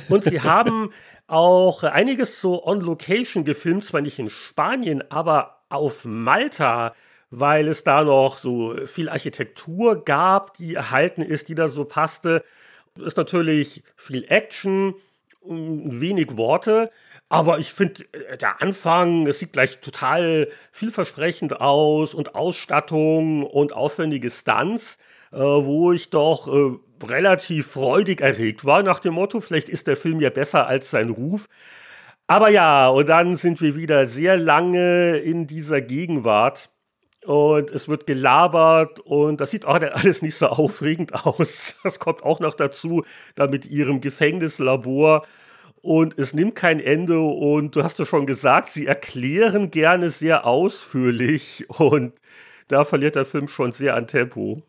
Und 0.09 0.23
sie 0.23 0.41
haben 0.43 0.91
auch 1.27 1.83
einiges 1.83 2.41
so 2.41 2.65
on 2.65 2.81
location 2.81 3.45
gefilmt, 3.45 3.85
zwar 3.85 4.01
nicht 4.01 4.17
in 4.17 4.29
Spanien, 4.29 5.03
aber 5.11 5.63
auf 5.69 6.05
Malta 6.05 6.95
weil 7.35 7.67
es 7.67 7.83
da 7.83 8.03
noch 8.03 8.37
so 8.37 8.75
viel 8.85 9.09
Architektur 9.09 10.03
gab, 10.03 10.53
die 10.55 10.75
erhalten 10.75 11.21
ist, 11.21 11.49
die 11.49 11.55
da 11.55 11.67
so 11.67 11.85
passte 11.85 12.43
ist 12.99 13.17
natürlich 13.17 13.83
viel 13.95 14.25
Action, 14.27 14.93
wenig 15.43 16.37
Worte. 16.37 16.91
Aber 17.29 17.57
ich 17.57 17.73
finde, 17.73 18.03
äh, 18.11 18.37
der 18.37 18.61
Anfang, 18.61 19.25
es 19.27 19.39
sieht 19.39 19.53
gleich 19.53 19.79
total 19.79 20.49
vielversprechend 20.71 21.59
aus 21.59 22.13
und 22.13 22.35
Ausstattung 22.35 23.43
und 23.43 23.73
aufwendige 23.73 24.29
Stunts, 24.29 24.99
äh, 25.31 25.37
wo 25.37 25.91
ich 25.91 26.11
doch 26.11 26.47
äh, 26.47 26.77
relativ 27.03 27.71
freudig 27.71 28.21
erregt 28.21 28.63
war, 28.63 28.83
nach 28.83 28.99
dem 28.99 29.15
Motto, 29.15 29.41
vielleicht 29.41 29.69
ist 29.69 29.87
der 29.87 29.97
Film 29.97 30.21
ja 30.21 30.29
besser 30.29 30.67
als 30.67 30.91
sein 30.91 31.09
Ruf. 31.09 31.49
Aber 32.27 32.49
ja, 32.49 32.87
und 32.87 33.09
dann 33.09 33.35
sind 33.35 33.59
wir 33.59 33.75
wieder 33.75 34.05
sehr 34.05 34.37
lange 34.37 35.17
in 35.17 35.47
dieser 35.47 35.81
Gegenwart 35.81 36.69
und 37.25 37.71
es 37.71 37.87
wird 37.87 38.05
gelabert 38.07 38.99
und 38.99 39.39
das 39.41 39.51
sieht 39.51 39.65
auch 39.65 39.81
alles 39.81 40.21
nicht 40.21 40.35
so 40.35 40.47
aufregend 40.47 41.13
aus. 41.25 41.75
Das 41.83 41.99
kommt 41.99 42.23
auch 42.23 42.39
noch 42.39 42.53
dazu, 42.53 43.03
da 43.35 43.47
mit 43.47 43.65
ihrem 43.65 44.01
Gefängnislabor. 44.01 45.25
Und 45.81 46.17
es 46.17 46.33
nimmt 46.33 46.55
kein 46.55 46.79
Ende 46.79 47.19
und 47.19 47.75
du 47.75 47.83
hast 47.83 47.99
ja 47.99 48.05
schon 48.05 48.25
gesagt, 48.25 48.69
sie 48.69 48.87
erklären 48.87 49.69
gerne 49.69 50.09
sehr 50.11 50.45
ausführlich 50.45 51.65
und 51.69 52.13
da 52.69 52.85
verliert 52.85 53.15
der 53.15 53.25
Film 53.25 53.49
schon 53.49 53.73
sehr 53.73 53.95
an 53.95 54.07
Tempo. 54.07 54.61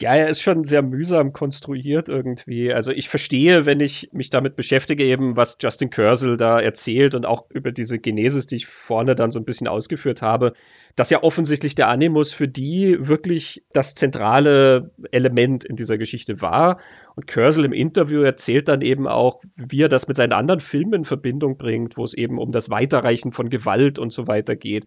Ja, 0.00 0.14
er 0.14 0.28
ist 0.28 0.40
schon 0.40 0.64
sehr 0.64 0.80
mühsam 0.80 1.34
konstruiert 1.34 2.08
irgendwie. 2.08 2.72
Also 2.72 2.90
ich 2.90 3.10
verstehe, 3.10 3.66
wenn 3.66 3.80
ich 3.80 4.08
mich 4.12 4.30
damit 4.30 4.56
beschäftige, 4.56 5.04
eben 5.04 5.36
was 5.36 5.58
Justin 5.60 5.90
Kersel 5.90 6.38
da 6.38 6.58
erzählt 6.58 7.14
und 7.14 7.26
auch 7.26 7.50
über 7.50 7.70
diese 7.70 7.98
Genesis, 7.98 8.46
die 8.46 8.56
ich 8.56 8.66
vorne 8.66 9.14
dann 9.14 9.30
so 9.30 9.38
ein 9.38 9.44
bisschen 9.44 9.68
ausgeführt 9.68 10.22
habe, 10.22 10.54
dass 10.96 11.10
ja 11.10 11.22
offensichtlich 11.22 11.74
der 11.74 11.88
Animus 11.88 12.32
für 12.32 12.48
die 12.48 12.96
wirklich 12.98 13.62
das 13.72 13.94
zentrale 13.94 14.90
Element 15.10 15.64
in 15.64 15.76
dieser 15.76 15.98
Geschichte 15.98 16.40
war. 16.40 16.80
Und 17.14 17.26
Kersel 17.26 17.66
im 17.66 17.74
Interview 17.74 18.22
erzählt 18.22 18.68
dann 18.68 18.80
eben 18.80 19.06
auch, 19.06 19.42
wie 19.56 19.82
er 19.82 19.90
das 19.90 20.08
mit 20.08 20.16
seinen 20.16 20.32
anderen 20.32 20.60
Filmen 20.60 20.94
in 20.94 21.04
Verbindung 21.04 21.58
bringt, 21.58 21.98
wo 21.98 22.04
es 22.04 22.14
eben 22.14 22.38
um 22.38 22.52
das 22.52 22.70
Weiterreichen 22.70 23.32
von 23.32 23.50
Gewalt 23.50 23.98
und 23.98 24.14
so 24.14 24.26
weiter 24.26 24.56
geht 24.56 24.86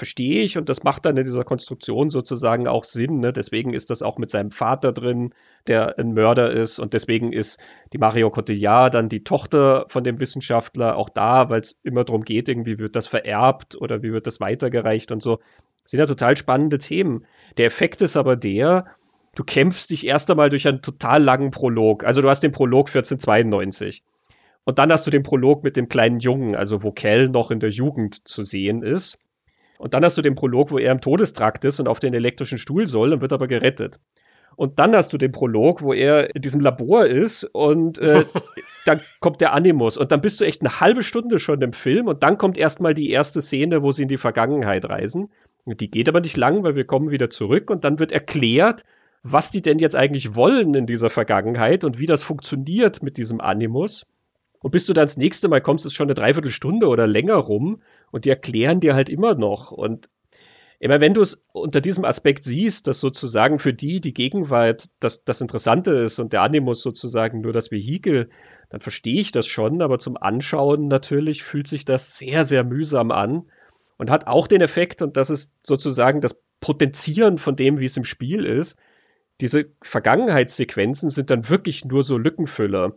verstehe 0.00 0.42
ich 0.42 0.56
und 0.56 0.70
das 0.70 0.82
macht 0.82 1.04
dann 1.04 1.18
in 1.18 1.24
dieser 1.24 1.44
Konstruktion 1.44 2.08
sozusagen 2.08 2.66
auch 2.66 2.84
Sinn. 2.84 3.20
Ne? 3.20 3.34
Deswegen 3.34 3.74
ist 3.74 3.90
das 3.90 4.00
auch 4.00 4.16
mit 4.16 4.30
seinem 4.30 4.50
Vater 4.50 4.92
drin, 4.92 5.34
der 5.66 5.98
ein 5.98 6.14
Mörder 6.14 6.50
ist 6.50 6.78
und 6.78 6.94
deswegen 6.94 7.34
ist 7.34 7.60
die 7.92 7.98
Mario 7.98 8.30
Cotillard 8.30 8.94
dann 8.94 9.10
die 9.10 9.24
Tochter 9.24 9.84
von 9.88 10.02
dem 10.02 10.18
Wissenschaftler 10.18 10.96
auch 10.96 11.10
da, 11.10 11.50
weil 11.50 11.60
es 11.60 11.78
immer 11.82 12.04
darum 12.04 12.24
geht, 12.24 12.48
irgendwie 12.48 12.78
wird 12.78 12.96
das 12.96 13.06
vererbt 13.06 13.76
oder 13.78 14.02
wie 14.02 14.10
wird 14.10 14.26
das 14.26 14.40
weitergereicht 14.40 15.12
und 15.12 15.22
so. 15.22 15.36
Das 15.82 15.90
sind 15.90 16.00
ja 16.00 16.06
total 16.06 16.34
spannende 16.34 16.78
Themen. 16.78 17.26
Der 17.58 17.66
Effekt 17.66 18.00
ist 18.00 18.16
aber 18.16 18.36
der, 18.36 18.86
du 19.34 19.44
kämpfst 19.44 19.90
dich 19.90 20.06
erst 20.06 20.30
einmal 20.30 20.48
durch 20.48 20.66
einen 20.66 20.80
total 20.80 21.22
langen 21.22 21.50
Prolog. 21.50 22.04
Also 22.04 22.22
du 22.22 22.30
hast 22.30 22.42
den 22.42 22.52
Prolog 22.52 22.88
1492. 22.88 24.02
Und 24.64 24.78
dann 24.78 24.90
hast 24.90 25.06
du 25.06 25.10
den 25.10 25.24
Prolog 25.24 25.62
mit 25.62 25.76
dem 25.76 25.90
kleinen 25.90 26.20
Jungen, 26.20 26.54
also 26.54 26.82
wo 26.82 26.90
Kell 26.90 27.28
noch 27.28 27.50
in 27.50 27.60
der 27.60 27.70
Jugend 27.70 28.26
zu 28.26 28.42
sehen 28.42 28.82
ist. 28.82 29.18
Und 29.80 29.94
dann 29.94 30.04
hast 30.04 30.18
du 30.18 30.22
den 30.22 30.34
Prolog, 30.34 30.70
wo 30.70 30.78
er 30.78 30.92
im 30.92 31.00
Todestrakt 31.00 31.64
ist 31.64 31.80
und 31.80 31.88
auf 31.88 32.00
den 32.00 32.12
elektrischen 32.12 32.58
Stuhl 32.58 32.86
soll 32.86 33.14
und 33.14 33.22
wird 33.22 33.32
aber 33.32 33.48
gerettet. 33.48 33.98
Und 34.54 34.78
dann 34.78 34.94
hast 34.94 35.14
du 35.14 35.16
den 35.16 35.32
Prolog, 35.32 35.80
wo 35.80 35.94
er 35.94 36.34
in 36.36 36.42
diesem 36.42 36.60
Labor 36.60 37.06
ist 37.06 37.44
und 37.44 37.98
äh, 37.98 38.26
dann 38.84 39.00
kommt 39.20 39.40
der 39.40 39.54
Animus. 39.54 39.96
Und 39.96 40.12
dann 40.12 40.20
bist 40.20 40.38
du 40.38 40.44
echt 40.44 40.60
eine 40.60 40.80
halbe 40.80 41.02
Stunde 41.02 41.38
schon 41.38 41.62
im 41.62 41.72
Film 41.72 42.08
und 42.08 42.22
dann 42.22 42.36
kommt 42.36 42.58
erstmal 42.58 42.92
die 42.92 43.08
erste 43.08 43.40
Szene, 43.40 43.82
wo 43.82 43.90
sie 43.90 44.02
in 44.02 44.08
die 44.08 44.18
Vergangenheit 44.18 44.84
reisen. 44.84 45.30
Und 45.64 45.80
die 45.80 45.90
geht 45.90 46.10
aber 46.10 46.20
nicht 46.20 46.36
lang, 46.36 46.62
weil 46.62 46.76
wir 46.76 46.84
kommen 46.84 47.10
wieder 47.10 47.30
zurück 47.30 47.70
und 47.70 47.82
dann 47.84 47.98
wird 47.98 48.12
erklärt, 48.12 48.84
was 49.22 49.50
die 49.50 49.62
denn 49.62 49.78
jetzt 49.78 49.96
eigentlich 49.96 50.34
wollen 50.34 50.74
in 50.74 50.84
dieser 50.84 51.08
Vergangenheit 51.08 51.84
und 51.84 51.98
wie 51.98 52.06
das 52.06 52.22
funktioniert 52.22 53.02
mit 53.02 53.16
diesem 53.16 53.40
Animus. 53.40 54.04
Und 54.60 54.72
bis 54.72 54.86
du 54.86 54.92
dann 54.92 55.04
das 55.04 55.16
nächste 55.16 55.48
Mal 55.48 55.60
kommst, 55.60 55.86
ist 55.86 55.94
schon 55.94 56.06
eine 56.06 56.14
Dreiviertelstunde 56.14 56.86
oder 56.86 57.06
länger 57.06 57.36
rum 57.36 57.82
und 58.10 58.24
die 58.24 58.30
erklären 58.30 58.80
dir 58.80 58.94
halt 58.94 59.08
immer 59.08 59.34
noch. 59.34 59.72
Und 59.72 60.08
immer 60.78 61.00
wenn 61.00 61.14
du 61.14 61.22
es 61.22 61.44
unter 61.52 61.80
diesem 61.80 62.04
Aspekt 62.04 62.44
siehst, 62.44 62.86
dass 62.86 63.00
sozusagen 63.00 63.58
für 63.58 63.72
die 63.72 64.00
die 64.00 64.14
Gegenwart 64.14 64.88
das, 65.00 65.24
das 65.24 65.40
Interessante 65.40 65.92
ist 65.92 66.18
und 66.18 66.32
der 66.32 66.42
Animus 66.42 66.82
sozusagen 66.82 67.40
nur 67.40 67.52
das 67.52 67.70
Vehikel, 67.70 68.28
dann 68.68 68.80
verstehe 68.80 69.20
ich 69.20 69.32
das 69.32 69.46
schon, 69.46 69.82
aber 69.82 69.98
zum 69.98 70.16
Anschauen 70.16 70.88
natürlich 70.88 71.42
fühlt 71.42 71.66
sich 71.66 71.84
das 71.84 72.18
sehr, 72.18 72.44
sehr 72.44 72.62
mühsam 72.62 73.10
an 73.10 73.50
und 73.96 74.10
hat 74.10 74.26
auch 74.26 74.46
den 74.46 74.60
Effekt, 74.60 75.02
und 75.02 75.16
das 75.16 75.30
ist 75.30 75.54
sozusagen 75.62 76.20
das 76.20 76.40
Potenzieren 76.60 77.38
von 77.38 77.56
dem, 77.56 77.78
wie 77.78 77.86
es 77.86 77.96
im 77.96 78.04
Spiel 78.04 78.44
ist, 78.44 78.78
diese 79.40 79.70
Vergangenheitssequenzen 79.82 81.08
sind 81.08 81.30
dann 81.30 81.48
wirklich 81.48 81.86
nur 81.86 82.02
so 82.02 82.18
Lückenfüller 82.18 82.94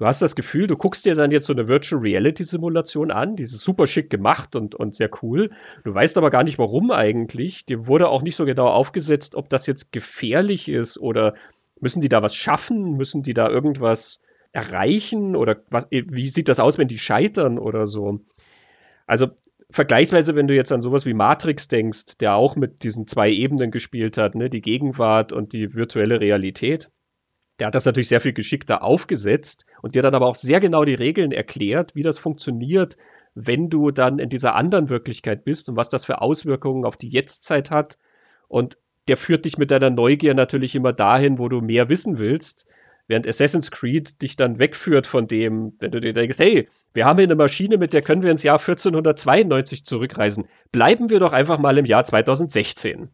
du 0.00 0.06
hast 0.06 0.22
das 0.22 0.34
Gefühl, 0.34 0.66
du 0.66 0.78
guckst 0.78 1.04
dir 1.04 1.14
dann 1.14 1.30
jetzt 1.30 1.46
so 1.46 1.52
eine 1.52 1.68
Virtual 1.68 2.00
Reality 2.00 2.42
Simulation 2.42 3.10
an, 3.10 3.36
die 3.36 3.42
ist 3.42 3.58
super 3.60 3.86
schick 3.86 4.08
gemacht 4.08 4.56
und, 4.56 4.74
und 4.74 4.94
sehr 4.94 5.10
cool. 5.22 5.50
Du 5.84 5.94
weißt 5.94 6.16
aber 6.16 6.30
gar 6.30 6.42
nicht, 6.42 6.58
warum 6.58 6.90
eigentlich. 6.90 7.66
Dir 7.66 7.86
wurde 7.86 8.08
auch 8.08 8.22
nicht 8.22 8.36
so 8.36 8.46
genau 8.46 8.68
aufgesetzt, 8.68 9.34
ob 9.34 9.50
das 9.50 9.66
jetzt 9.66 9.92
gefährlich 9.92 10.70
ist 10.70 10.96
oder 10.96 11.34
müssen 11.80 12.00
die 12.00 12.08
da 12.08 12.22
was 12.22 12.34
schaffen? 12.34 12.96
Müssen 12.96 13.22
die 13.22 13.34
da 13.34 13.50
irgendwas 13.50 14.22
erreichen? 14.52 15.36
Oder 15.36 15.58
was, 15.68 15.86
wie 15.90 16.28
sieht 16.28 16.48
das 16.48 16.60
aus, 16.60 16.78
wenn 16.78 16.88
die 16.88 16.98
scheitern 16.98 17.58
oder 17.58 17.86
so? 17.86 18.20
Also, 19.06 19.28
vergleichsweise, 19.68 20.34
wenn 20.34 20.48
du 20.48 20.54
jetzt 20.54 20.72
an 20.72 20.80
sowas 20.80 21.04
wie 21.04 21.12
Matrix 21.12 21.68
denkst, 21.68 22.16
der 22.20 22.36
auch 22.36 22.56
mit 22.56 22.84
diesen 22.84 23.06
zwei 23.06 23.30
Ebenen 23.30 23.70
gespielt 23.70 24.16
hat, 24.16 24.34
ne, 24.34 24.48
die 24.48 24.62
Gegenwart 24.62 25.34
und 25.34 25.52
die 25.52 25.74
virtuelle 25.74 26.20
Realität, 26.20 26.90
der 27.60 27.66
hat 27.66 27.74
das 27.74 27.84
natürlich 27.84 28.08
sehr 28.08 28.22
viel 28.22 28.32
geschickter 28.32 28.82
aufgesetzt 28.82 29.66
und 29.82 29.94
dir 29.94 30.02
dann 30.02 30.14
aber 30.14 30.26
auch 30.26 30.34
sehr 30.34 30.60
genau 30.60 30.84
die 30.84 30.94
Regeln 30.94 31.30
erklärt, 31.30 31.94
wie 31.94 32.02
das 32.02 32.18
funktioniert, 32.18 32.96
wenn 33.34 33.68
du 33.68 33.90
dann 33.90 34.18
in 34.18 34.30
dieser 34.30 34.54
anderen 34.54 34.88
Wirklichkeit 34.88 35.44
bist 35.44 35.68
und 35.68 35.76
was 35.76 35.88
das 35.88 36.06
für 36.06 36.20
Auswirkungen 36.20 36.84
auf 36.84 36.96
die 36.96 37.08
Jetztzeit 37.08 37.70
hat. 37.70 37.98
Und 38.48 38.78
der 39.08 39.16
führt 39.16 39.44
dich 39.44 39.58
mit 39.58 39.70
deiner 39.70 39.90
Neugier 39.90 40.34
natürlich 40.34 40.74
immer 40.74 40.92
dahin, 40.92 41.38
wo 41.38 41.48
du 41.48 41.60
mehr 41.60 41.88
wissen 41.88 42.18
willst. 42.18 42.66
Während 43.06 43.26
Assassin's 43.26 43.70
Creed 43.70 44.22
dich 44.22 44.36
dann 44.36 44.58
wegführt 44.58 45.06
von 45.06 45.26
dem, 45.26 45.74
wenn 45.80 45.90
du 45.90 46.00
dir 46.00 46.12
denkst, 46.12 46.38
hey, 46.38 46.68
wir 46.94 47.04
haben 47.04 47.18
hier 47.18 47.26
eine 47.26 47.34
Maschine, 47.34 47.76
mit 47.76 47.92
der 47.92 48.02
können 48.02 48.22
wir 48.22 48.30
ins 48.30 48.42
Jahr 48.42 48.58
1492 48.58 49.84
zurückreisen. 49.84 50.46
Bleiben 50.72 51.10
wir 51.10 51.20
doch 51.20 51.32
einfach 51.32 51.58
mal 51.58 51.76
im 51.76 51.86
Jahr 51.86 52.04
2016. 52.04 53.10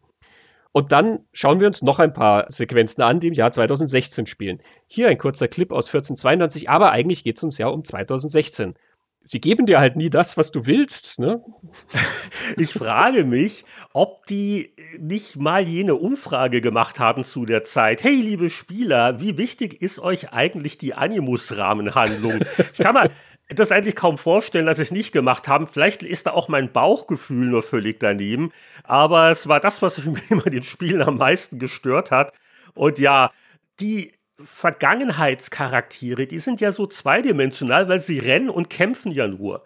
Und 0.77 0.91
dann 0.91 1.21
schauen 1.33 1.59
wir 1.59 1.65
uns 1.65 1.81
noch 1.81 1.97
ein 1.97 2.13
paar 2.13 2.45
Sequenzen 2.49 3.01
an, 3.01 3.19
die 3.19 3.29
im 3.29 3.33
Jahr 3.33 3.51
2016 3.51 4.27
spielen. 4.27 4.61
Hier 4.85 5.07
ein 5.07 5.17
kurzer 5.17 5.47
Clip 5.47 5.71
aus 5.71 5.87
1492, 5.87 6.69
aber 6.69 6.91
eigentlich 6.91 7.23
geht 7.23 7.37
es 7.37 7.43
uns 7.43 7.57
ja 7.57 7.65
um 7.65 7.83
2016 7.83 8.75
sie 9.23 9.41
geben 9.41 9.65
dir 9.65 9.79
halt 9.79 9.97
nie 9.97 10.09
das, 10.09 10.37
was 10.37 10.51
du 10.51 10.65
willst. 10.67 11.19
Ne? 11.19 11.43
Ich 12.55 12.71
frage 12.71 13.25
mich, 13.25 13.65
ob 13.91 14.25
die 14.27 14.73
nicht 14.97 15.35
mal 15.35 15.61
jene 15.61 15.95
Umfrage 15.95 16.61
gemacht 16.61 16.97
haben 16.97 17.25
zu 17.25 17.45
der 17.45 17.65
Zeit. 17.65 18.05
Hey, 18.05 18.15
liebe 18.21 18.49
Spieler, 18.49 19.19
wie 19.19 19.37
wichtig 19.37 19.81
ist 19.81 19.99
euch 19.99 20.31
eigentlich 20.31 20.77
die 20.77 20.93
Animus-Rahmenhandlung? 20.93 22.39
Ich 22.71 22.79
kann 22.79 22.93
mal 22.93 23.09
das 23.49 23.71
eigentlich 23.71 23.95
kaum 23.95 24.17
vorstellen, 24.17 24.65
dass 24.65 24.77
sie 24.77 24.83
es 24.83 24.91
nicht 24.91 25.13
gemacht 25.13 25.47
haben. 25.47 25.67
Vielleicht 25.67 26.03
ist 26.03 26.27
da 26.27 26.31
auch 26.31 26.49
mein 26.49 26.71
Bauchgefühl 26.71 27.47
nur 27.47 27.63
völlig 27.63 27.99
daneben. 27.99 28.51
Aber 28.83 29.31
es 29.31 29.47
war 29.47 29.59
das, 29.59 29.81
was 29.81 30.03
mich 30.03 30.29
immer 30.31 30.43
den 30.43 30.63
Spielen 30.63 31.01
am 31.01 31.17
meisten 31.17 31.57
gestört 31.59 32.11
hat. 32.11 32.33
Und 32.73 32.99
ja, 32.99 33.31
die 33.79 34.13
Vergangenheitscharaktere, 34.43 36.27
die 36.27 36.39
sind 36.39 36.61
ja 36.61 36.71
so 36.71 36.87
zweidimensional, 36.87 37.89
weil 37.89 38.01
sie 38.01 38.19
rennen 38.19 38.49
und 38.49 38.69
kämpfen 38.69 39.11
ja 39.11 39.27
nur. 39.27 39.63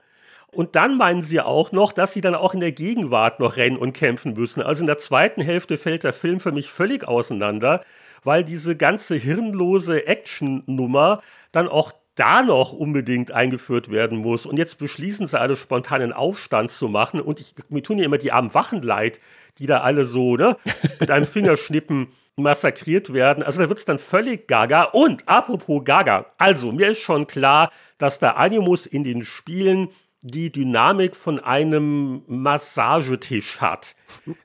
Und 0.54 0.76
dann 0.76 0.98
meinen 0.98 1.22
sie 1.22 1.40
auch 1.40 1.72
noch, 1.72 1.94
dass 1.94 2.14
sie 2.14 2.22
dann 2.22 2.36
auch 2.36 2.54
in 2.54 2.60
der 2.60 2.74
Gegenwart 2.74 3.40
noch 3.40 3.58
rennen 3.58 3.78
und 3.78 3.94
kämpfen 3.94 4.34
müssen. 4.34 4.62
Also 4.62 4.82
in 4.82 4.88
der 4.88 4.98
zweiten 4.98 5.42
Hälfte 5.42 5.78
fällt 5.78 6.04
der 6.04 6.14
Film 6.14 6.40
für 6.40 6.52
mich 6.52 6.70
völlig 6.70 7.08
auseinander, 7.08 7.84
weil 8.24 8.44
diese 8.44 8.76
ganze 8.76 9.16
hirnlose 9.16 10.06
Action-Nummer 10.08 11.22
dann 11.54 11.70
auch 11.70 11.94
da 12.16 12.44
noch 12.44 12.74
unbedingt 12.74 13.32
eingeführt 13.32 13.90
werden 13.90 14.18
muss. 14.18 14.46
Und 14.46 14.58
jetzt 14.58 14.78
beschließen 14.78 15.28
sie 15.28 15.40
alle 15.40 15.56
spontanen 15.56 16.14
Aufstand 16.14 16.72
zu 16.72 16.90
machen. 16.90 17.22
Und 17.22 17.40
ich, 17.40 17.56
mir 17.70 17.84
tun 17.84 17.98
ja 17.98 18.06
immer 18.06 18.18
die 18.18 18.32
armen 18.32 18.54
Wachen 18.54 18.82
leid, 18.82 19.20
die 19.58 19.66
da 19.66 19.82
alle 19.82 20.06
so 20.06 20.36
ne, 20.36 20.56
mit 21.00 21.12
einem 21.12 21.26
Fingerschnippen 21.26 22.10
massakriert 22.36 23.14
werden. 23.14 23.44
Also 23.44 23.62
da 23.62 23.70
wird 23.70 23.80
es 23.80 23.86
dann 23.86 24.00
völlig 24.00 24.48
gaga. 24.48 24.84
Und 24.84 25.28
apropos 25.28 25.84
gaga, 25.84 26.28
also 26.38 26.72
mir 26.72 26.90
ist 26.90 27.00
schon 27.00 27.28
klar, 27.28 27.72
dass 27.98 28.20
der 28.20 28.38
Animus 28.38 28.86
in 28.86 29.04
den 29.04 29.24
Spielen 29.24 29.90
die 30.24 30.52
Dynamik 30.52 31.16
von 31.16 31.40
einem 31.40 32.24
Massagetisch 32.28 33.60
hat. 33.60 33.96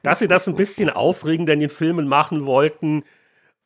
Dass 0.03 0.21
sie 0.21 0.29
das 0.29 0.49
ein 0.49 0.57
bisschen 0.57 0.89
aufregender 0.89 1.53
in 1.53 1.61
den 1.61 1.71
Filmen 1.71 2.09
machen 2.09 2.47
wollten, 2.47 3.05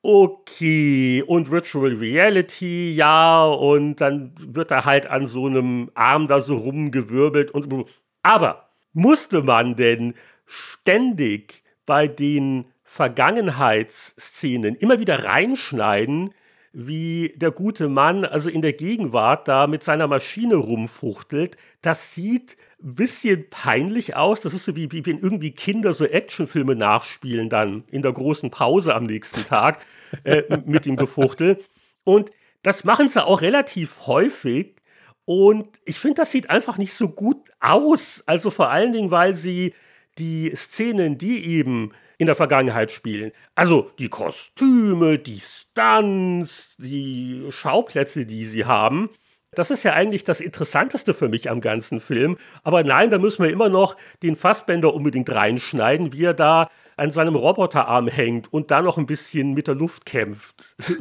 okay. 0.02 1.22
Und 1.26 1.50
Virtual 1.50 1.92
Reality, 1.92 2.94
ja, 2.94 3.44
und 3.46 3.96
dann 3.96 4.34
wird 4.38 4.70
er 4.70 4.84
halt 4.84 5.06
an 5.06 5.26
so 5.26 5.46
einem 5.46 5.90
Arm 5.94 6.26
da 6.26 6.40
so 6.40 6.56
rumgewirbelt 6.56 7.50
und 7.50 7.86
aber 8.22 8.70
musste 8.92 9.42
man 9.42 9.76
denn 9.76 10.14
ständig 10.46 11.62
bei 11.86 12.08
den 12.08 12.66
Vergangenheitsszenen 12.82 14.74
immer 14.74 14.98
wieder 14.98 15.24
reinschneiden, 15.24 16.34
wie 16.72 17.32
der 17.36 17.50
gute 17.50 17.88
Mann 17.88 18.24
also 18.24 18.50
in 18.50 18.62
der 18.62 18.72
Gegenwart 18.72 19.48
da 19.48 19.66
mit 19.66 19.82
seiner 19.82 20.06
Maschine 20.06 20.56
rumfuchtelt. 20.56 21.56
Das 21.82 22.14
sieht 22.14 22.56
bisschen 22.82 23.48
peinlich 23.50 24.16
aus. 24.16 24.40
Das 24.40 24.54
ist 24.54 24.64
so 24.64 24.76
wie, 24.76 24.90
wie 24.92 25.04
wenn 25.06 25.18
irgendwie 25.18 25.52
Kinder 25.52 25.92
so 25.94 26.04
Actionfilme 26.04 26.76
nachspielen 26.76 27.48
dann 27.48 27.84
in 27.88 28.02
der 28.02 28.12
großen 28.12 28.50
Pause 28.50 28.94
am 28.94 29.04
nächsten 29.04 29.44
Tag 29.44 29.80
äh, 30.24 30.42
mit 30.64 30.86
dem 30.86 30.96
Gefuchtel. 30.96 31.62
Und 32.04 32.30
das 32.62 32.84
machen 32.84 33.08
sie 33.08 33.24
auch 33.24 33.42
relativ 33.42 34.06
häufig. 34.06 34.76
Und 35.24 35.68
ich 35.84 35.98
finde, 35.98 36.16
das 36.16 36.32
sieht 36.32 36.50
einfach 36.50 36.78
nicht 36.78 36.92
so 36.92 37.08
gut 37.08 37.50
aus. 37.60 38.22
Also 38.26 38.50
vor 38.50 38.70
allen 38.70 38.92
Dingen, 38.92 39.10
weil 39.10 39.36
sie 39.36 39.74
die 40.18 40.52
Szenen, 40.54 41.18
die 41.18 41.44
eben 41.44 41.92
in 42.18 42.26
der 42.26 42.36
Vergangenheit 42.36 42.90
spielen. 42.90 43.32
Also 43.54 43.90
die 43.98 44.08
Kostüme, 44.08 45.18
die 45.18 45.40
Stunts, 45.40 46.74
die 46.78 47.46
Schauplätze, 47.48 48.26
die 48.26 48.44
sie 48.44 48.66
haben. 48.66 49.08
Das 49.52 49.70
ist 49.70 49.82
ja 49.82 49.94
eigentlich 49.94 50.24
das 50.24 50.40
Interessanteste 50.40 51.12
für 51.12 51.28
mich 51.28 51.50
am 51.50 51.60
ganzen 51.60 52.00
Film. 52.00 52.38
Aber 52.62 52.84
nein, 52.84 53.10
da 53.10 53.18
müssen 53.18 53.42
wir 53.42 53.50
immer 53.50 53.68
noch 53.68 53.96
den 54.22 54.36
Fassbänder 54.36 54.94
unbedingt 54.94 55.30
reinschneiden, 55.30 56.12
wie 56.12 56.24
er 56.24 56.34
da 56.34 56.70
an 56.96 57.10
seinem 57.10 57.34
Roboterarm 57.34 58.08
hängt 58.08 58.52
und 58.52 58.70
da 58.70 58.82
noch 58.82 58.98
ein 58.98 59.06
bisschen 59.06 59.54
mit 59.54 59.66
der 59.66 59.74
Luft 59.74 60.06
kämpft. 60.06 60.76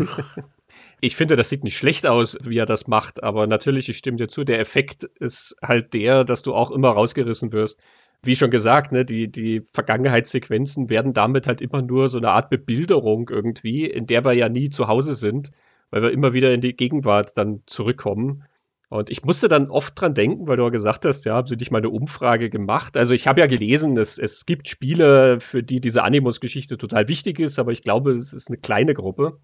Ich 1.02 1.16
finde, 1.16 1.38
das 1.38 1.48
sieht 1.48 1.64
nicht 1.64 1.78
schlecht 1.78 2.06
aus, 2.06 2.38
wie 2.44 2.58
er 2.58 2.66
das 2.66 2.88
macht, 2.88 3.24
aber 3.24 3.48
natürlich, 3.48 3.88
ich 3.88 3.98
stimme 3.98 4.18
dir 4.18 4.28
zu, 4.28 4.44
der 4.44 4.60
Effekt 4.60 5.04
ist 5.04 5.56
halt 5.64 5.94
der, 5.94 6.26
dass 6.26 6.42
du 6.42 6.54
auch 6.54 6.72
immer 6.72 6.90
rausgerissen 6.90 7.54
wirst 7.54 7.82
wie 8.22 8.36
schon 8.36 8.52
gesagt, 8.52 8.92
ne, 8.92 9.06
die, 9.06 9.32
die 9.32 9.66
Vergangenheitssequenzen 9.74 10.90
werden 10.90 11.14
damit 11.14 11.48
halt 11.48 11.62
immer 11.62 11.82
nur 11.82 12.10
so 12.10 12.18
eine 12.18 12.32
Art 12.32 12.50
Bebilderung 12.50 13.30
irgendwie, 13.30 13.86
in 13.86 14.08
der 14.08 14.26
wir 14.26 14.34
ja 14.34 14.50
nie 14.50 14.70
zu 14.70 14.88
Hause 14.88 15.16
sind, 15.16 15.52
weil 15.92 16.02
wir 16.02 16.12
immer 16.12 16.34
wieder 16.34 16.54
in 16.54 16.62
die 16.62 16.76
Gegenwart 16.76 17.38
dann 17.38 17.64
zurückkommen. 17.66 18.44
Und 18.90 19.12
ich 19.12 19.24
musste 19.24 19.48
dann 19.48 19.70
oft 19.70 20.00
dran 20.00 20.16
denken, 20.16 20.48
weil 20.48 20.58
du 20.58 20.64
ja 20.64 20.70
gesagt 20.70 21.06
hast, 21.06 21.24
ja, 21.26 21.36
haben 21.36 21.46
sie 21.46 21.56
nicht 21.56 21.70
mal 21.70 21.78
eine 21.78 21.92
Umfrage 21.92 22.50
gemacht. 22.50 22.98
Also 22.98 23.14
ich 23.14 23.28
habe 23.28 23.40
ja 23.40 23.46
gelesen, 23.46 23.98
es, 23.98 24.18
es 24.18 24.48
gibt 24.48 24.68
Spiele, 24.68 25.40
für 25.40 25.62
die 25.62 25.80
diese 25.80 26.04
Animus-Geschichte 26.04 26.78
total 26.78 27.08
wichtig 27.08 27.40
ist, 27.40 27.60
aber 27.60 27.72
ich 27.72 27.84
glaube, 27.84 28.12
es 28.12 28.34
ist 28.34 28.50
eine 28.50 28.58
kleine 28.58 28.96
Gruppe. 28.96 29.40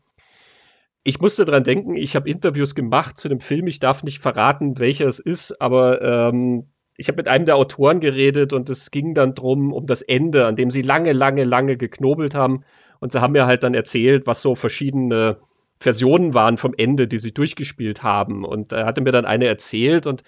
Ich 1.04 1.22
musste 1.22 1.46
dran 1.46 1.64
denken, 1.64 1.96
ich 1.96 2.16
habe 2.16 2.28
Interviews 2.28 2.74
gemacht 2.74 3.20
zu 3.20 3.30
dem 3.30 3.40
Film, 3.40 3.68
ich 3.68 3.80
darf 3.80 4.02
nicht 4.02 4.18
verraten, 4.18 4.80
welcher 4.80 5.06
es 5.06 5.20
ist, 5.20 5.62
aber 5.62 6.02
ähm, 6.02 6.72
ich 6.98 7.08
habe 7.08 7.18
mit 7.18 7.28
einem 7.28 7.46
der 7.46 7.58
Autoren 7.58 8.00
geredet 8.00 8.54
und 8.54 8.70
es 8.72 8.90
ging 8.90 9.14
dann 9.14 9.36
drum 9.36 9.74
um 9.74 9.86
das 9.86 10.02
Ende, 10.02 10.48
an 10.48 10.56
dem 10.56 10.72
sie 10.72 10.82
lange, 10.82 11.12
lange, 11.12 11.44
lange 11.44 11.78
geknobelt 11.78 12.34
haben. 12.34 12.64
Und 13.00 13.12
sie 13.12 13.22
haben 13.22 13.34
mir 13.34 13.46
halt 13.46 13.62
dann 13.62 13.76
erzählt, 13.76 14.26
was 14.26 14.42
so 14.42 14.56
verschiedene 14.56 15.38
Versionen 15.80 16.34
waren 16.34 16.58
vom 16.58 16.74
Ende, 16.78 17.08
die 17.08 17.18
sie 17.18 17.34
durchgespielt 17.34 18.04
haben. 18.04 18.46
Und 18.46 18.72
er 18.72 18.86
hatte 18.86 19.02
mir 19.02 19.12
dann 19.12 19.26
eine 19.26 19.46
erzählt 19.46 20.08
und 20.08 20.24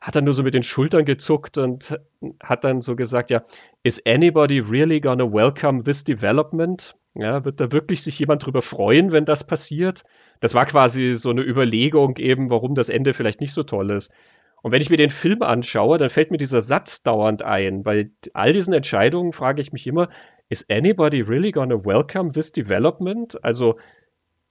hat 0.00 0.14
dann 0.14 0.24
nur 0.24 0.34
so 0.34 0.42
mit 0.42 0.54
den 0.54 0.62
Schultern 0.62 1.04
gezuckt 1.04 1.58
und 1.58 1.98
hat 2.42 2.64
dann 2.64 2.80
so 2.80 2.96
gesagt, 2.96 3.30
ja, 3.30 3.42
is 3.82 4.04
anybody 4.06 4.60
really 4.60 5.00
gonna 5.00 5.24
welcome 5.24 5.82
this 5.82 6.04
development? 6.04 6.96
Ja, 7.14 7.44
wird 7.44 7.60
da 7.60 7.72
wirklich 7.72 8.02
sich 8.02 8.18
jemand 8.18 8.44
drüber 8.44 8.62
freuen, 8.62 9.10
wenn 9.10 9.24
das 9.24 9.46
passiert? 9.46 10.04
Das 10.40 10.54
war 10.54 10.66
quasi 10.66 11.14
so 11.14 11.30
eine 11.30 11.42
Überlegung 11.42 12.18
eben, 12.18 12.50
warum 12.50 12.74
das 12.74 12.90
Ende 12.90 13.14
vielleicht 13.14 13.40
nicht 13.40 13.54
so 13.54 13.62
toll 13.62 13.90
ist. 13.90 14.12
Und 14.62 14.72
wenn 14.72 14.82
ich 14.82 14.90
mir 14.90 14.96
den 14.96 15.10
Film 15.10 15.42
anschaue, 15.42 15.98
dann 15.98 16.10
fällt 16.10 16.30
mir 16.30 16.38
dieser 16.38 16.60
Satz 16.60 17.02
dauernd 17.02 17.42
ein. 17.42 17.82
Bei 17.82 18.10
all 18.34 18.52
diesen 18.52 18.74
Entscheidungen 18.74 19.32
frage 19.32 19.62
ich 19.62 19.72
mich 19.72 19.86
immer, 19.86 20.08
is 20.48 20.68
anybody 20.68 21.20
really 21.20 21.52
gonna 21.52 21.84
welcome 21.84 22.32
this 22.32 22.52
development? 22.52 23.42
Also 23.44 23.76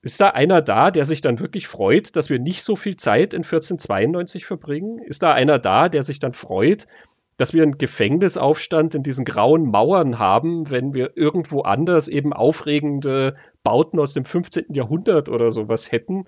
ist 0.05 0.21
da 0.21 0.29
einer 0.29 0.61
da, 0.61 0.91
der 0.91 1.03
sich 1.03 1.21
dann 1.21 1.39
wirklich 1.39 1.67
freut, 1.67 2.15
dass 2.15 2.29
wir 2.29 2.37
nicht 2.37 2.61
so 2.61 2.75
viel 2.75 2.95
Zeit 2.95 3.33
in 3.33 3.41
1492 3.41 4.45
verbringen? 4.45 4.99
Ist 4.99 5.23
da 5.23 5.33
einer 5.33 5.57
da, 5.57 5.89
der 5.89 6.03
sich 6.03 6.19
dann 6.19 6.33
freut, 6.33 6.85
dass 7.37 7.55
wir 7.55 7.63
einen 7.63 7.79
Gefängnisaufstand 7.79 8.93
in 8.93 9.01
diesen 9.01 9.25
grauen 9.25 9.65
Mauern 9.65 10.19
haben, 10.19 10.69
wenn 10.69 10.93
wir 10.93 11.17
irgendwo 11.17 11.61
anders 11.61 12.07
eben 12.07 12.33
aufregende 12.33 13.35
Bauten 13.63 13.99
aus 13.99 14.13
dem 14.13 14.25
15. 14.25 14.75
Jahrhundert 14.75 15.27
oder 15.27 15.49
sowas 15.49 15.91
hätten? 15.91 16.25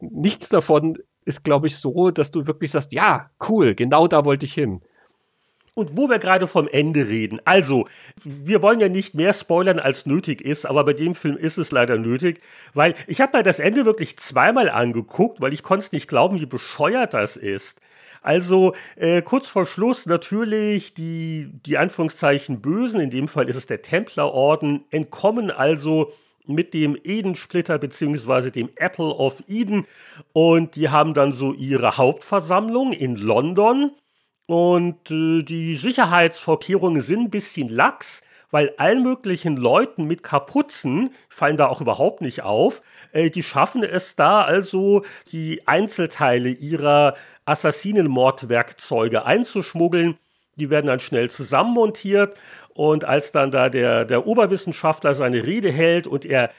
Nichts 0.00 0.48
davon 0.48 0.98
ist, 1.24 1.44
glaube 1.44 1.68
ich, 1.68 1.76
so, 1.76 2.10
dass 2.10 2.32
du 2.32 2.48
wirklich 2.48 2.72
sagst, 2.72 2.92
ja, 2.92 3.30
cool, 3.48 3.76
genau 3.76 4.08
da 4.08 4.24
wollte 4.24 4.44
ich 4.44 4.54
hin. 4.54 4.80
Und 5.74 5.96
wo 5.96 6.08
wir 6.08 6.18
gerade 6.18 6.46
vom 6.46 6.68
Ende 6.68 7.08
reden, 7.08 7.40
also, 7.44 7.86
wir 8.24 8.62
wollen 8.62 8.80
ja 8.80 8.88
nicht 8.88 9.14
mehr 9.14 9.32
spoilern, 9.32 9.78
als 9.78 10.06
nötig 10.06 10.40
ist, 10.40 10.66
aber 10.66 10.84
bei 10.84 10.92
dem 10.92 11.14
Film 11.14 11.36
ist 11.36 11.58
es 11.58 11.70
leider 11.70 11.96
nötig, 11.96 12.40
weil 12.74 12.94
ich 13.06 13.20
habe 13.20 13.38
mir 13.38 13.42
das 13.42 13.60
Ende 13.60 13.84
wirklich 13.84 14.16
zweimal 14.18 14.68
angeguckt, 14.68 15.40
weil 15.40 15.52
ich 15.52 15.62
konnte 15.62 15.86
es 15.86 15.92
nicht 15.92 16.08
glauben, 16.08 16.40
wie 16.40 16.46
bescheuert 16.46 17.14
das 17.14 17.36
ist. 17.36 17.80
Also 18.22 18.74
äh, 18.96 19.22
kurz 19.22 19.48
vor 19.48 19.64
Schluss 19.64 20.06
natürlich 20.06 20.92
die, 20.92 21.50
die 21.64 21.78
Anführungszeichen 21.78 22.60
Bösen, 22.60 23.00
in 23.00 23.10
dem 23.10 23.28
Fall 23.28 23.48
ist 23.48 23.56
es 23.56 23.66
der 23.66 23.82
Templerorden, 23.82 24.84
entkommen 24.90 25.50
also 25.50 26.12
mit 26.46 26.74
dem 26.74 26.98
Eden-Splitter 27.02 27.78
beziehungsweise 27.78 28.50
dem 28.50 28.70
Apple 28.76 29.14
of 29.14 29.42
Eden. 29.48 29.86
Und 30.32 30.76
die 30.76 30.90
haben 30.90 31.14
dann 31.14 31.32
so 31.32 31.54
ihre 31.54 31.96
Hauptversammlung 31.96 32.92
in 32.92 33.16
London 33.16 33.92
Und 34.50 35.12
äh, 35.12 35.44
die 35.44 35.76
Sicherheitsvorkehrungen 35.76 37.02
sind 37.02 37.20
ein 37.20 37.30
bisschen 37.30 37.68
lax, 37.68 38.20
weil 38.50 38.74
allen 38.78 39.04
möglichen 39.04 39.56
Leuten 39.56 40.06
mit 40.06 40.24
Kapuzen 40.24 41.10
fallen 41.28 41.56
da 41.56 41.68
auch 41.68 41.80
überhaupt 41.80 42.20
nicht 42.20 42.42
auf. 42.42 42.82
Äh, 43.12 43.30
die 43.30 43.44
schaffen 43.44 43.84
es 43.84 44.16
da 44.16 44.42
also, 44.42 45.04
die 45.30 45.68
Einzelteile 45.68 46.48
ihrer 46.48 47.14
Assassinenmordwerkzeuge 47.44 49.24
einzuschmuggeln. 49.24 50.18
Die 50.56 50.68
werden 50.68 50.88
dann 50.88 50.98
schnell 50.98 51.30
zusammenmontiert. 51.30 52.36
Und 52.74 53.04
als 53.04 53.30
dann 53.30 53.52
da 53.52 53.68
der, 53.68 54.04
der 54.04 54.26
Oberwissenschaftler 54.26 55.14
seine 55.14 55.46
Rede 55.46 55.70
hält 55.70 56.08
und 56.08 56.24
er 56.24 56.50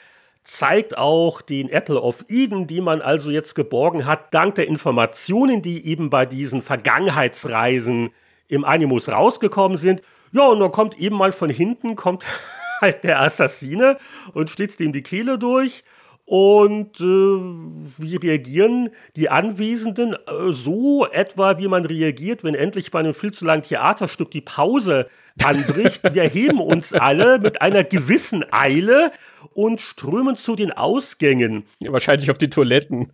zeigt 0.44 0.98
auch 0.98 1.42
den 1.42 1.70
Apple 1.70 2.02
of 2.02 2.26
Eden, 2.28 2.68
die 2.68 2.82
man 2.82 3.02
also 3.02 3.30
jetzt 3.32 3.54
geborgen 3.56 4.06
hat, 4.06 4.34
dank 4.34 4.56
der 4.56 4.68
Informationen, 4.68 5.62
die 5.62 5.86
eben 5.86 6.10
bei 6.10 6.26
diesen 6.26 6.62
Vergangenheitsreisen 6.62 8.10
im 8.48 8.66
Animus 8.66 9.10
rausgekommen 9.10 9.78
sind. 9.78 10.02
Ja, 10.32 10.48
und 10.48 10.60
dann 10.60 10.72
kommt 10.72 10.98
eben 10.98 11.16
mal 11.16 11.32
von 11.32 11.50
hinten, 11.50 11.96
kommt 11.96 12.26
halt 12.82 13.04
der 13.04 13.22
Assassine 13.22 13.98
und 14.34 14.50
schlitzt 14.50 14.80
ihm 14.80 14.94
die 14.94 15.04
Kehle 15.04 15.38
durch. 15.38 15.84
Und 16.26 17.02
äh, 17.02 17.04
wie 17.04 18.16
reagieren 18.16 18.92
die 19.18 19.30
Anwesenden? 19.30 20.14
Äh, 20.14 20.52
so 20.52 21.06
etwa, 21.06 21.58
wie 21.58 21.68
man 21.68 21.86
reagiert, 21.86 22.46
wenn 22.46 22.56
endlich 22.56 22.90
bei 22.90 23.00
einem 23.00 23.14
viel 23.14 23.34
zu 23.34 23.44
langen 23.44 23.64
Theaterstück 23.64 24.32
die 24.32 24.40
Pause 24.40 25.10
anbricht. 25.44 26.02
Wir 26.14 26.24
heben 26.24 26.62
uns 26.62 26.94
alle 26.94 27.40
mit 27.40 27.62
einer 27.62 27.84
gewissen 27.84 28.46
Eile 28.52 29.12
und 29.54 29.82
strömen 29.82 30.36
zu 30.36 30.56
den 30.56 30.72
Ausgängen. 30.72 31.66
Ja, 31.80 31.92
wahrscheinlich 31.92 32.32
auf 32.32 32.38
die 32.38 32.50
Toiletten. 32.50 33.12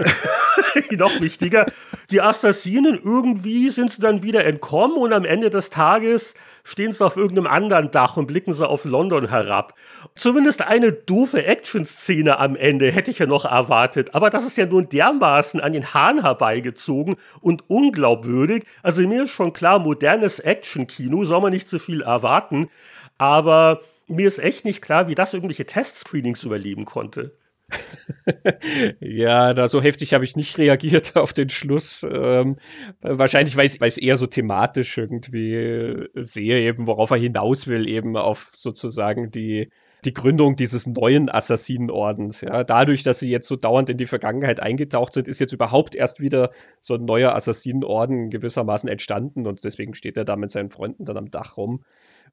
Noch 0.98 1.20
wichtiger, 1.20 1.66
die 2.10 2.20
Assassinen 2.20 3.00
irgendwie 3.02 3.70
sind 3.70 3.90
sie 3.90 4.00
dann 4.00 4.22
wieder 4.22 4.44
entkommen 4.44 4.96
und 4.96 5.12
am 5.12 5.24
Ende 5.24 5.50
des 5.50 5.70
Tages 5.70 6.34
stehen 6.64 6.92
sie 6.92 7.04
auf 7.04 7.16
irgendeinem 7.16 7.46
anderen 7.46 7.90
Dach 7.90 8.16
und 8.16 8.26
blicken 8.26 8.52
sie 8.52 8.68
auf 8.68 8.84
London 8.84 9.28
herab. 9.28 9.74
Zumindest 10.16 10.62
eine 10.62 10.92
doofe 10.92 11.44
Action-Szene 11.44 12.38
am 12.38 12.56
Ende 12.56 12.90
hätte 12.90 13.10
ich 13.10 13.20
ja 13.20 13.26
noch 13.26 13.44
erwartet, 13.44 14.14
aber 14.14 14.30
das 14.30 14.44
ist 14.44 14.56
ja 14.56 14.66
nun 14.66 14.88
dermaßen 14.88 15.60
an 15.60 15.72
den 15.72 15.94
Haaren 15.94 16.22
herbeigezogen 16.22 17.16
und 17.40 17.70
unglaubwürdig. 17.70 18.64
Also 18.82 19.06
mir 19.06 19.22
ist 19.22 19.30
schon 19.30 19.52
klar, 19.52 19.78
modernes 19.78 20.40
Action-Kino 20.40 21.24
soll 21.24 21.40
man 21.40 21.52
nicht 21.52 21.68
zu 21.68 21.78
viel 21.78 22.02
erwarten, 22.02 22.68
aber 23.16 23.80
mir 24.06 24.28
ist 24.28 24.38
echt 24.38 24.64
nicht 24.64 24.82
klar, 24.82 25.08
wie 25.08 25.14
das 25.14 25.34
irgendwelche 25.34 25.66
Test-Screenings 25.66 26.44
überleben 26.44 26.84
konnte. 26.84 27.36
ja, 29.00 29.52
da 29.52 29.66
so 29.66 29.82
heftig 29.82 30.14
habe 30.14 30.24
ich 30.24 30.36
nicht 30.36 30.56
reagiert 30.56 31.16
auf 31.16 31.32
den 31.32 31.48
Schluss. 31.48 32.06
Ähm, 32.08 32.56
wahrscheinlich, 33.00 33.56
weil 33.56 33.66
ich 33.66 33.80
es 33.80 33.98
eher 33.98 34.16
so 34.16 34.26
thematisch 34.26 34.96
irgendwie 34.96 36.06
sehe, 36.14 36.60
eben 36.60 36.86
worauf 36.86 37.10
er 37.10 37.18
hinaus 37.18 37.66
will, 37.66 37.88
eben 37.88 38.16
auf 38.16 38.52
sozusagen 38.54 39.30
die, 39.32 39.70
die 40.04 40.14
Gründung 40.14 40.54
dieses 40.54 40.86
neuen 40.86 41.28
Assassinenordens. 41.28 42.42
Ja, 42.42 42.62
dadurch, 42.62 43.02
dass 43.02 43.18
sie 43.18 43.30
jetzt 43.30 43.48
so 43.48 43.56
dauernd 43.56 43.90
in 43.90 43.98
die 43.98 44.06
Vergangenheit 44.06 44.60
eingetaucht 44.60 45.14
sind, 45.14 45.26
ist 45.26 45.40
jetzt 45.40 45.52
überhaupt 45.52 45.96
erst 45.96 46.20
wieder 46.20 46.52
so 46.80 46.94
ein 46.94 47.04
neuer 47.04 47.34
Assassinenorden 47.34 48.30
gewissermaßen 48.30 48.88
entstanden 48.88 49.46
und 49.46 49.64
deswegen 49.64 49.94
steht 49.94 50.16
er 50.16 50.24
da 50.24 50.36
mit 50.36 50.52
seinen 50.52 50.70
Freunden 50.70 51.04
dann 51.04 51.16
am 51.16 51.30
Dach 51.32 51.56
rum. 51.56 51.84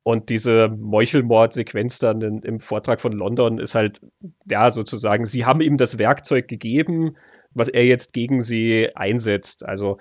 Und 0.03 0.29
diese 0.29 0.67
Meuchelmord-Sequenz 0.67 1.99
dann 1.99 2.21
in, 2.21 2.39
im 2.39 2.59
Vortrag 2.59 2.99
von 2.99 3.13
London 3.13 3.57
ist 3.57 3.73
halt, 3.73 4.01
ja, 4.49 4.69
sozusagen, 4.69 5.25
sie 5.25 5.45
haben 5.45 5.61
ihm 5.61 5.77
das 5.77 5.97
Werkzeug 5.97 6.49
gegeben, 6.49 7.15
was 7.51 7.69
er 7.69 7.85
jetzt 7.85 8.13
gegen 8.13 8.41
sie 8.41 8.89
einsetzt. 8.95 9.65
Also, 9.65 9.97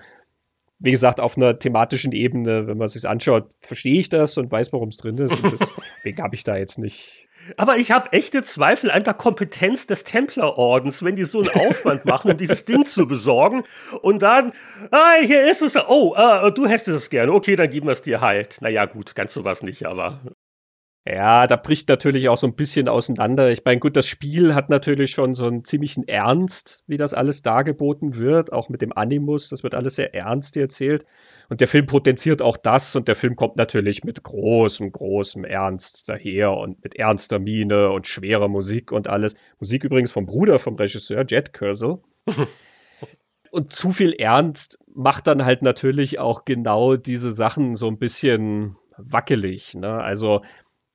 wie 0.81 0.91
gesagt, 0.91 1.21
auf 1.21 1.37
einer 1.37 1.59
thematischen 1.59 2.11
Ebene, 2.11 2.67
wenn 2.67 2.79
man 2.79 2.89
sich 2.89 3.09
anschaut, 3.09 3.53
verstehe 3.61 4.01
ich 4.01 4.09
das 4.09 4.37
und 4.39 4.51
weiß, 4.51 4.73
warum 4.73 4.89
es 4.89 4.97
drin 4.97 5.19
ist. 5.19 5.41
Und 5.41 5.53
deswegen 5.53 6.23
habe 6.23 6.35
ich 6.35 6.43
da 6.43 6.57
jetzt 6.57 6.79
nicht 6.79 7.29
aber 7.57 7.77
ich 7.77 7.91
habe 7.91 8.13
echte 8.13 8.43
Zweifel 8.43 8.91
an 8.91 9.05
der 9.05 9.15
Kompetenz 9.15 9.87
des 9.87 10.05
Templerordens, 10.05 11.03
wenn 11.03 11.17
die 11.17 11.25
so 11.25 11.43
einen 11.43 11.69
Aufwand 11.69 12.05
machen, 12.05 12.33
um 12.33 12.37
dieses 12.37 12.65
Ding 12.65 12.87
zu 12.87 13.07
besorgen. 13.07 13.65
Und 14.01 14.23
dann, 14.23 14.53
ah, 14.91 15.15
hier 15.23 15.51
ist 15.51 15.63
es. 15.63 15.77
Oh, 15.77 16.15
ah, 16.17 16.51
du 16.51 16.67
hättest 16.67 16.89
es 16.89 17.11
gerne. 17.11 17.33
Okay, 17.33 17.57
dann 17.57 17.71
geben 17.71 17.87
wir 17.87 17.93
es 17.93 18.03
dir 18.03 18.21
halt. 18.21 18.59
Naja, 18.61 18.87
gut, 18.87 19.15
ganz 19.15 19.33
sowas 19.35 19.63
nicht, 19.63 19.87
aber. 19.87 20.21
Ja, 21.05 21.49
da 21.49 21.57
bricht 21.57 21.89
natürlich 21.89 22.29
auch 22.29 22.37
so 22.37 22.47
ein 22.47 22.55
bisschen 22.55 22.89
auseinander. 22.89 23.51
Ich 23.51 23.65
meine, 23.65 23.81
gut, 23.81 23.97
das 23.97 24.07
Spiel 24.07 24.55
hat 24.55 24.71
natürlich 24.71 25.11
schon 25.11 25.35
so 25.35 25.47
einen 25.47 25.65
ziemlichen 25.65 26.07
Ernst, 26.07 26.85
wie 26.87 26.97
das 26.97 27.13
alles 27.13 27.43
dargeboten 27.43 28.17
wird, 28.17 28.53
auch 28.53 28.69
mit 28.69 28.83
dem 28.83 28.97
Animus. 28.97 29.49
Das 29.49 29.65
wird 29.65 29.75
alles 29.75 29.97
sehr 29.97 30.15
ernst 30.15 30.57
erzählt. 30.57 31.05
Und 31.49 31.61
der 31.61 31.67
Film 31.67 31.87
potenziert 31.87 32.41
auch 32.41 32.57
das 32.57 32.95
und 32.95 33.09
der 33.09 33.17
Film 33.17 33.35
kommt 33.35 33.57
natürlich 33.57 34.05
mit 34.05 34.23
großem, 34.23 34.93
großem 34.93 35.45
Ernst 35.45 36.09
daher 36.09 36.53
und 36.53 36.85
mit 36.85 36.95
ernster 36.95 37.41
Miene 37.41 37.91
und 37.91 38.07
schwerer 38.07 38.47
Musik 38.47 38.93
und 38.93 39.09
alles. 39.09 39.35
Musik 39.59 39.83
übrigens 39.83 40.13
vom 40.13 40.27
Bruder 40.27 40.61
vom 40.61 40.77
Regisseur, 40.77 41.25
Jet 41.29 41.53
Cursor. 41.53 42.01
und 43.51 43.73
zu 43.73 43.91
viel 43.91 44.13
Ernst 44.13 44.79
macht 44.95 45.27
dann 45.27 45.45
halt 45.45 45.63
natürlich 45.63 46.21
auch 46.21 46.45
genau 46.45 46.95
diese 46.95 47.33
Sachen 47.33 47.75
so 47.75 47.89
ein 47.89 47.99
bisschen 47.99 48.77
wackelig. 48.97 49.75
Ne? 49.75 49.93
Also 50.01 50.43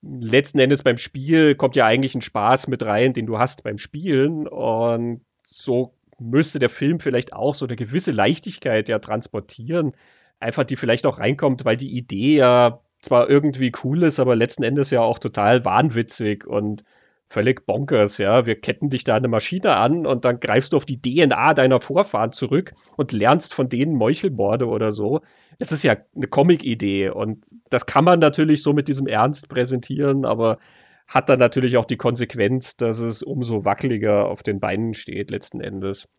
letzten 0.01 0.59
Endes 0.59 0.83
beim 0.83 0.97
Spiel 0.97 1.55
kommt 1.55 1.75
ja 1.75 1.85
eigentlich 1.85 2.15
ein 2.15 2.21
Spaß 2.21 2.67
mit 2.67 2.83
rein, 2.83 3.13
den 3.13 3.25
du 3.25 3.39
hast 3.39 3.63
beim 3.63 3.77
Spielen. 3.77 4.47
Und 4.47 5.21
so 5.43 5.93
müsste 6.19 6.59
der 6.59 6.69
Film 6.69 6.99
vielleicht 6.99 7.33
auch 7.33 7.55
so 7.55 7.65
eine 7.65 7.75
gewisse 7.75 8.11
Leichtigkeit 8.11 8.89
ja 8.89 8.99
transportieren, 8.99 9.93
einfach 10.39 10.63
die 10.63 10.75
vielleicht 10.75 11.05
auch 11.05 11.19
reinkommt, 11.19 11.65
weil 11.65 11.77
die 11.77 11.95
Idee 11.95 12.37
ja 12.37 12.81
zwar 12.99 13.29
irgendwie 13.29 13.71
cool 13.83 14.03
ist, 14.03 14.19
aber 14.19 14.35
letzten 14.35 14.63
Endes 14.63 14.91
ja 14.91 15.01
auch 15.01 15.19
total 15.19 15.65
wahnwitzig. 15.65 16.45
Und 16.45 16.83
völlig 17.29 17.65
bonkers, 17.65 18.17
ja. 18.17 18.45
Wir 18.45 18.59
ketten 18.59 18.89
dich 18.89 19.03
da 19.03 19.15
eine 19.15 19.27
Maschine 19.27 19.75
an 19.75 20.05
und 20.05 20.25
dann 20.25 20.39
greifst 20.39 20.73
du 20.73 20.77
auf 20.77 20.85
die 20.85 21.01
DNA 21.01 21.53
deiner 21.53 21.81
Vorfahren 21.81 22.31
zurück 22.31 22.73
und 22.95 23.11
lernst 23.11 23.53
von 23.53 23.69
denen 23.69 23.95
Meuchelmorde 23.95 24.67
oder 24.67 24.91
so. 24.91 25.21
Das 25.59 25.71
ist 25.71 25.83
ja 25.83 25.97
eine 26.15 26.27
Comic-Idee 26.27 27.09
und 27.09 27.45
das 27.69 27.85
kann 27.85 28.03
man 28.05 28.19
natürlich 28.19 28.63
so 28.63 28.73
mit 28.73 28.87
diesem 28.87 29.07
Ernst 29.07 29.49
präsentieren, 29.49 30.25
aber 30.25 30.59
hat 31.07 31.29
dann 31.29 31.39
natürlich 31.39 31.77
auch 31.77 31.85
die 31.85 31.97
Konsequenz, 31.97 32.75
dass 32.77 32.99
es 32.99 33.23
umso 33.23 33.63
wackeliger 33.63 34.25
auf 34.27 34.43
den 34.43 34.59
Beinen 34.59 34.93
steht 34.93 35.31
letzten 35.31 35.61
Endes 35.61 36.09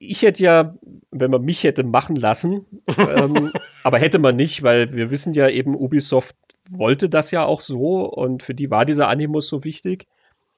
ich 0.00 0.22
hätte 0.22 0.42
ja, 0.42 0.74
wenn 1.10 1.30
man 1.30 1.42
mich 1.42 1.62
hätte 1.62 1.84
machen 1.84 2.16
lassen, 2.16 2.64
ähm, 2.98 3.52
aber 3.84 3.98
hätte 3.98 4.18
man 4.18 4.34
nicht, 4.34 4.62
weil 4.62 4.92
wir 4.94 5.10
wissen 5.10 5.34
ja 5.34 5.48
eben, 5.48 5.76
Ubisoft 5.76 6.34
wollte 6.68 7.08
das 7.08 7.30
ja 7.30 7.44
auch 7.44 7.60
so 7.60 8.04
und 8.10 8.42
für 8.42 8.54
die 8.54 8.70
war 8.70 8.84
dieser 8.84 9.08
Animus 9.08 9.48
so 9.48 9.62
wichtig. 9.62 10.06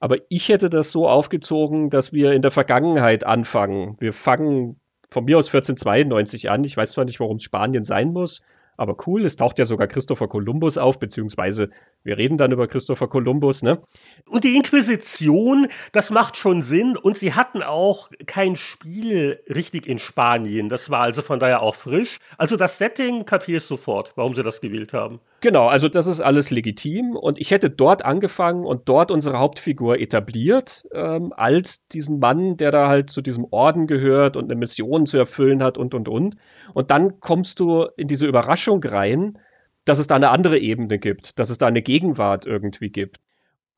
Aber 0.03 0.17
ich 0.27 0.49
hätte 0.49 0.69
das 0.69 0.91
so 0.91 1.07
aufgezogen, 1.07 1.89
dass 1.89 2.11
wir 2.11 2.33
in 2.33 2.41
der 2.41 2.51
Vergangenheit 2.51 3.25
anfangen. 3.25 3.95
Wir 4.01 4.11
fangen 4.11 4.81
von 5.09 5.23
mir 5.23 5.37
aus 5.37 5.47
1492 5.47 6.49
an. 6.49 6.65
Ich 6.65 6.75
weiß 6.75 6.91
zwar 6.91 7.05
nicht, 7.05 7.21
warum 7.21 7.37
es 7.37 7.43
Spanien 7.43 7.85
sein 7.85 8.11
muss, 8.11 8.41
aber 8.75 8.97
cool, 9.07 9.23
es 9.23 9.37
taucht 9.37 9.59
ja 9.59 9.63
sogar 9.63 9.87
Christopher 9.87 10.27
Columbus 10.27 10.77
auf, 10.77 10.99
beziehungsweise 10.99 11.69
wir 12.03 12.17
reden 12.17 12.37
dann 12.37 12.51
über 12.51 12.67
Christopher 12.67 13.07
Columbus, 13.07 13.63
ne? 13.63 13.81
Und 14.27 14.43
die 14.43 14.57
Inquisition, 14.57 15.67
das 15.93 16.09
macht 16.09 16.35
schon 16.35 16.63
Sinn. 16.63 16.97
Und 16.97 17.17
sie 17.17 17.33
hatten 17.33 17.63
auch 17.63 18.09
kein 18.25 18.57
Spiel 18.57 19.39
richtig 19.47 19.87
in 19.87 19.99
Spanien. 19.99 20.67
Das 20.67 20.89
war 20.89 20.99
also 20.99 21.21
von 21.21 21.39
daher 21.39 21.61
auch 21.61 21.75
frisch. 21.75 22.19
Also 22.37 22.57
das 22.57 22.77
Setting 22.77 23.25
kapiere 23.25 23.59
ich 23.59 23.63
sofort, 23.63 24.11
warum 24.17 24.33
sie 24.33 24.43
das 24.43 24.59
gewählt 24.59 24.91
haben. 24.91 25.21
Genau, 25.43 25.67
also 25.67 25.89
das 25.89 26.07
ist 26.07 26.21
alles 26.21 26.51
legitim. 26.51 27.17
Und 27.17 27.37
ich 27.37 27.51
hätte 27.51 27.69
dort 27.69 28.05
angefangen 28.05 28.63
und 28.65 28.87
dort 28.87 29.11
unsere 29.11 29.39
Hauptfigur 29.39 29.99
etabliert, 29.99 30.85
ähm, 30.93 31.33
als 31.35 31.85
diesen 31.87 32.19
Mann, 32.19 32.55
der 32.55 32.71
da 32.71 32.87
halt 32.87 33.09
zu 33.09 33.21
diesem 33.21 33.45
Orden 33.51 33.85
gehört 33.85 34.37
und 34.37 34.45
eine 34.45 34.55
Mission 34.55 35.05
zu 35.05 35.17
erfüllen 35.17 35.61
hat 35.61 35.77
und, 35.77 35.93
und, 35.95 36.07
und. 36.07 36.37
Und 36.73 36.91
dann 36.91 37.19
kommst 37.19 37.59
du 37.59 37.87
in 37.97 38.07
diese 38.07 38.25
Überraschung 38.25 38.81
rein, 38.85 39.37
dass 39.83 39.99
es 39.99 40.07
da 40.07 40.15
eine 40.15 40.29
andere 40.29 40.59
Ebene 40.59 40.97
gibt, 40.97 41.37
dass 41.39 41.49
es 41.49 41.57
da 41.57 41.67
eine 41.67 41.81
Gegenwart 41.81 42.45
irgendwie 42.45 42.89
gibt. 42.89 43.17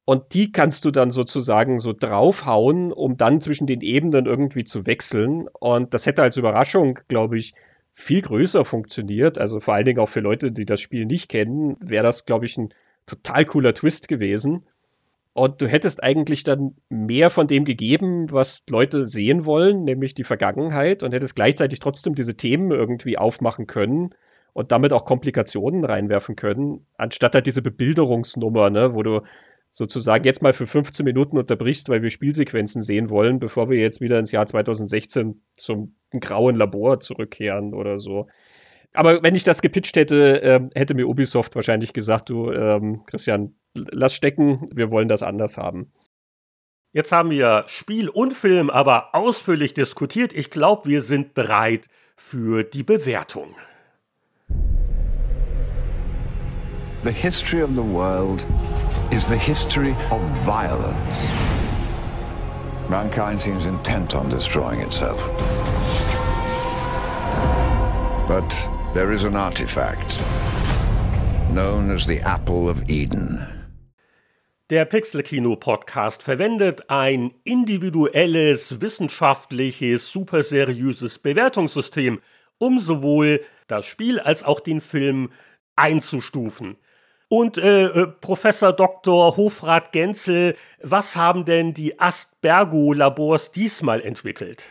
Und 0.05 0.35
die 0.35 0.51
kannst 0.51 0.85
du 0.85 0.91
dann 0.91 1.09
sozusagen 1.09 1.79
so 1.79 1.93
draufhauen, 1.93 2.93
um 2.93 3.17
dann 3.17 3.41
zwischen 3.41 3.65
den 3.65 3.81
Ebenen 3.81 4.27
irgendwie 4.27 4.65
zu 4.65 4.85
wechseln. 4.85 5.47
Und 5.47 5.95
das 5.95 6.05
hätte 6.05 6.21
als 6.21 6.37
Überraschung, 6.37 6.99
glaube 7.07 7.39
ich, 7.39 7.55
viel 7.97 8.21
größer 8.21 8.65
funktioniert. 8.65 9.39
Also 9.39 9.61
vor 9.61 9.73
allen 9.73 9.85
Dingen 9.85 9.99
auch 9.99 10.09
für 10.09 10.19
Leute, 10.19 10.51
die 10.51 10.65
das 10.65 10.81
Spiel 10.81 11.05
nicht 11.05 11.29
kennen, 11.29 11.77
wäre 11.79 12.03
das, 12.03 12.25
glaube 12.25 12.45
ich, 12.45 12.57
ein 12.57 12.73
total 13.07 13.45
cooler 13.45 13.73
Twist 13.73 14.09
gewesen. 14.09 14.65
Und 15.33 15.61
du 15.61 15.67
hättest 15.67 16.03
eigentlich 16.03 16.43
dann 16.43 16.75
mehr 16.89 17.29
von 17.29 17.47
dem 17.47 17.63
gegeben, 17.63 18.31
was 18.31 18.63
Leute 18.69 19.05
sehen 19.05 19.45
wollen, 19.45 19.85
nämlich 19.85 20.13
die 20.13 20.23
Vergangenheit, 20.25 21.03
und 21.03 21.13
hättest 21.13 21.35
gleichzeitig 21.35 21.79
trotzdem 21.79 22.15
diese 22.15 22.35
Themen 22.35 22.71
irgendwie 22.71 23.17
aufmachen 23.17 23.65
können 23.65 24.13
und 24.53 24.71
damit 24.71 24.91
auch 24.91 25.05
Komplikationen 25.05 25.85
reinwerfen 25.85 26.35
können, 26.35 26.85
anstatt 26.97 27.33
halt 27.33 27.47
diese 27.47 27.61
Bebilderungsnummer, 27.61 28.69
ne, 28.69 28.93
wo 28.93 29.03
du 29.03 29.21
sozusagen 29.75 30.23
jetzt 30.23 30.41
mal 30.41 30.53
für 30.53 30.67
15 30.67 31.03
Minuten 31.03 31.37
unterbrichst, 31.37 31.89
weil 31.89 32.01
wir 32.01 32.09
Spielsequenzen 32.09 32.81
sehen 32.81 33.09
wollen, 33.09 33.39
bevor 33.39 33.69
wir 33.69 33.77
jetzt 33.77 33.99
wieder 33.99 34.17
ins 34.17 34.31
Jahr 34.31 34.45
2016 34.45 35.41
zum 35.53 35.97
grauen 36.17 36.55
Labor 36.55 37.01
zurückkehren 37.01 37.73
oder 37.73 37.97
so. 37.97 38.27
Aber 38.93 39.21
wenn 39.21 39.35
ich 39.35 39.43
das 39.43 39.61
gepitcht 39.61 39.97
hätte, 39.97 40.41
äh, 40.41 40.61
hätte 40.75 40.93
mir 40.93 41.09
Ubisoft 41.09 41.55
wahrscheinlich 41.55 41.91
gesagt, 41.91 42.29
du, 42.29 42.53
ähm, 42.53 43.03
Christian, 43.05 43.55
lass 43.73 44.13
stecken, 44.13 44.65
wir 44.73 44.91
wollen 44.91 45.09
das 45.09 45.23
anders 45.23 45.57
haben. 45.57 45.91
Jetzt 46.93 47.11
haben 47.11 47.29
wir 47.29 47.65
Spiel 47.67 48.07
und 48.07 48.33
Film 48.33 48.69
aber 48.69 49.13
ausführlich 49.13 49.73
diskutiert. 49.73 50.31
Ich 50.31 50.51
glaube, 50.51 50.87
wir 50.87 51.01
sind 51.01 51.33
bereit 51.33 51.89
für 52.15 52.63
die 52.63 52.83
Bewertung. 52.83 53.57
The 57.03 57.11
history 57.11 57.61
of 57.61 57.71
the 57.75 57.83
world 57.83 58.47
is 59.11 59.27
the 59.27 59.37
history 59.37 59.95
of 60.11 60.21
violence. 60.45 61.27
Mankind 62.89 63.41
seems 63.41 63.65
intent 63.65 64.15
on 64.15 64.29
destroying 64.29 64.79
itself. 64.81 65.31
But 68.27 68.49
there 68.93 69.11
is 69.11 69.23
an 69.23 69.35
artifact 69.35 70.19
known 71.51 71.91
as 71.91 72.05
the 72.05 72.19
Apple 72.19 72.69
of 72.69 72.89
Eden. 72.89 73.39
Der 74.71 74.85
Pixel-Kino-Podcast 74.85 76.23
verwendet 76.23 76.89
ein 76.89 77.33
individuelles, 77.43 78.81
wissenschaftliches, 78.81 80.11
superseriöses 80.11 81.19
Bewertungssystem, 81.19 82.19
um 82.57 82.79
sowohl 82.79 83.41
das 83.67 83.85
Spiel 83.85 84.19
als 84.19 84.43
auch 84.43 84.59
den 84.59 84.81
Film 84.81 85.29
einzustufen. 85.75 86.77
Und 87.37 87.57
äh, 87.57 87.87
äh, 87.87 88.07
Professor 88.07 88.71
Dr. 88.71 89.35
Hofrat 89.35 89.91
Genzel, 89.91 90.55
was 90.81 91.17
haben 91.17 91.43
denn 91.43 91.73
die 91.73 91.99
Aspergo-Labors 91.99 93.51
diesmal 93.51 93.99
entwickelt? 93.99 94.63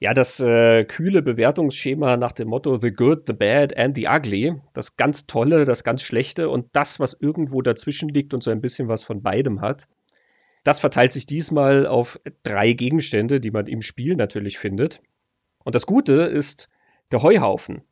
Ja, 0.00 0.14
das 0.14 0.40
äh, 0.40 0.86
kühle 0.86 1.20
Bewertungsschema 1.20 2.16
nach 2.16 2.32
dem 2.32 2.48
Motto 2.48 2.78
The 2.78 2.90
Good, 2.90 3.24
The 3.26 3.34
Bad 3.34 3.76
and 3.76 3.96
The 3.96 4.06
Ugly. 4.08 4.62
Das 4.72 4.96
ganz 4.96 5.26
Tolle, 5.26 5.66
das 5.66 5.84
ganz 5.84 6.00
Schlechte 6.00 6.48
und 6.48 6.68
das, 6.72 7.00
was 7.00 7.20
irgendwo 7.20 7.60
dazwischen 7.60 8.08
liegt 8.08 8.32
und 8.32 8.42
so 8.42 8.50
ein 8.50 8.62
bisschen 8.62 8.88
was 8.88 9.02
von 9.02 9.20
beidem 9.20 9.60
hat. 9.60 9.86
Das 10.62 10.80
verteilt 10.80 11.12
sich 11.12 11.26
diesmal 11.26 11.86
auf 11.86 12.18
drei 12.44 12.72
Gegenstände, 12.72 13.40
die 13.40 13.50
man 13.50 13.66
im 13.66 13.82
Spiel 13.82 14.16
natürlich 14.16 14.56
findet. 14.56 15.02
Und 15.64 15.74
das 15.74 15.84
Gute 15.84 16.14
ist 16.22 16.70
der 17.12 17.20
Heuhaufen. 17.20 17.82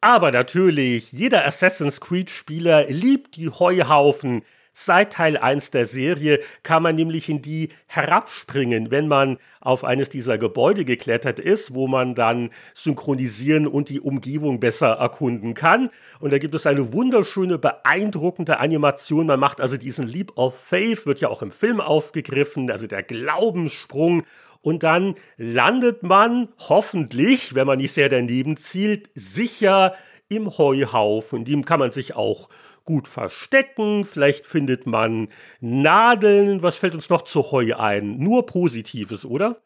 Aber 0.00 0.32
natürlich, 0.32 1.12
jeder 1.12 1.44
Assassin's 1.44 2.00
Creed-Spieler 2.00 2.86
liebt 2.88 3.36
die 3.36 3.50
Heuhaufen, 3.50 4.42
Seit 4.78 5.14
Teil 5.14 5.38
1 5.38 5.70
der 5.70 5.86
Serie 5.86 6.38
kann 6.62 6.82
man 6.82 6.96
nämlich 6.96 7.30
in 7.30 7.40
die 7.40 7.70
herabspringen, 7.86 8.90
wenn 8.90 9.08
man 9.08 9.38
auf 9.62 9.84
eines 9.84 10.10
dieser 10.10 10.36
Gebäude 10.36 10.84
geklettert 10.84 11.40
ist, 11.40 11.72
wo 11.72 11.88
man 11.88 12.14
dann 12.14 12.50
synchronisieren 12.74 13.66
und 13.66 13.88
die 13.88 14.00
Umgebung 14.00 14.60
besser 14.60 14.88
erkunden 14.88 15.54
kann. 15.54 15.88
Und 16.20 16.34
da 16.34 16.36
gibt 16.36 16.54
es 16.54 16.66
eine 16.66 16.92
wunderschöne, 16.92 17.56
beeindruckende 17.56 18.60
Animation. 18.60 19.28
Man 19.28 19.40
macht 19.40 19.62
also 19.62 19.78
diesen 19.78 20.06
Leap 20.06 20.36
of 20.36 20.54
Faith, 20.54 21.06
wird 21.06 21.22
ja 21.22 21.28
auch 21.30 21.40
im 21.40 21.52
Film 21.52 21.80
aufgegriffen, 21.80 22.70
also 22.70 22.86
der 22.86 23.02
Glaubenssprung. 23.02 24.24
Und 24.60 24.82
dann 24.82 25.14
landet 25.38 26.02
man 26.02 26.48
hoffentlich, 26.68 27.54
wenn 27.54 27.66
man 27.66 27.78
nicht 27.78 27.92
sehr 27.92 28.10
daneben 28.10 28.58
zielt, 28.58 29.08
sicher 29.14 29.94
im 30.28 30.58
Heuhaufen. 30.58 31.38
In 31.38 31.44
dem 31.46 31.64
kann 31.64 31.80
man 31.80 31.92
sich 31.92 32.14
auch 32.14 32.50
gut 32.86 33.08
verstecken, 33.08 34.06
vielleicht 34.06 34.46
findet 34.46 34.86
man 34.86 35.28
Nadeln. 35.60 36.62
Was 36.62 36.76
fällt 36.76 36.94
uns 36.94 37.10
noch 37.10 37.22
zu 37.22 37.50
Heu 37.52 37.74
ein? 37.76 38.16
Nur 38.16 38.46
Positives, 38.46 39.26
oder? 39.26 39.60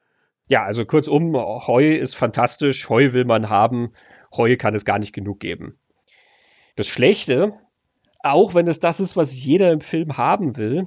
Ja, 0.49 0.65
also 0.65 0.85
kurzum, 0.85 1.37
Heu 1.37 1.95
ist 1.95 2.17
fantastisch, 2.17 2.89
Heu 2.89 3.13
will 3.13 3.25
man 3.25 3.49
haben, 3.49 3.93
Heu 4.37 4.57
kann 4.57 4.75
es 4.75 4.85
gar 4.85 4.99
nicht 4.99 5.13
genug 5.13 5.39
geben. 5.39 5.79
Das 6.75 6.89
Schlechte, 6.89 7.53
auch 8.21 8.55
wenn 8.55 8.67
es 8.67 8.81
das 8.81 8.99
ist, 8.99 9.17
was 9.17 9.45
jeder 9.45 9.71
im 9.71 9.81
Film 9.81 10.17
haben 10.17 10.57
will, 10.57 10.87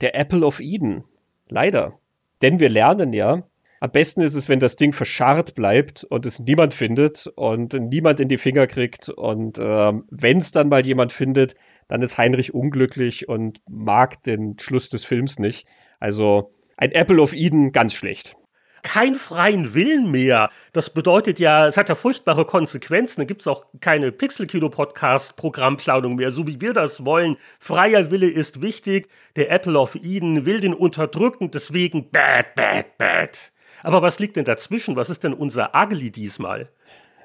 der 0.00 0.14
Apple 0.14 0.46
of 0.46 0.60
Eden. 0.60 1.04
Leider. 1.48 1.98
Denn 2.42 2.60
wir 2.60 2.68
lernen 2.68 3.12
ja, 3.12 3.42
am 3.82 3.90
besten 3.90 4.22
ist 4.22 4.36
es, 4.36 4.48
wenn 4.48 4.60
das 4.60 4.76
Ding 4.76 4.92
verscharrt 4.92 5.56
bleibt 5.56 6.04
und 6.04 6.24
es 6.24 6.38
niemand 6.38 6.72
findet 6.72 7.26
und 7.34 7.72
niemand 7.72 8.20
in 8.20 8.28
die 8.28 8.38
Finger 8.38 8.68
kriegt. 8.68 9.08
Und 9.08 9.58
ähm, 9.60 10.04
wenn 10.08 10.38
es 10.38 10.52
dann 10.52 10.68
mal 10.68 10.86
jemand 10.86 11.12
findet, 11.12 11.56
dann 11.88 12.00
ist 12.00 12.16
Heinrich 12.16 12.54
unglücklich 12.54 13.28
und 13.28 13.60
mag 13.68 14.22
den 14.22 14.56
Schluss 14.60 14.88
des 14.88 15.04
Films 15.04 15.40
nicht. 15.40 15.66
Also 15.98 16.54
ein 16.76 16.92
Apple 16.92 17.20
of 17.20 17.34
Eden 17.34 17.72
ganz 17.72 17.94
schlecht 17.94 18.36
kein 18.84 19.14
freien 19.14 19.74
Willen 19.74 20.10
mehr. 20.10 20.50
Das 20.72 20.90
bedeutet 20.90 21.38
ja, 21.38 21.68
es 21.68 21.76
hat 21.76 21.88
ja 21.88 21.94
furchtbare 21.94 22.44
Konsequenzen. 22.44 23.20
Da 23.20 23.24
gibt 23.24 23.42
es 23.42 23.46
auch 23.46 23.66
keine 23.80 24.10
Pixel-Kino-Podcast-Programmplanung 24.10 26.16
mehr, 26.16 26.32
so 26.32 26.48
wie 26.48 26.60
wir 26.60 26.72
das 26.72 27.04
wollen. 27.04 27.36
Freier 27.60 28.10
Wille 28.10 28.28
ist 28.28 28.60
wichtig. 28.60 29.08
Der 29.36 29.52
Apple 29.52 29.78
of 29.78 29.94
Eden 29.94 30.46
will 30.46 30.58
den 30.60 30.74
unterdrücken, 30.74 31.52
deswegen 31.52 32.10
bad, 32.10 32.56
bad, 32.56 32.98
bad. 32.98 33.51
Aber 33.82 34.02
was 34.02 34.18
liegt 34.18 34.36
denn 34.36 34.44
dazwischen? 34.44 34.96
Was 34.96 35.10
ist 35.10 35.24
denn 35.24 35.34
unser 35.34 35.72
Ugly 35.74 36.10
diesmal? 36.10 36.70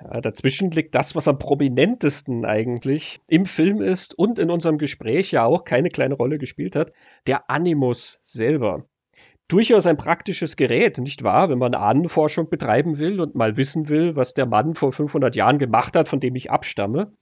Ja, 0.04 0.22
dazwischen 0.22 0.72
liegt 0.72 0.94
das, 0.96 1.16
was 1.16 1.28
am 1.28 1.40
prominentesten 1.40 2.46
eigentlich 2.46 3.20
im 3.28 3.46
Film 3.46 3.82
ist 3.82 4.18
und 4.18 4.38
in 4.38 4.50
unserem 4.50 4.78
Gespräch 4.78 5.32
ja 5.32 5.44
auch 5.46 5.64
keine 5.64 5.90
kleine 5.90 6.16
Rolle 6.16 6.38
gespielt 6.38 6.76
hat, 6.76 6.92
der 7.26 7.50
Animus 7.50 8.20
selber. 8.24 8.86
Durchaus 9.48 9.88
ein 9.88 9.98
praktisches 9.98 10.58
Gerät, 10.58 10.98
nicht 10.98 11.24
wahr, 11.24 11.50
wenn 11.50 11.58
man 11.58 11.74
Ahnenforschung 11.74 12.50
betreiben 12.50 12.98
will 12.98 13.22
und 13.22 13.34
mal 13.34 13.56
wissen 13.56 13.88
will, 13.88 14.16
was 14.16 14.34
der 14.34 14.46
Mann 14.46 14.76
vor 14.76 14.92
500 14.92 15.36
Jahren 15.36 15.58
gemacht 15.58 15.96
hat, 15.96 16.08
von 16.08 16.20
dem 16.20 16.36
ich 16.36 16.52
abstamme. 16.52 17.14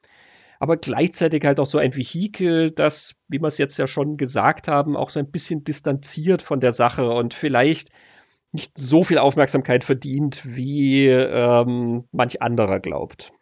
Aber 0.59 0.77
gleichzeitig 0.77 1.45
halt 1.45 1.59
auch 1.59 1.67
so 1.67 1.77
ein 1.77 1.95
Vehikel, 1.95 2.71
das, 2.71 3.15
wie 3.27 3.39
wir 3.39 3.47
es 3.47 3.57
jetzt 3.57 3.77
ja 3.77 3.87
schon 3.87 4.17
gesagt 4.17 4.67
haben, 4.67 4.95
auch 4.95 5.09
so 5.09 5.19
ein 5.19 5.29
bisschen 5.29 5.63
distanziert 5.63 6.41
von 6.41 6.59
der 6.59 6.71
Sache 6.71 7.09
und 7.09 7.33
vielleicht 7.33 7.89
nicht 8.55 8.77
so 8.77 9.03
viel 9.03 9.17
Aufmerksamkeit 9.17 9.83
verdient, 9.83 10.41
wie 10.45 11.07
ähm, 11.07 12.05
manch 12.11 12.41
anderer 12.41 12.79
glaubt. 12.79 13.33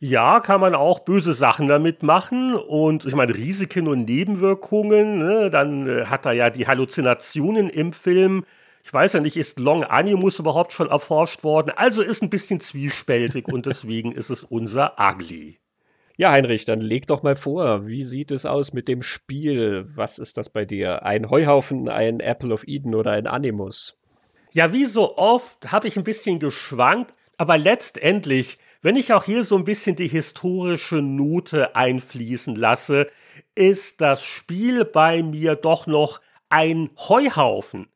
Ja, 0.00 0.40
kann 0.40 0.60
man 0.60 0.74
auch 0.74 1.00
böse 1.00 1.32
Sachen 1.32 1.68
damit 1.68 2.02
machen 2.02 2.54
und 2.54 3.06
ich 3.06 3.14
meine 3.14 3.34
Risiken 3.34 3.86
und 3.86 4.04
Nebenwirkungen. 4.04 5.18
Ne? 5.18 5.48
Dann 5.48 5.88
äh, 5.88 6.06
hat 6.06 6.26
er 6.26 6.32
ja 6.32 6.50
die 6.50 6.66
Halluzinationen 6.66 7.70
im 7.70 7.92
Film. 7.92 8.44
Ich 8.84 8.92
weiß 8.92 9.14
ja 9.14 9.20
nicht, 9.20 9.36
ist 9.36 9.60
Long 9.60 9.84
Animus 9.84 10.38
überhaupt 10.40 10.72
schon 10.72 10.88
erforscht 10.88 11.44
worden? 11.44 11.72
Also 11.76 12.02
ist 12.02 12.22
ein 12.22 12.30
bisschen 12.30 12.60
zwiespältig 12.60 13.46
und 13.48 13.64
deswegen 13.66 14.12
ist 14.12 14.30
es 14.30 14.44
unser 14.44 14.96
Ugly. 14.98 15.60
Ja, 16.18 16.32
Heinrich, 16.32 16.64
dann 16.64 16.80
leg 16.80 17.06
doch 17.06 17.22
mal 17.22 17.36
vor, 17.36 17.86
wie 17.86 18.02
sieht 18.02 18.30
es 18.32 18.44
aus 18.44 18.72
mit 18.72 18.88
dem 18.88 19.02
Spiel? 19.02 19.86
Was 19.94 20.18
ist 20.18 20.36
das 20.36 20.48
bei 20.48 20.64
dir? 20.64 21.04
Ein 21.04 21.30
Heuhaufen, 21.30 21.88
ein 21.88 22.20
Apple 22.20 22.52
of 22.52 22.66
Eden 22.66 22.94
oder 22.94 23.12
ein 23.12 23.26
Animus? 23.26 23.96
Ja, 24.56 24.72
wie 24.72 24.86
so 24.86 25.18
oft 25.18 25.70
habe 25.70 25.86
ich 25.86 25.98
ein 25.98 26.04
bisschen 26.04 26.38
geschwankt, 26.38 27.12
aber 27.36 27.58
letztendlich, 27.58 28.56
wenn 28.80 28.96
ich 28.96 29.12
auch 29.12 29.24
hier 29.24 29.44
so 29.44 29.54
ein 29.54 29.66
bisschen 29.66 29.96
die 29.96 30.08
historische 30.08 31.02
Note 31.02 31.76
einfließen 31.76 32.56
lasse, 32.56 33.06
ist 33.54 34.00
das 34.00 34.24
Spiel 34.24 34.86
bei 34.86 35.22
mir 35.22 35.56
doch 35.56 35.86
noch 35.86 36.22
ein 36.48 36.88
Heuhaufen. 36.96 37.88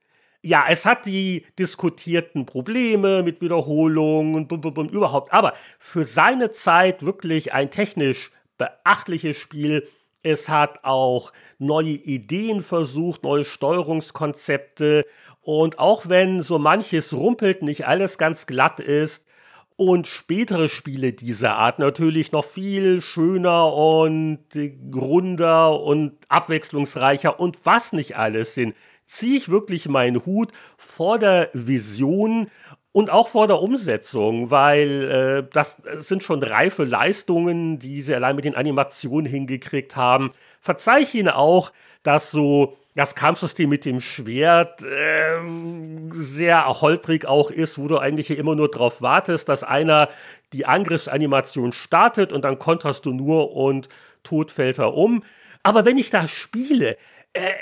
Ja, 0.42 0.66
es 0.68 0.84
hat 0.84 1.06
die 1.06 1.46
diskutierten 1.58 2.44
Probleme 2.44 3.22
mit 3.22 3.40
Wiederholungen 3.40 4.34
und, 4.34 4.52
und, 4.52 4.76
und 4.76 4.90
überhaupt, 4.90 5.32
aber 5.32 5.54
für 5.78 6.04
seine 6.04 6.50
Zeit 6.50 7.06
wirklich 7.06 7.54
ein 7.54 7.70
technisch 7.70 8.32
beachtliches 8.58 9.38
Spiel. 9.38 9.88
Es 10.22 10.50
hat 10.50 10.84
auch 10.84 11.32
neue 11.58 11.92
Ideen 11.92 12.62
versucht, 12.62 13.22
neue 13.22 13.46
Steuerungskonzepte 13.46 15.06
und 15.42 15.78
auch 15.78 16.08
wenn 16.08 16.42
so 16.42 16.58
manches 16.58 17.12
rumpelt, 17.12 17.62
nicht 17.62 17.86
alles 17.86 18.18
ganz 18.18 18.46
glatt 18.46 18.80
ist 18.80 19.26
und 19.76 20.06
spätere 20.06 20.68
Spiele 20.68 21.12
dieser 21.12 21.56
Art 21.56 21.78
natürlich 21.78 22.32
noch 22.32 22.44
viel 22.44 23.00
schöner 23.00 23.72
und 23.72 24.40
runder 24.94 25.80
und 25.80 26.18
abwechslungsreicher 26.28 27.40
und 27.40 27.58
was 27.64 27.94
nicht 27.94 28.16
alles 28.16 28.54
sind, 28.54 28.74
ziehe 29.06 29.38
ich 29.38 29.48
wirklich 29.48 29.88
meinen 29.88 30.26
Hut 30.26 30.52
vor 30.76 31.18
der 31.18 31.48
Vision 31.54 32.50
und 32.92 33.08
auch 33.08 33.28
vor 33.28 33.46
der 33.46 33.62
Umsetzung, 33.62 34.50
weil 34.50 35.44
äh, 35.44 35.48
das 35.50 35.80
sind 35.98 36.22
schon 36.22 36.42
reife 36.42 36.84
Leistungen, 36.84 37.78
die 37.78 38.02
sie 38.02 38.14
allein 38.14 38.36
mit 38.36 38.44
den 38.44 38.56
Animationen 38.56 39.30
hingekriegt 39.30 39.96
haben. 39.96 40.32
Verzeih 40.60 41.00
ich 41.00 41.14
ihnen 41.14 41.28
auch, 41.28 41.72
dass 42.02 42.30
so 42.30 42.76
das 42.94 43.14
Kampfsystem 43.14 43.70
mit 43.70 43.84
dem 43.84 44.00
Schwert 44.00 44.82
äh, 44.82 45.40
sehr 46.14 46.66
holprig 46.80 47.24
auch 47.26 47.50
ist, 47.50 47.78
wo 47.78 47.86
du 47.88 47.98
eigentlich 47.98 48.30
immer 48.30 48.56
nur 48.56 48.70
darauf 48.70 49.00
wartest, 49.00 49.48
dass 49.48 49.62
einer 49.62 50.08
die 50.52 50.66
Angriffsanimation 50.66 51.72
startet 51.72 52.32
und 52.32 52.44
dann 52.44 52.58
konterst 52.58 53.06
du 53.06 53.12
nur 53.12 53.54
und 53.54 53.88
tot 54.24 54.50
fällt 54.50 54.78
er 54.78 54.94
um. 54.94 55.22
Aber 55.62 55.84
wenn 55.84 55.98
ich 55.98 56.10
das 56.10 56.30
spiele, 56.30 56.96
äh, 57.32 57.52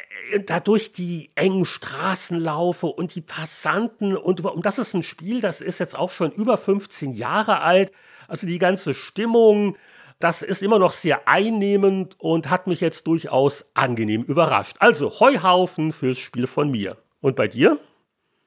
da 0.44 0.60
durch 0.60 0.92
die 0.92 1.30
engen 1.34 1.64
Straßen 1.64 2.38
laufe 2.38 2.86
und 2.86 3.14
die 3.14 3.20
Passanten 3.20 4.16
und, 4.16 4.40
und 4.44 4.64
das 4.64 4.78
ist 4.78 4.94
ein 4.94 5.02
Spiel, 5.02 5.40
das 5.40 5.60
ist 5.60 5.78
jetzt 5.78 5.96
auch 5.96 6.10
schon 6.10 6.32
über 6.32 6.56
15 6.56 7.12
Jahre 7.12 7.60
alt. 7.60 7.92
Also 8.28 8.46
die 8.46 8.58
ganze 8.58 8.94
Stimmung, 8.94 9.76
das 10.18 10.42
ist 10.42 10.62
immer 10.62 10.78
noch 10.78 10.92
sehr 10.92 11.28
einnehmend 11.28 12.16
und 12.18 12.50
hat 12.50 12.66
mich 12.66 12.80
jetzt 12.80 13.06
durchaus 13.06 13.70
angenehm 13.74 14.22
überrascht. 14.22 14.76
Also 14.80 15.20
Heuhaufen 15.20 15.92
fürs 15.92 16.18
Spiel 16.18 16.46
von 16.46 16.70
mir. 16.70 16.96
Und 17.20 17.36
bei 17.36 17.48
dir? 17.48 17.78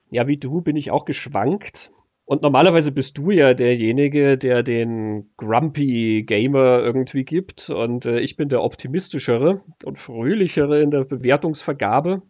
Ja, 0.09 0.27
wie 0.27 0.37
du 0.37 0.61
bin 0.61 0.75
ich 0.75 0.91
auch 0.91 1.05
geschwankt. 1.05 1.91
Und 2.25 2.41
normalerweise 2.41 2.91
bist 2.91 3.17
du 3.17 3.31
ja 3.31 3.53
derjenige, 3.53 4.37
der 4.37 4.63
den 4.63 5.31
Grumpy 5.37 6.23
Gamer 6.23 6.79
irgendwie 6.79 7.23
gibt. 7.23 7.69
Und 7.69 8.05
äh, 8.05 8.19
ich 8.19 8.35
bin 8.35 8.49
der 8.49 8.63
optimistischere 8.63 9.63
und 9.83 9.97
fröhlichere 9.97 10.81
in 10.81 10.91
der 10.91 11.03
Bewertungsvergabe. 11.03 12.21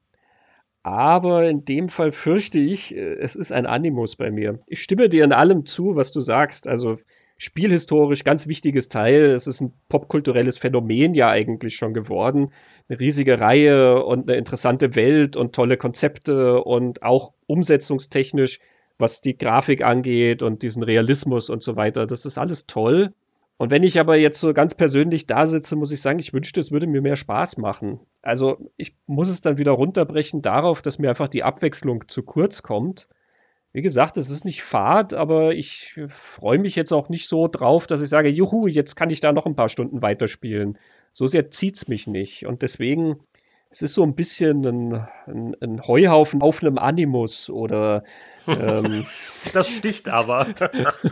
Aber 0.83 1.47
in 1.47 1.65
dem 1.65 1.89
Fall 1.89 2.11
fürchte 2.11 2.59
ich, 2.59 2.95
äh, 2.95 3.15
es 3.15 3.35
ist 3.35 3.51
ein 3.51 3.65
Animus 3.65 4.15
bei 4.15 4.31
mir. 4.31 4.59
Ich 4.67 4.81
stimme 4.81 5.09
dir 5.09 5.23
in 5.23 5.33
allem 5.33 5.65
zu, 5.65 5.95
was 5.95 6.11
du 6.11 6.19
sagst. 6.19 6.67
Also 6.67 6.95
spielhistorisch 7.41 8.23
ganz 8.23 8.45
wichtiges 8.45 8.87
Teil. 8.87 9.31
Es 9.31 9.47
ist 9.47 9.61
ein 9.61 9.73
popkulturelles 9.89 10.59
Phänomen 10.59 11.15
ja 11.15 11.29
eigentlich 11.29 11.75
schon 11.75 11.95
geworden. 11.95 12.51
Eine 12.87 12.99
riesige 12.99 13.39
Reihe 13.39 14.03
und 14.03 14.29
eine 14.29 14.37
interessante 14.37 14.95
Welt 14.95 15.35
und 15.35 15.55
tolle 15.55 15.77
Konzepte 15.77 16.63
und 16.63 17.01
auch 17.01 17.33
umsetzungstechnisch, 17.47 18.59
was 18.99 19.21
die 19.21 19.35
Grafik 19.35 19.83
angeht 19.83 20.43
und 20.43 20.61
diesen 20.61 20.83
Realismus 20.83 21.49
und 21.49 21.63
so 21.63 21.75
weiter. 21.75 22.05
Das 22.05 22.25
ist 22.25 22.37
alles 22.37 22.67
toll. 22.67 23.11
Und 23.57 23.71
wenn 23.71 23.81
ich 23.81 23.99
aber 23.99 24.17
jetzt 24.17 24.39
so 24.39 24.53
ganz 24.53 24.75
persönlich 24.75 25.25
da 25.25 25.47
sitze, 25.47 25.75
muss 25.75 25.91
ich 25.91 26.01
sagen, 26.01 26.19
ich 26.19 26.33
wünschte, 26.33 26.59
es 26.59 26.71
würde 26.71 26.85
mir 26.85 27.01
mehr 27.01 27.15
Spaß 27.15 27.57
machen. 27.57 28.01
Also 28.21 28.69
ich 28.77 28.95
muss 29.07 29.29
es 29.29 29.41
dann 29.41 29.57
wieder 29.57 29.71
runterbrechen 29.71 30.43
darauf, 30.43 30.83
dass 30.83 30.99
mir 30.99 31.09
einfach 31.09 31.27
die 31.27 31.43
Abwechslung 31.43 32.07
zu 32.07 32.21
kurz 32.21 32.61
kommt 32.61 33.07
wie 33.73 33.81
gesagt, 33.81 34.17
es 34.17 34.29
ist 34.29 34.43
nicht 34.43 34.63
fad, 34.63 35.13
aber 35.13 35.53
ich 35.53 35.99
freue 36.07 36.59
mich 36.59 36.75
jetzt 36.75 36.91
auch 36.91 37.07
nicht 37.07 37.27
so 37.27 37.47
drauf, 37.47 37.87
dass 37.87 38.01
ich 38.01 38.09
sage, 38.09 38.29
juhu, 38.29 38.67
jetzt 38.67 38.95
kann 38.95 39.09
ich 39.09 39.21
da 39.21 39.31
noch 39.31 39.45
ein 39.45 39.55
paar 39.55 39.69
Stunden 39.69 40.01
weiterspielen. 40.01 40.77
So 41.13 41.27
sehr 41.27 41.49
zieht 41.51 41.77
es 41.77 41.87
mich 41.87 42.05
nicht. 42.05 42.45
Und 42.45 42.63
deswegen, 42.63 43.21
es 43.69 43.81
ist 43.81 43.93
so 43.93 44.03
ein 44.03 44.15
bisschen 44.15 44.65
ein, 44.65 45.07
ein, 45.25 45.55
ein 45.61 45.87
Heuhaufen 45.87 46.41
auf 46.41 46.61
einem 46.61 46.77
Animus 46.77 47.49
oder. 47.49 48.03
Ähm, 48.45 49.05
das 49.53 49.69
sticht 49.69 50.09
aber. 50.09 50.47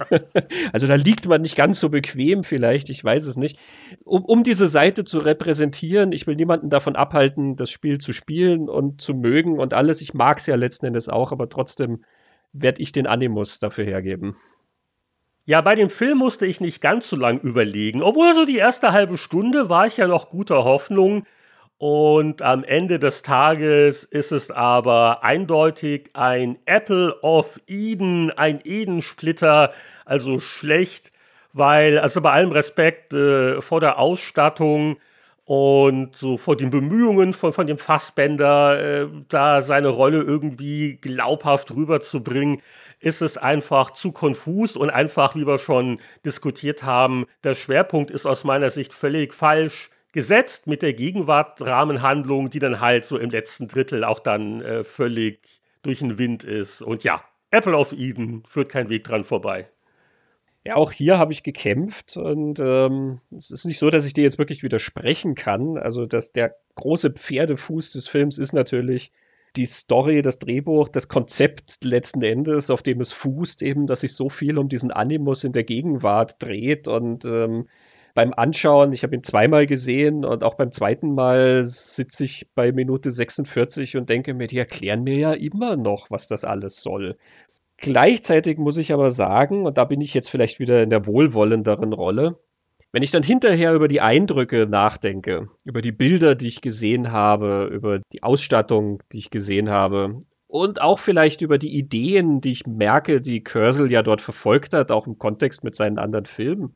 also 0.73 0.85
da 0.85 0.95
liegt 0.95 1.27
man 1.27 1.41
nicht 1.41 1.55
ganz 1.55 1.79
so 1.79 1.87
bequem, 1.87 2.43
vielleicht, 2.43 2.89
ich 2.89 3.01
weiß 3.01 3.25
es 3.27 3.37
nicht. 3.37 3.57
Um, 4.03 4.25
um 4.25 4.43
diese 4.43 4.67
Seite 4.67 5.05
zu 5.05 5.19
repräsentieren, 5.19 6.11
ich 6.11 6.27
will 6.27 6.35
niemanden 6.35 6.69
davon 6.69 6.97
abhalten, 6.97 7.55
das 7.55 7.71
Spiel 7.71 7.99
zu 7.99 8.11
spielen 8.11 8.67
und 8.67 8.99
zu 8.99 9.13
mögen 9.13 9.59
und 9.59 9.73
alles. 9.73 10.01
Ich 10.01 10.13
mag 10.13 10.39
es 10.39 10.45
ja 10.45 10.55
letzten 10.55 10.87
Endes 10.87 11.07
auch, 11.07 11.31
aber 11.31 11.47
trotzdem 11.47 12.03
werde 12.53 12.81
ich 12.81 12.91
den 12.91 13.07
Animus 13.07 13.59
dafür 13.59 13.85
hergeben. 13.85 14.35
Ja, 15.45 15.61
bei 15.61 15.73
dem 15.73 15.89
Film 15.89 16.19
musste 16.19 16.45
ich 16.45 16.61
nicht 16.61 16.79
ganz 16.79 17.09
so 17.09 17.15
lang 17.15 17.39
überlegen. 17.39 18.03
Obwohl 18.03 18.33
so 18.35 18.45
die 18.45 18.57
erste 18.57 18.91
halbe 18.91 19.17
Stunde 19.17 19.69
war 19.69 19.87
ich 19.87 19.97
ja 19.97 20.07
noch 20.07 20.29
guter 20.29 20.63
Hoffnung. 20.63 21.25
Und 21.79 22.41
am 22.41 22.63
Ende 22.63 22.99
des 22.99 23.21
Tages 23.21 24.03
ist 24.03 24.31
es 24.31 24.51
aber 24.51 25.23
eindeutig 25.23 26.09
ein 26.13 26.59
Apple 26.65 27.19
of 27.21 27.59
Eden, 27.67 28.31
ein 28.31 28.59
Eden-Splitter, 28.63 29.73
also 30.05 30.39
schlecht, 30.39 31.13
weil, 31.53 31.97
also 31.97 32.21
bei 32.21 32.31
allem 32.31 32.51
Respekt 32.51 33.13
äh, 33.13 33.61
vor 33.61 33.79
der 33.79 33.97
Ausstattung, 33.97 34.97
und 35.49 36.15
so 36.15 36.37
vor 36.37 36.55
den 36.57 36.69
Bemühungen 36.69 37.33
von, 37.33 37.53
von 37.53 37.65
dem 37.65 37.79
Fassbender, 37.79 38.79
äh, 38.79 39.07
da 39.29 39.63
seine 39.63 39.87
Rolle 39.87 40.21
irgendwie 40.21 40.97
glaubhaft 40.97 41.71
rüberzubringen, 41.71 42.61
ist 42.99 43.23
es 43.23 43.35
einfach 43.35 43.89
zu 43.89 44.11
konfus 44.11 44.77
und 44.77 44.91
einfach, 44.91 45.33
wie 45.33 45.47
wir 45.47 45.57
schon 45.57 45.99
diskutiert 46.23 46.83
haben, 46.83 47.25
der 47.43 47.55
Schwerpunkt 47.55 48.11
ist 48.11 48.27
aus 48.27 48.43
meiner 48.43 48.69
Sicht 48.69 48.93
völlig 48.93 49.33
falsch 49.33 49.89
gesetzt 50.11 50.67
mit 50.67 50.83
der 50.83 50.93
Gegenwart-Rahmenhandlung, 50.93 52.51
die 52.51 52.59
dann 52.59 52.79
halt 52.79 53.03
so 53.03 53.17
im 53.17 53.31
letzten 53.31 53.67
Drittel 53.67 54.03
auch 54.03 54.19
dann 54.19 54.61
äh, 54.61 54.83
völlig 54.83 55.61
durch 55.81 55.97
den 55.97 56.19
Wind 56.19 56.43
ist. 56.43 56.83
Und 56.83 57.03
ja, 57.03 57.23
Apple 57.49 57.75
of 57.75 57.91
Eden 57.93 58.43
führt 58.47 58.69
kein 58.69 58.89
Weg 58.89 59.03
dran 59.03 59.23
vorbei. 59.23 59.67
Ja, 60.69 60.75
auch 60.75 60.91
hier 60.91 61.17
habe 61.17 61.33
ich 61.33 61.41
gekämpft 61.41 62.15
und 62.15 62.59
ähm, 62.59 63.21
es 63.35 63.49
ist 63.49 63.65
nicht 63.65 63.79
so, 63.79 63.89
dass 63.89 64.05
ich 64.05 64.13
dir 64.13 64.21
jetzt 64.21 64.37
wirklich 64.37 64.61
widersprechen 64.61 65.33
kann. 65.33 65.79
Also, 65.79 66.05
dass 66.05 66.31
der 66.31 66.57
große 66.75 67.09
Pferdefuß 67.09 67.89
des 67.89 68.07
Films 68.07 68.37
ist 68.37 68.53
natürlich 68.53 69.11
die 69.55 69.65
Story, 69.65 70.21
das 70.21 70.37
Drehbuch, 70.37 70.87
das 70.87 71.07
Konzept 71.07 71.83
letzten 71.83 72.21
Endes, 72.21 72.69
auf 72.69 72.83
dem 72.83 73.01
es 73.01 73.11
fußt, 73.11 73.63
eben, 73.63 73.87
dass 73.87 74.01
sich 74.01 74.13
so 74.13 74.29
viel 74.29 74.59
um 74.59 74.69
diesen 74.69 74.91
Animus 74.91 75.43
in 75.43 75.53
der 75.53 75.63
Gegenwart 75.63 76.35
dreht 76.37 76.87
und 76.87 77.25
ähm, 77.25 77.67
beim 78.13 78.33
Anschauen, 78.33 78.91
ich 78.91 79.01
habe 79.01 79.15
ihn 79.15 79.23
zweimal 79.23 79.65
gesehen 79.65 80.23
und 80.23 80.43
auch 80.43 80.53
beim 80.53 80.71
zweiten 80.71 81.15
Mal 81.15 81.63
sitze 81.63 82.25
ich 82.25 82.47
bei 82.53 82.71
Minute 82.71 83.09
46 83.09 83.97
und 83.97 84.09
denke 84.09 84.35
mir, 84.35 84.45
die 84.45 84.59
erklären 84.59 85.03
mir 85.03 85.17
ja 85.17 85.33
immer 85.33 85.77
noch, 85.77 86.11
was 86.11 86.27
das 86.27 86.43
alles 86.43 86.81
soll. 86.81 87.17
Gleichzeitig 87.81 88.57
muss 88.57 88.77
ich 88.77 88.93
aber 88.93 89.09
sagen, 89.09 89.65
und 89.65 89.77
da 89.77 89.85
bin 89.85 90.01
ich 90.01 90.13
jetzt 90.13 90.29
vielleicht 90.29 90.59
wieder 90.59 90.83
in 90.83 90.89
der 90.89 91.05
wohlwollenderen 91.05 91.93
Rolle, 91.93 92.37
wenn 92.91 93.03
ich 93.03 93.11
dann 93.11 93.23
hinterher 93.23 93.73
über 93.73 93.87
die 93.87 94.01
Eindrücke 94.01 94.65
nachdenke, 94.65 95.49
über 95.63 95.81
die 95.81 95.91
Bilder, 95.91 96.35
die 96.35 96.47
ich 96.47 96.61
gesehen 96.61 97.11
habe, 97.11 97.69
über 97.71 97.99
die 98.11 98.23
Ausstattung, 98.23 99.01
die 99.11 99.19
ich 99.19 99.29
gesehen 99.29 99.69
habe 99.69 100.19
und 100.47 100.81
auch 100.81 100.97
vielleicht 100.97 101.41
über 101.41 101.59
die 101.59 101.77
Ideen, 101.77 102.41
die 102.41 102.51
ich 102.51 102.65
merke, 102.65 103.21
die 103.21 103.43
Cursel 103.43 103.91
ja 103.91 104.01
dort 104.01 104.21
verfolgt 104.21 104.73
hat, 104.73 104.91
auch 104.91 105.05
im 105.05 105.19
Kontext 105.19 105.63
mit 105.63 105.75
seinen 105.75 105.99
anderen 105.99 106.25
Filmen, 106.25 106.75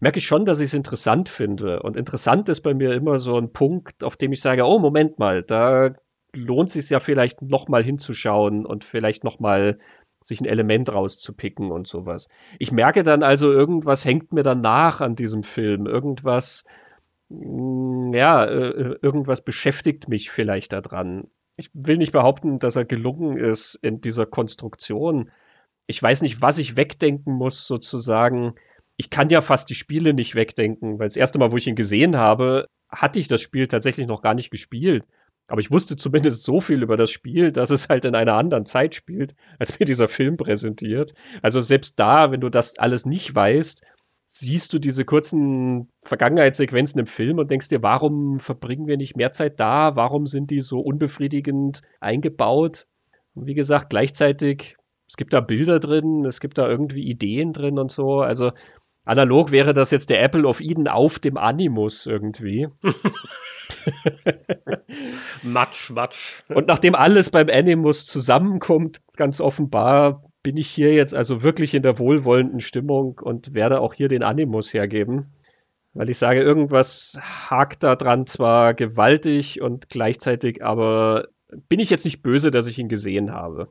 merke 0.00 0.18
ich 0.18 0.24
schon, 0.24 0.46
dass 0.46 0.60
ich 0.60 0.66
es 0.66 0.74
interessant 0.74 1.28
finde. 1.28 1.82
Und 1.82 1.98
interessant 1.98 2.48
ist 2.48 2.62
bei 2.62 2.72
mir 2.72 2.94
immer 2.94 3.18
so 3.18 3.36
ein 3.36 3.52
Punkt, 3.52 4.02
auf 4.02 4.16
dem 4.16 4.32
ich 4.32 4.40
sage, 4.40 4.64
oh, 4.64 4.78
Moment 4.78 5.18
mal, 5.18 5.42
da 5.42 5.94
lohnt 6.34 6.68
es 6.68 6.72
sich 6.72 6.88
ja 6.88 7.00
vielleicht 7.00 7.42
nochmal 7.42 7.84
hinzuschauen 7.84 8.64
und 8.64 8.84
vielleicht 8.84 9.24
nochmal 9.24 9.78
sich 10.24 10.40
ein 10.40 10.46
Element 10.46 10.92
rauszupicken 10.92 11.70
und 11.70 11.86
sowas. 11.86 12.28
Ich 12.58 12.72
merke 12.72 13.02
dann 13.02 13.22
also, 13.22 13.50
irgendwas 13.50 14.04
hängt 14.04 14.32
mir 14.32 14.42
dann 14.42 14.60
nach 14.60 15.00
an 15.00 15.14
diesem 15.14 15.42
Film. 15.42 15.86
Irgendwas, 15.86 16.64
mm, 17.28 18.12
ja, 18.14 18.44
äh, 18.44 18.68
äh, 18.68 18.98
irgendwas 19.02 19.44
beschäftigt 19.44 20.08
mich 20.08 20.30
vielleicht 20.30 20.72
daran. 20.72 21.28
Ich 21.56 21.70
will 21.74 21.98
nicht 21.98 22.12
behaupten, 22.12 22.58
dass 22.58 22.76
er 22.76 22.84
gelungen 22.84 23.36
ist 23.36 23.74
in 23.76 24.00
dieser 24.00 24.26
Konstruktion. 24.26 25.30
Ich 25.86 26.02
weiß 26.02 26.22
nicht, 26.22 26.40
was 26.40 26.58
ich 26.58 26.76
wegdenken 26.76 27.34
muss, 27.34 27.66
sozusagen. 27.66 28.54
Ich 28.96 29.10
kann 29.10 29.28
ja 29.30 29.40
fast 29.40 29.70
die 29.70 29.74
Spiele 29.74 30.14
nicht 30.14 30.34
wegdenken, 30.34 30.98
weil 30.98 31.06
das 31.06 31.16
erste 31.16 31.38
Mal, 31.38 31.52
wo 31.52 31.56
ich 31.56 31.66
ihn 31.66 31.76
gesehen 31.76 32.16
habe, 32.16 32.66
hatte 32.88 33.18
ich 33.18 33.28
das 33.28 33.40
Spiel 33.40 33.66
tatsächlich 33.66 34.06
noch 34.06 34.22
gar 34.22 34.34
nicht 34.34 34.50
gespielt. 34.50 35.06
Aber 35.52 35.60
ich 35.60 35.70
wusste 35.70 35.98
zumindest 35.98 36.44
so 36.44 36.62
viel 36.62 36.82
über 36.82 36.96
das 36.96 37.10
Spiel, 37.10 37.52
dass 37.52 37.68
es 37.68 37.90
halt 37.90 38.06
in 38.06 38.14
einer 38.14 38.38
anderen 38.38 38.64
Zeit 38.64 38.94
spielt, 38.94 39.34
als 39.58 39.78
mir 39.78 39.84
dieser 39.84 40.08
Film 40.08 40.38
präsentiert. 40.38 41.12
Also 41.42 41.60
selbst 41.60 42.00
da, 42.00 42.30
wenn 42.30 42.40
du 42.40 42.48
das 42.48 42.78
alles 42.78 43.04
nicht 43.04 43.34
weißt, 43.34 43.82
siehst 44.26 44.72
du 44.72 44.78
diese 44.78 45.04
kurzen 45.04 45.90
Vergangenheitssequenzen 46.00 47.00
im 47.00 47.06
Film 47.06 47.36
und 47.36 47.50
denkst 47.50 47.68
dir, 47.68 47.82
warum 47.82 48.40
verbringen 48.40 48.86
wir 48.86 48.96
nicht 48.96 49.14
mehr 49.14 49.30
Zeit 49.30 49.60
da? 49.60 49.94
Warum 49.94 50.26
sind 50.26 50.50
die 50.50 50.62
so 50.62 50.80
unbefriedigend 50.80 51.82
eingebaut? 52.00 52.86
Und 53.34 53.44
wie 53.44 53.52
gesagt, 53.52 53.90
gleichzeitig, 53.90 54.78
es 55.06 55.18
gibt 55.18 55.34
da 55.34 55.42
Bilder 55.42 55.80
drin, 55.80 56.24
es 56.24 56.40
gibt 56.40 56.56
da 56.56 56.66
irgendwie 56.66 57.06
Ideen 57.06 57.52
drin 57.52 57.78
und 57.78 57.92
so. 57.92 58.20
Also 58.20 58.52
analog 59.04 59.52
wäre 59.52 59.74
das 59.74 59.90
jetzt 59.90 60.08
der 60.08 60.22
Apple 60.22 60.46
of 60.46 60.62
Eden 60.62 60.88
auf 60.88 61.18
dem 61.18 61.36
Animus 61.36 62.06
irgendwie. 62.06 62.68
matsch, 65.42 65.90
matsch. 65.90 66.42
Und 66.48 66.68
nachdem 66.68 66.94
alles 66.94 67.30
beim 67.30 67.48
Animus 67.48 68.06
zusammenkommt, 68.06 69.00
ganz 69.16 69.40
offenbar, 69.40 70.24
bin 70.42 70.56
ich 70.56 70.68
hier 70.68 70.92
jetzt 70.94 71.14
also 71.14 71.42
wirklich 71.42 71.74
in 71.74 71.82
der 71.82 71.98
wohlwollenden 71.98 72.60
Stimmung 72.60 73.20
und 73.22 73.54
werde 73.54 73.80
auch 73.80 73.94
hier 73.94 74.08
den 74.08 74.22
Animus 74.22 74.74
hergeben. 74.74 75.32
Weil 75.94 76.10
ich 76.10 76.18
sage, 76.18 76.40
irgendwas 76.40 77.18
hakt 77.20 77.84
da 77.84 77.96
dran 77.96 78.26
zwar 78.26 78.74
gewaltig 78.74 79.60
und 79.60 79.88
gleichzeitig 79.88 80.64
aber 80.64 81.28
bin 81.68 81.80
ich 81.80 81.90
jetzt 81.90 82.04
nicht 82.04 82.22
böse, 82.22 82.50
dass 82.50 82.66
ich 82.66 82.78
ihn 82.78 82.88
gesehen 82.88 83.32
habe. 83.32 83.68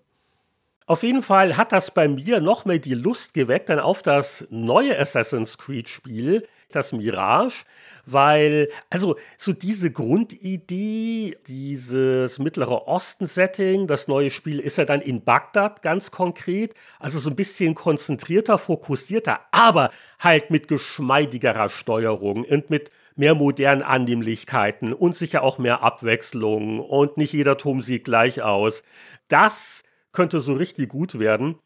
Auf 0.85 1.03
jeden 1.03 1.21
Fall 1.21 1.57
hat 1.57 1.71
das 1.71 1.91
bei 1.91 2.07
mir 2.07 2.41
noch 2.41 2.65
mehr 2.65 2.79
die 2.79 2.93
Lust 2.93 3.33
geweckt 3.33 3.69
dann 3.69 3.79
auf 3.79 4.01
das 4.01 4.47
neue 4.49 4.97
Assassin's 4.99 5.57
Creed 5.57 5.89
Spiel 5.89 6.47
das 6.75 6.91
Mirage, 6.91 7.65
weil, 8.05 8.69
also 8.89 9.17
so 9.37 9.53
diese 9.53 9.91
Grundidee, 9.91 11.37
dieses 11.47 12.39
Mittlere 12.39 12.87
Osten-Setting, 12.87 13.87
das 13.87 14.07
neue 14.07 14.29
Spiel 14.29 14.59
ist 14.59 14.77
ja 14.77 14.85
dann 14.85 15.01
in 15.01 15.23
Bagdad 15.23 15.81
ganz 15.81 16.11
konkret, 16.11 16.73
also 16.99 17.19
so 17.19 17.29
ein 17.29 17.35
bisschen 17.35 17.75
konzentrierter, 17.75 18.57
fokussierter, 18.57 19.41
aber 19.51 19.91
halt 20.19 20.49
mit 20.49 20.67
geschmeidigerer 20.67 21.69
Steuerung 21.69 22.43
und 22.45 22.69
mit 22.69 22.91
mehr 23.15 23.35
modernen 23.35 23.81
Annehmlichkeiten 23.81 24.93
und 24.93 25.15
sicher 25.15 25.43
auch 25.43 25.57
mehr 25.57 25.83
Abwechslung 25.83 26.79
und 26.79 27.17
nicht 27.17 27.33
jeder 27.33 27.57
Turm 27.57 27.81
sieht 27.81 28.05
gleich 28.05 28.41
aus. 28.41 28.83
Das 29.27 29.83
könnte 30.11 30.41
so 30.41 30.53
richtig 30.53 30.89
gut 30.89 31.19
werden. 31.19 31.59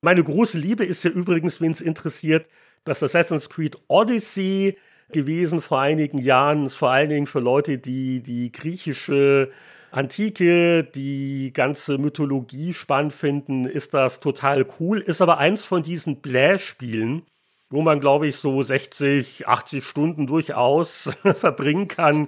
Meine 0.00 0.24
große 0.24 0.58
Liebe 0.58 0.84
ist 0.84 1.04
ja 1.04 1.10
übrigens, 1.10 1.60
wenn 1.60 1.72
es 1.72 1.80
interessiert, 1.80 2.48
das 2.84 3.02
Assassin's 3.02 3.48
Creed 3.48 3.76
Odyssey 3.88 4.76
gewesen 5.12 5.60
vor 5.60 5.80
einigen 5.80 6.18
Jahren, 6.18 6.66
ist 6.66 6.76
vor 6.76 6.90
allen 6.90 7.10
Dingen 7.10 7.26
für 7.26 7.40
Leute, 7.40 7.78
die 7.78 8.20
die 8.20 8.50
griechische 8.50 9.50
Antike, 9.90 10.84
die 10.84 11.52
ganze 11.52 11.98
Mythologie 11.98 12.72
spannend 12.72 13.12
finden, 13.12 13.66
ist 13.66 13.92
das 13.92 14.20
total 14.20 14.66
cool. 14.80 15.00
Ist 15.00 15.20
aber 15.20 15.38
eins 15.38 15.66
von 15.66 15.82
diesen 15.82 16.20
Blä-Spielen, 16.22 17.22
wo 17.68 17.82
man, 17.82 18.00
glaube 18.00 18.26
ich, 18.26 18.36
so 18.36 18.62
60, 18.62 19.46
80 19.46 19.84
Stunden 19.84 20.26
durchaus 20.26 21.10
verbringen 21.22 21.88
kann, 21.88 22.26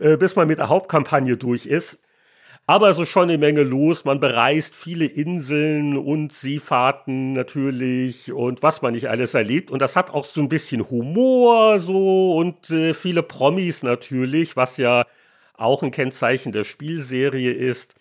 äh, 0.00 0.16
bis 0.16 0.34
man 0.34 0.48
mit 0.48 0.58
der 0.58 0.68
Hauptkampagne 0.68 1.36
durch 1.36 1.66
ist. 1.66 2.02
Aber 2.68 2.90
es 2.90 2.98
ist 2.98 3.10
schon 3.10 3.24
eine 3.24 3.38
Menge 3.38 3.62
los. 3.62 4.04
Man 4.04 4.18
bereist 4.18 4.74
viele 4.74 5.04
Inseln 5.04 5.96
und 5.96 6.32
Seefahrten 6.32 7.32
natürlich 7.32 8.32
und 8.32 8.60
was 8.62 8.82
man 8.82 8.92
nicht 8.94 9.08
alles 9.08 9.34
erlebt. 9.34 9.70
Und 9.70 9.80
das 9.80 9.94
hat 9.94 10.10
auch 10.10 10.24
so 10.24 10.40
ein 10.40 10.48
bisschen 10.48 10.90
Humor 10.90 11.78
so 11.78 12.36
und 12.36 12.68
äh, 12.70 12.92
viele 12.92 13.22
Promis 13.22 13.84
natürlich, 13.84 14.56
was 14.56 14.78
ja 14.78 15.04
auch 15.54 15.84
ein 15.84 15.92
Kennzeichen 15.92 16.50
der 16.50 16.64
Spielserie 16.64 17.52
ist. 17.52 17.94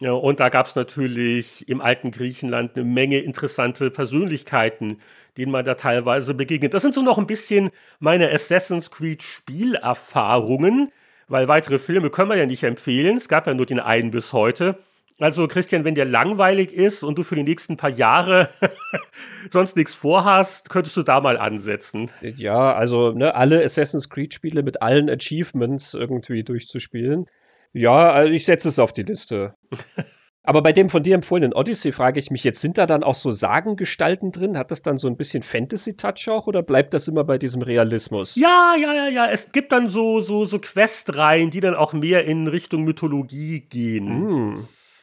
Ja, 0.00 0.12
und 0.12 0.40
da 0.40 0.48
gab 0.48 0.66
es 0.66 0.74
natürlich 0.74 1.68
im 1.68 1.80
alten 1.80 2.10
Griechenland 2.10 2.76
eine 2.76 2.84
Menge 2.84 3.20
interessante 3.20 3.90
Persönlichkeiten, 3.90 5.00
denen 5.36 5.52
man 5.52 5.64
da 5.64 5.74
teilweise 5.74 6.34
begegnet. 6.34 6.74
Das 6.74 6.82
sind 6.82 6.94
so 6.94 7.02
noch 7.02 7.18
ein 7.18 7.26
bisschen 7.28 7.70
meine 8.00 8.32
Assassin's 8.32 8.90
Creed 8.90 9.22
Spielerfahrungen 9.22 10.90
weil 11.28 11.48
weitere 11.48 11.78
Filme 11.78 12.10
können 12.10 12.30
wir 12.30 12.36
ja 12.36 12.46
nicht 12.46 12.62
empfehlen. 12.62 13.16
Es 13.16 13.28
gab 13.28 13.46
ja 13.46 13.54
nur 13.54 13.66
den 13.66 13.80
einen 13.80 14.10
bis 14.10 14.32
heute. 14.32 14.78
Also 15.20 15.48
Christian, 15.48 15.84
wenn 15.84 15.96
dir 15.96 16.04
langweilig 16.04 16.72
ist 16.72 17.02
und 17.02 17.18
du 17.18 17.24
für 17.24 17.34
die 17.34 17.42
nächsten 17.42 17.76
paar 17.76 17.90
Jahre 17.90 18.50
sonst 19.50 19.76
nichts 19.76 19.92
vorhast, 19.92 20.70
könntest 20.70 20.96
du 20.96 21.02
da 21.02 21.20
mal 21.20 21.36
ansetzen. 21.36 22.10
Ja, 22.22 22.72
also 22.72 23.10
ne, 23.10 23.34
alle 23.34 23.62
Assassin's 23.64 24.10
Creed-Spiele 24.10 24.62
mit 24.62 24.80
allen 24.80 25.10
Achievements 25.10 25.94
irgendwie 25.94 26.44
durchzuspielen. 26.44 27.26
Ja, 27.72 28.12
also 28.12 28.32
ich 28.32 28.44
setze 28.44 28.68
es 28.68 28.78
auf 28.78 28.92
die 28.92 29.02
Liste. 29.02 29.54
Aber 30.48 30.62
bei 30.62 30.72
dem 30.72 30.88
von 30.88 31.02
dir 31.02 31.14
empfohlenen 31.14 31.52
Odyssey 31.52 31.92
frage 31.92 32.18
ich 32.18 32.30
mich 32.30 32.42
jetzt, 32.42 32.62
sind 32.62 32.78
da 32.78 32.86
dann 32.86 33.04
auch 33.04 33.16
so 33.16 33.30
Sagengestalten 33.30 34.32
drin? 34.32 34.56
Hat 34.56 34.70
das 34.70 34.80
dann 34.80 34.96
so 34.96 35.06
ein 35.06 35.18
bisschen 35.18 35.42
Fantasy-Touch 35.42 36.30
auch 36.30 36.46
oder 36.46 36.62
bleibt 36.62 36.94
das 36.94 37.06
immer 37.06 37.22
bei 37.22 37.36
diesem 37.36 37.60
Realismus? 37.60 38.34
Ja, 38.34 38.74
ja, 38.80 38.94
ja, 38.94 39.08
ja. 39.08 39.26
Es 39.28 39.52
gibt 39.52 39.72
dann 39.72 39.88
so, 39.88 40.22
so, 40.22 40.46
so 40.46 40.58
Questreihen, 40.58 41.50
die 41.50 41.60
dann 41.60 41.74
auch 41.74 41.92
mehr 41.92 42.24
in 42.24 42.48
Richtung 42.48 42.84
Mythologie 42.84 43.60
gehen. 43.60 44.52
Mm. 44.52 44.54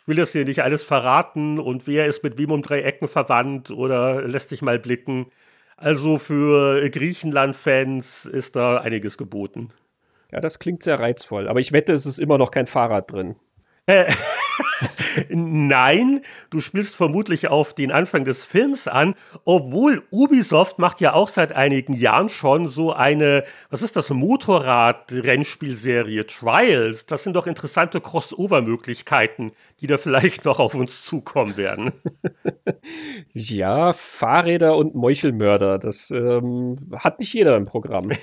Ich 0.02 0.08
will 0.08 0.16
das 0.16 0.32
hier 0.32 0.46
nicht 0.46 0.64
alles 0.64 0.84
verraten 0.84 1.60
und 1.60 1.86
wer 1.86 2.08
ist 2.08 2.24
mit 2.24 2.40
wem 2.40 2.50
um 2.50 2.64
drei 2.64 2.82
Ecken 2.82 3.08
verwandt 3.08 3.70
oder 3.70 4.24
lässt 4.24 4.50
sich 4.50 4.64
mal 4.64 4.80
blicken. 4.80 5.28
Also 5.78 6.18
für 6.18 6.90
Griechenland-Fans 6.90 8.26
ist 8.26 8.56
da 8.56 8.78
einiges 8.78 9.16
geboten. 9.16 9.70
Ja, 10.32 10.40
das 10.40 10.58
klingt 10.58 10.82
sehr 10.82 11.00
reizvoll. 11.00 11.48
Aber 11.48 11.60
ich 11.60 11.72
wette, 11.72 11.94
es 11.94 12.08
ist 12.08 12.18
immer 12.18 12.40
noch 12.40 12.50
kein 12.50 12.66
Fahrrad 12.66 13.12
drin. 13.12 13.36
Äh, 13.86 14.12
Nein, 15.30 16.22
du 16.50 16.60
spielst 16.60 16.96
vermutlich 16.96 17.48
auf 17.48 17.74
den 17.74 17.92
Anfang 17.92 18.26
des 18.26 18.44
Films 18.44 18.88
an, 18.88 19.16
obwohl 19.44 20.04
Ubisoft 20.12 20.78
macht 20.80 21.02
ja 21.02 21.14
auch 21.14 21.30
seit 21.30 21.54
einigen 21.54 21.94
Jahren 21.94 22.30
schon 22.30 22.68
so 22.68 22.94
eine, 22.94 23.44
was 23.70 23.82
ist 23.82 23.96
das, 23.96 24.10
Motorrad-Rennspielserie 24.10 26.28
Trials. 26.28 27.06
Das 27.06 27.24
sind 27.24 27.36
doch 27.36 27.48
interessante 27.48 28.02
Crossover-Möglichkeiten, 28.02 29.54
die 29.82 29.88
da 29.88 29.98
vielleicht 29.98 30.46
noch 30.46 30.60
auf 30.60 30.76
uns 30.76 31.04
zukommen 31.04 31.58
werden. 31.58 31.92
ja, 33.32 33.94
Fahrräder 33.94 34.78
und 34.78 34.94
Meuchelmörder, 34.96 35.80
das 35.80 36.12
ähm, 36.12 36.78
hat 36.96 37.20
nicht 37.20 37.34
jeder 37.34 37.58
im 37.58 37.66
Programm. 37.66 38.12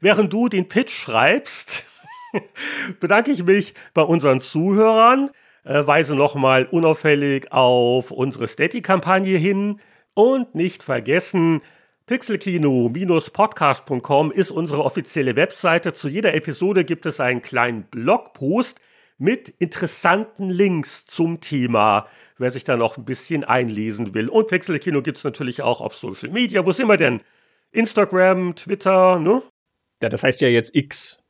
Während 0.00 0.32
du 0.32 0.48
den 0.48 0.68
Pitch 0.68 0.92
schreibst, 0.92 1.84
bedanke 3.00 3.30
ich 3.30 3.44
mich 3.44 3.74
bei 3.94 4.02
unseren 4.02 4.40
Zuhörern, 4.40 5.30
äh, 5.64 5.86
weise 5.86 6.14
nochmal 6.14 6.66
unauffällig 6.66 7.52
auf 7.52 8.10
unsere 8.10 8.48
Steady-Kampagne 8.48 9.38
hin 9.38 9.80
und 10.14 10.54
nicht 10.54 10.82
vergessen, 10.82 11.62
Pixelkino-podcast.com 12.10 14.32
ist 14.32 14.50
unsere 14.50 14.84
offizielle 14.84 15.36
Webseite. 15.36 15.92
Zu 15.92 16.08
jeder 16.08 16.34
Episode 16.34 16.84
gibt 16.84 17.06
es 17.06 17.20
einen 17.20 17.40
kleinen 17.40 17.84
Blogpost 17.84 18.80
mit 19.16 19.48
interessanten 19.60 20.50
Links 20.50 21.06
zum 21.06 21.40
Thema, 21.40 22.08
wer 22.36 22.50
sich 22.50 22.64
da 22.64 22.76
noch 22.76 22.96
ein 22.96 23.04
bisschen 23.04 23.44
einlesen 23.44 24.12
will. 24.12 24.28
Und 24.28 24.48
Pixelkino 24.48 25.02
gibt 25.02 25.18
es 25.18 25.24
natürlich 25.24 25.62
auch 25.62 25.80
auf 25.80 25.94
Social 25.94 26.30
Media. 26.30 26.66
Wo 26.66 26.72
sind 26.72 26.88
wir 26.88 26.96
denn? 26.96 27.22
Instagram, 27.70 28.56
Twitter, 28.56 29.20
ne? 29.20 29.44
Ja, 30.02 30.08
das 30.08 30.24
heißt 30.24 30.40
ja 30.40 30.48
jetzt 30.48 30.74
X. 30.74 31.22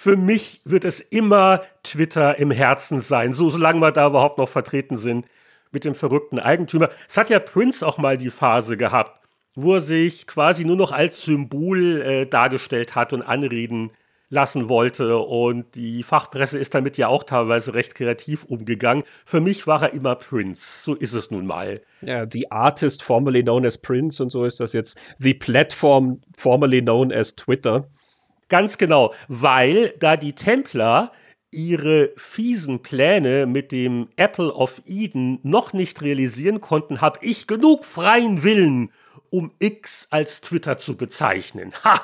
Für 0.00 0.16
mich 0.16 0.60
wird 0.64 0.84
es 0.84 1.00
immer 1.00 1.62
Twitter 1.82 2.38
im 2.38 2.52
Herzen 2.52 3.00
sein, 3.00 3.32
so 3.32 3.50
solange 3.50 3.80
wir 3.80 3.90
da 3.90 4.06
überhaupt 4.06 4.38
noch 4.38 4.48
vertreten 4.48 4.96
sind 4.96 5.26
mit 5.72 5.84
dem 5.84 5.96
verrückten 5.96 6.38
Eigentümer. 6.38 6.88
Es 7.08 7.16
hat 7.16 7.30
ja 7.30 7.40
Prince 7.40 7.84
auch 7.84 7.98
mal 7.98 8.16
die 8.16 8.30
Phase 8.30 8.76
gehabt, 8.76 9.26
wo 9.56 9.74
er 9.74 9.80
sich 9.80 10.28
quasi 10.28 10.64
nur 10.64 10.76
noch 10.76 10.92
als 10.92 11.22
Symbol 11.22 12.00
äh, 12.00 12.26
dargestellt 12.26 12.94
hat 12.94 13.12
und 13.12 13.22
anreden 13.22 13.90
lassen 14.30 14.68
wollte. 14.68 15.18
Und 15.18 15.74
die 15.74 16.04
Fachpresse 16.04 16.60
ist 16.60 16.76
damit 16.76 16.96
ja 16.96 17.08
auch 17.08 17.24
teilweise 17.24 17.74
recht 17.74 17.96
kreativ 17.96 18.44
umgegangen. 18.44 19.02
Für 19.26 19.40
mich 19.40 19.66
war 19.66 19.82
er 19.82 19.94
immer 19.94 20.14
Prince. 20.14 20.84
So 20.84 20.94
ist 20.94 21.14
es 21.14 21.32
nun 21.32 21.44
mal. 21.44 21.82
Ja, 22.02 22.22
the 22.30 22.52
artist 22.52 23.02
formerly 23.02 23.42
known 23.42 23.66
as 23.66 23.76
Prince 23.76 24.22
und 24.22 24.30
so 24.30 24.44
ist 24.44 24.60
das 24.60 24.74
jetzt 24.74 24.96
the 25.18 25.34
platform 25.34 26.20
formerly 26.36 26.82
known 26.82 27.12
as 27.12 27.34
Twitter. 27.34 27.88
Ganz 28.48 28.78
genau, 28.78 29.12
weil 29.28 29.94
da 29.98 30.16
die 30.16 30.34
Templer 30.34 31.12
ihre 31.50 32.12
fiesen 32.16 32.82
Pläne 32.82 33.46
mit 33.46 33.72
dem 33.72 34.08
Apple 34.16 34.52
of 34.52 34.82
Eden 34.86 35.38
noch 35.42 35.72
nicht 35.72 36.02
realisieren 36.02 36.60
konnten, 36.60 37.00
habe 37.00 37.18
ich 37.22 37.46
genug 37.46 37.84
freien 37.84 38.42
Willen, 38.42 38.92
um 39.30 39.52
X 39.58 40.08
als 40.10 40.40
Twitter 40.40 40.78
zu 40.78 40.96
bezeichnen. 40.96 41.72
Ha! 41.84 42.00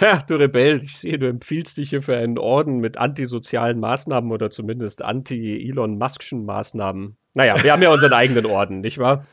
Ja, 0.00 0.20
du 0.26 0.34
Rebell, 0.34 0.82
ich 0.82 0.96
sehe, 0.96 1.18
du 1.18 1.28
empfiehlst 1.28 1.76
dich 1.76 1.90
hier 1.90 2.02
für 2.02 2.16
einen 2.16 2.36
Orden 2.36 2.78
mit 2.78 2.98
antisozialen 2.98 3.78
Maßnahmen 3.78 4.32
oder 4.32 4.50
zumindest 4.50 5.02
anti-Elon 5.02 5.98
Muskschen 5.98 6.44
Maßnahmen. 6.44 7.16
Naja, 7.34 7.62
wir 7.62 7.72
haben 7.72 7.82
ja 7.82 7.92
unseren 7.92 8.12
eigenen 8.12 8.46
Orden, 8.46 8.80
nicht 8.80 8.98
wahr? 8.98 9.24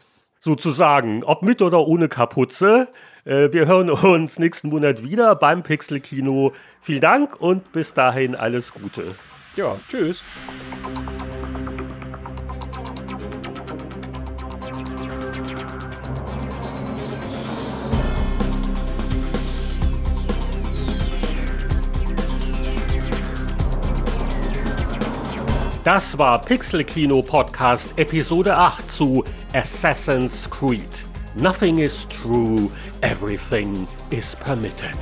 Sozusagen, 0.43 1.23
ob 1.23 1.43
mit 1.43 1.61
oder 1.61 1.85
ohne 1.85 2.09
Kapuze. 2.09 2.87
Äh, 3.25 3.53
wir 3.53 3.67
hören 3.67 3.91
uns 3.91 4.39
nächsten 4.39 4.69
Monat 4.69 5.03
wieder 5.03 5.35
beim 5.35 5.61
Pixel-Kino. 5.61 6.53
Vielen 6.81 7.01
Dank 7.01 7.39
und 7.39 7.71
bis 7.71 7.93
dahin 7.93 8.33
alles 8.35 8.73
Gute. 8.73 9.13
Ja, 9.55 9.77
tschüss. 9.87 10.23
Das 25.83 26.17
war 26.17 26.39
Pixel 26.41 26.83
Kino 26.83 27.23
Podcast 27.23 27.89
Episode 27.97 28.55
8 28.55 28.91
zu 28.91 29.23
Assassin's 29.53 30.49
Creed. 30.49 30.87
Nothing 31.35 31.79
is 31.79 32.05
true, 32.05 32.71
everything 33.01 33.85
is 34.09 34.33
permitted. 34.35 34.95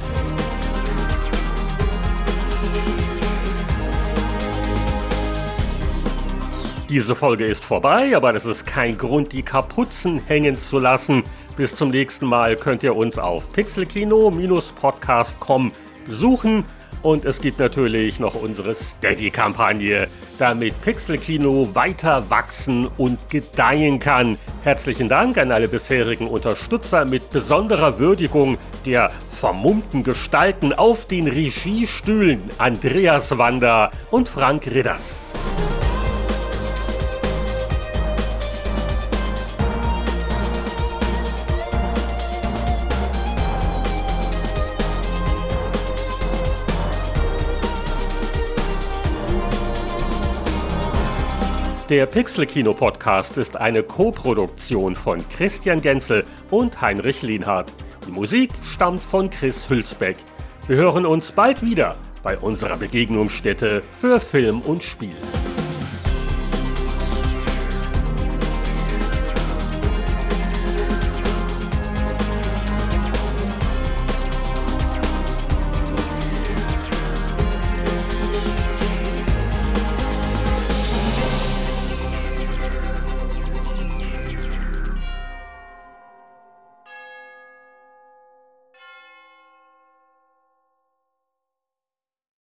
Diese 6.89 7.13
Folge 7.13 7.45
ist 7.45 7.63
vorbei, 7.63 8.15
aber 8.15 8.33
das 8.33 8.47
ist 8.47 8.65
kein 8.65 8.97
Grund, 8.97 9.31
die 9.33 9.43
Kapuzen 9.43 10.19
hängen 10.25 10.57
zu 10.57 10.79
lassen. 10.79 11.21
Bis 11.55 11.75
zum 11.75 11.89
nächsten 11.89 12.25
Mal 12.25 12.55
könnt 12.55 12.81
ihr 12.81 12.95
uns 12.95 13.19
auf 13.19 13.53
pixelkino-podcast.com 13.53 15.71
besuchen. 16.07 16.65
Und 17.01 17.23
es 17.23 17.39
gibt 17.39 17.59
natürlich 17.59 18.19
noch 18.19 18.35
unsere 18.35 18.75
Steady-Kampagne, 18.75 20.07
damit 20.37 20.79
Pixelkino 20.81 21.73
weiter 21.73 22.29
wachsen 22.29 22.87
und 22.97 23.29
gedeihen 23.29 23.99
kann. 23.99 24.37
Herzlichen 24.63 25.07
Dank 25.07 25.37
an 25.37 25.51
alle 25.51 25.69
bisherigen 25.69 26.27
Unterstützer 26.27 27.05
mit 27.05 27.29
besonderer 27.29 27.99
Würdigung 27.99 28.57
der 28.85 29.11
vermummten 29.29 30.03
Gestalten 30.03 30.73
auf 30.73 31.05
den 31.05 31.27
Regiestühlen 31.27 32.41
Andreas 32.57 33.37
Wander 33.37 33.91
und 34.11 34.27
Frank 34.27 34.67
Ridders. 34.67 35.33
Der 51.89 52.05
Pixel-Kino-Podcast 52.05 53.39
ist 53.39 53.57
eine 53.57 53.81
Co-Produktion 53.81 54.95
von 54.95 55.27
Christian 55.27 55.81
Genzel 55.81 56.23
und 56.51 56.79
Heinrich 56.81 57.23
Lienhardt. 57.23 57.73
Die 58.05 58.11
Musik 58.11 58.51
stammt 58.63 59.01
von 59.01 59.31
Chris 59.31 59.67
Hülsbeck. 59.67 60.17
Wir 60.67 60.77
hören 60.77 61.07
uns 61.07 61.31
bald 61.31 61.63
wieder 61.63 61.95
bei 62.21 62.37
unserer 62.37 62.77
Begegnungsstätte 62.77 63.81
für 63.99 64.19
Film 64.19 64.61
und 64.61 64.83
Spiel. 64.83 65.15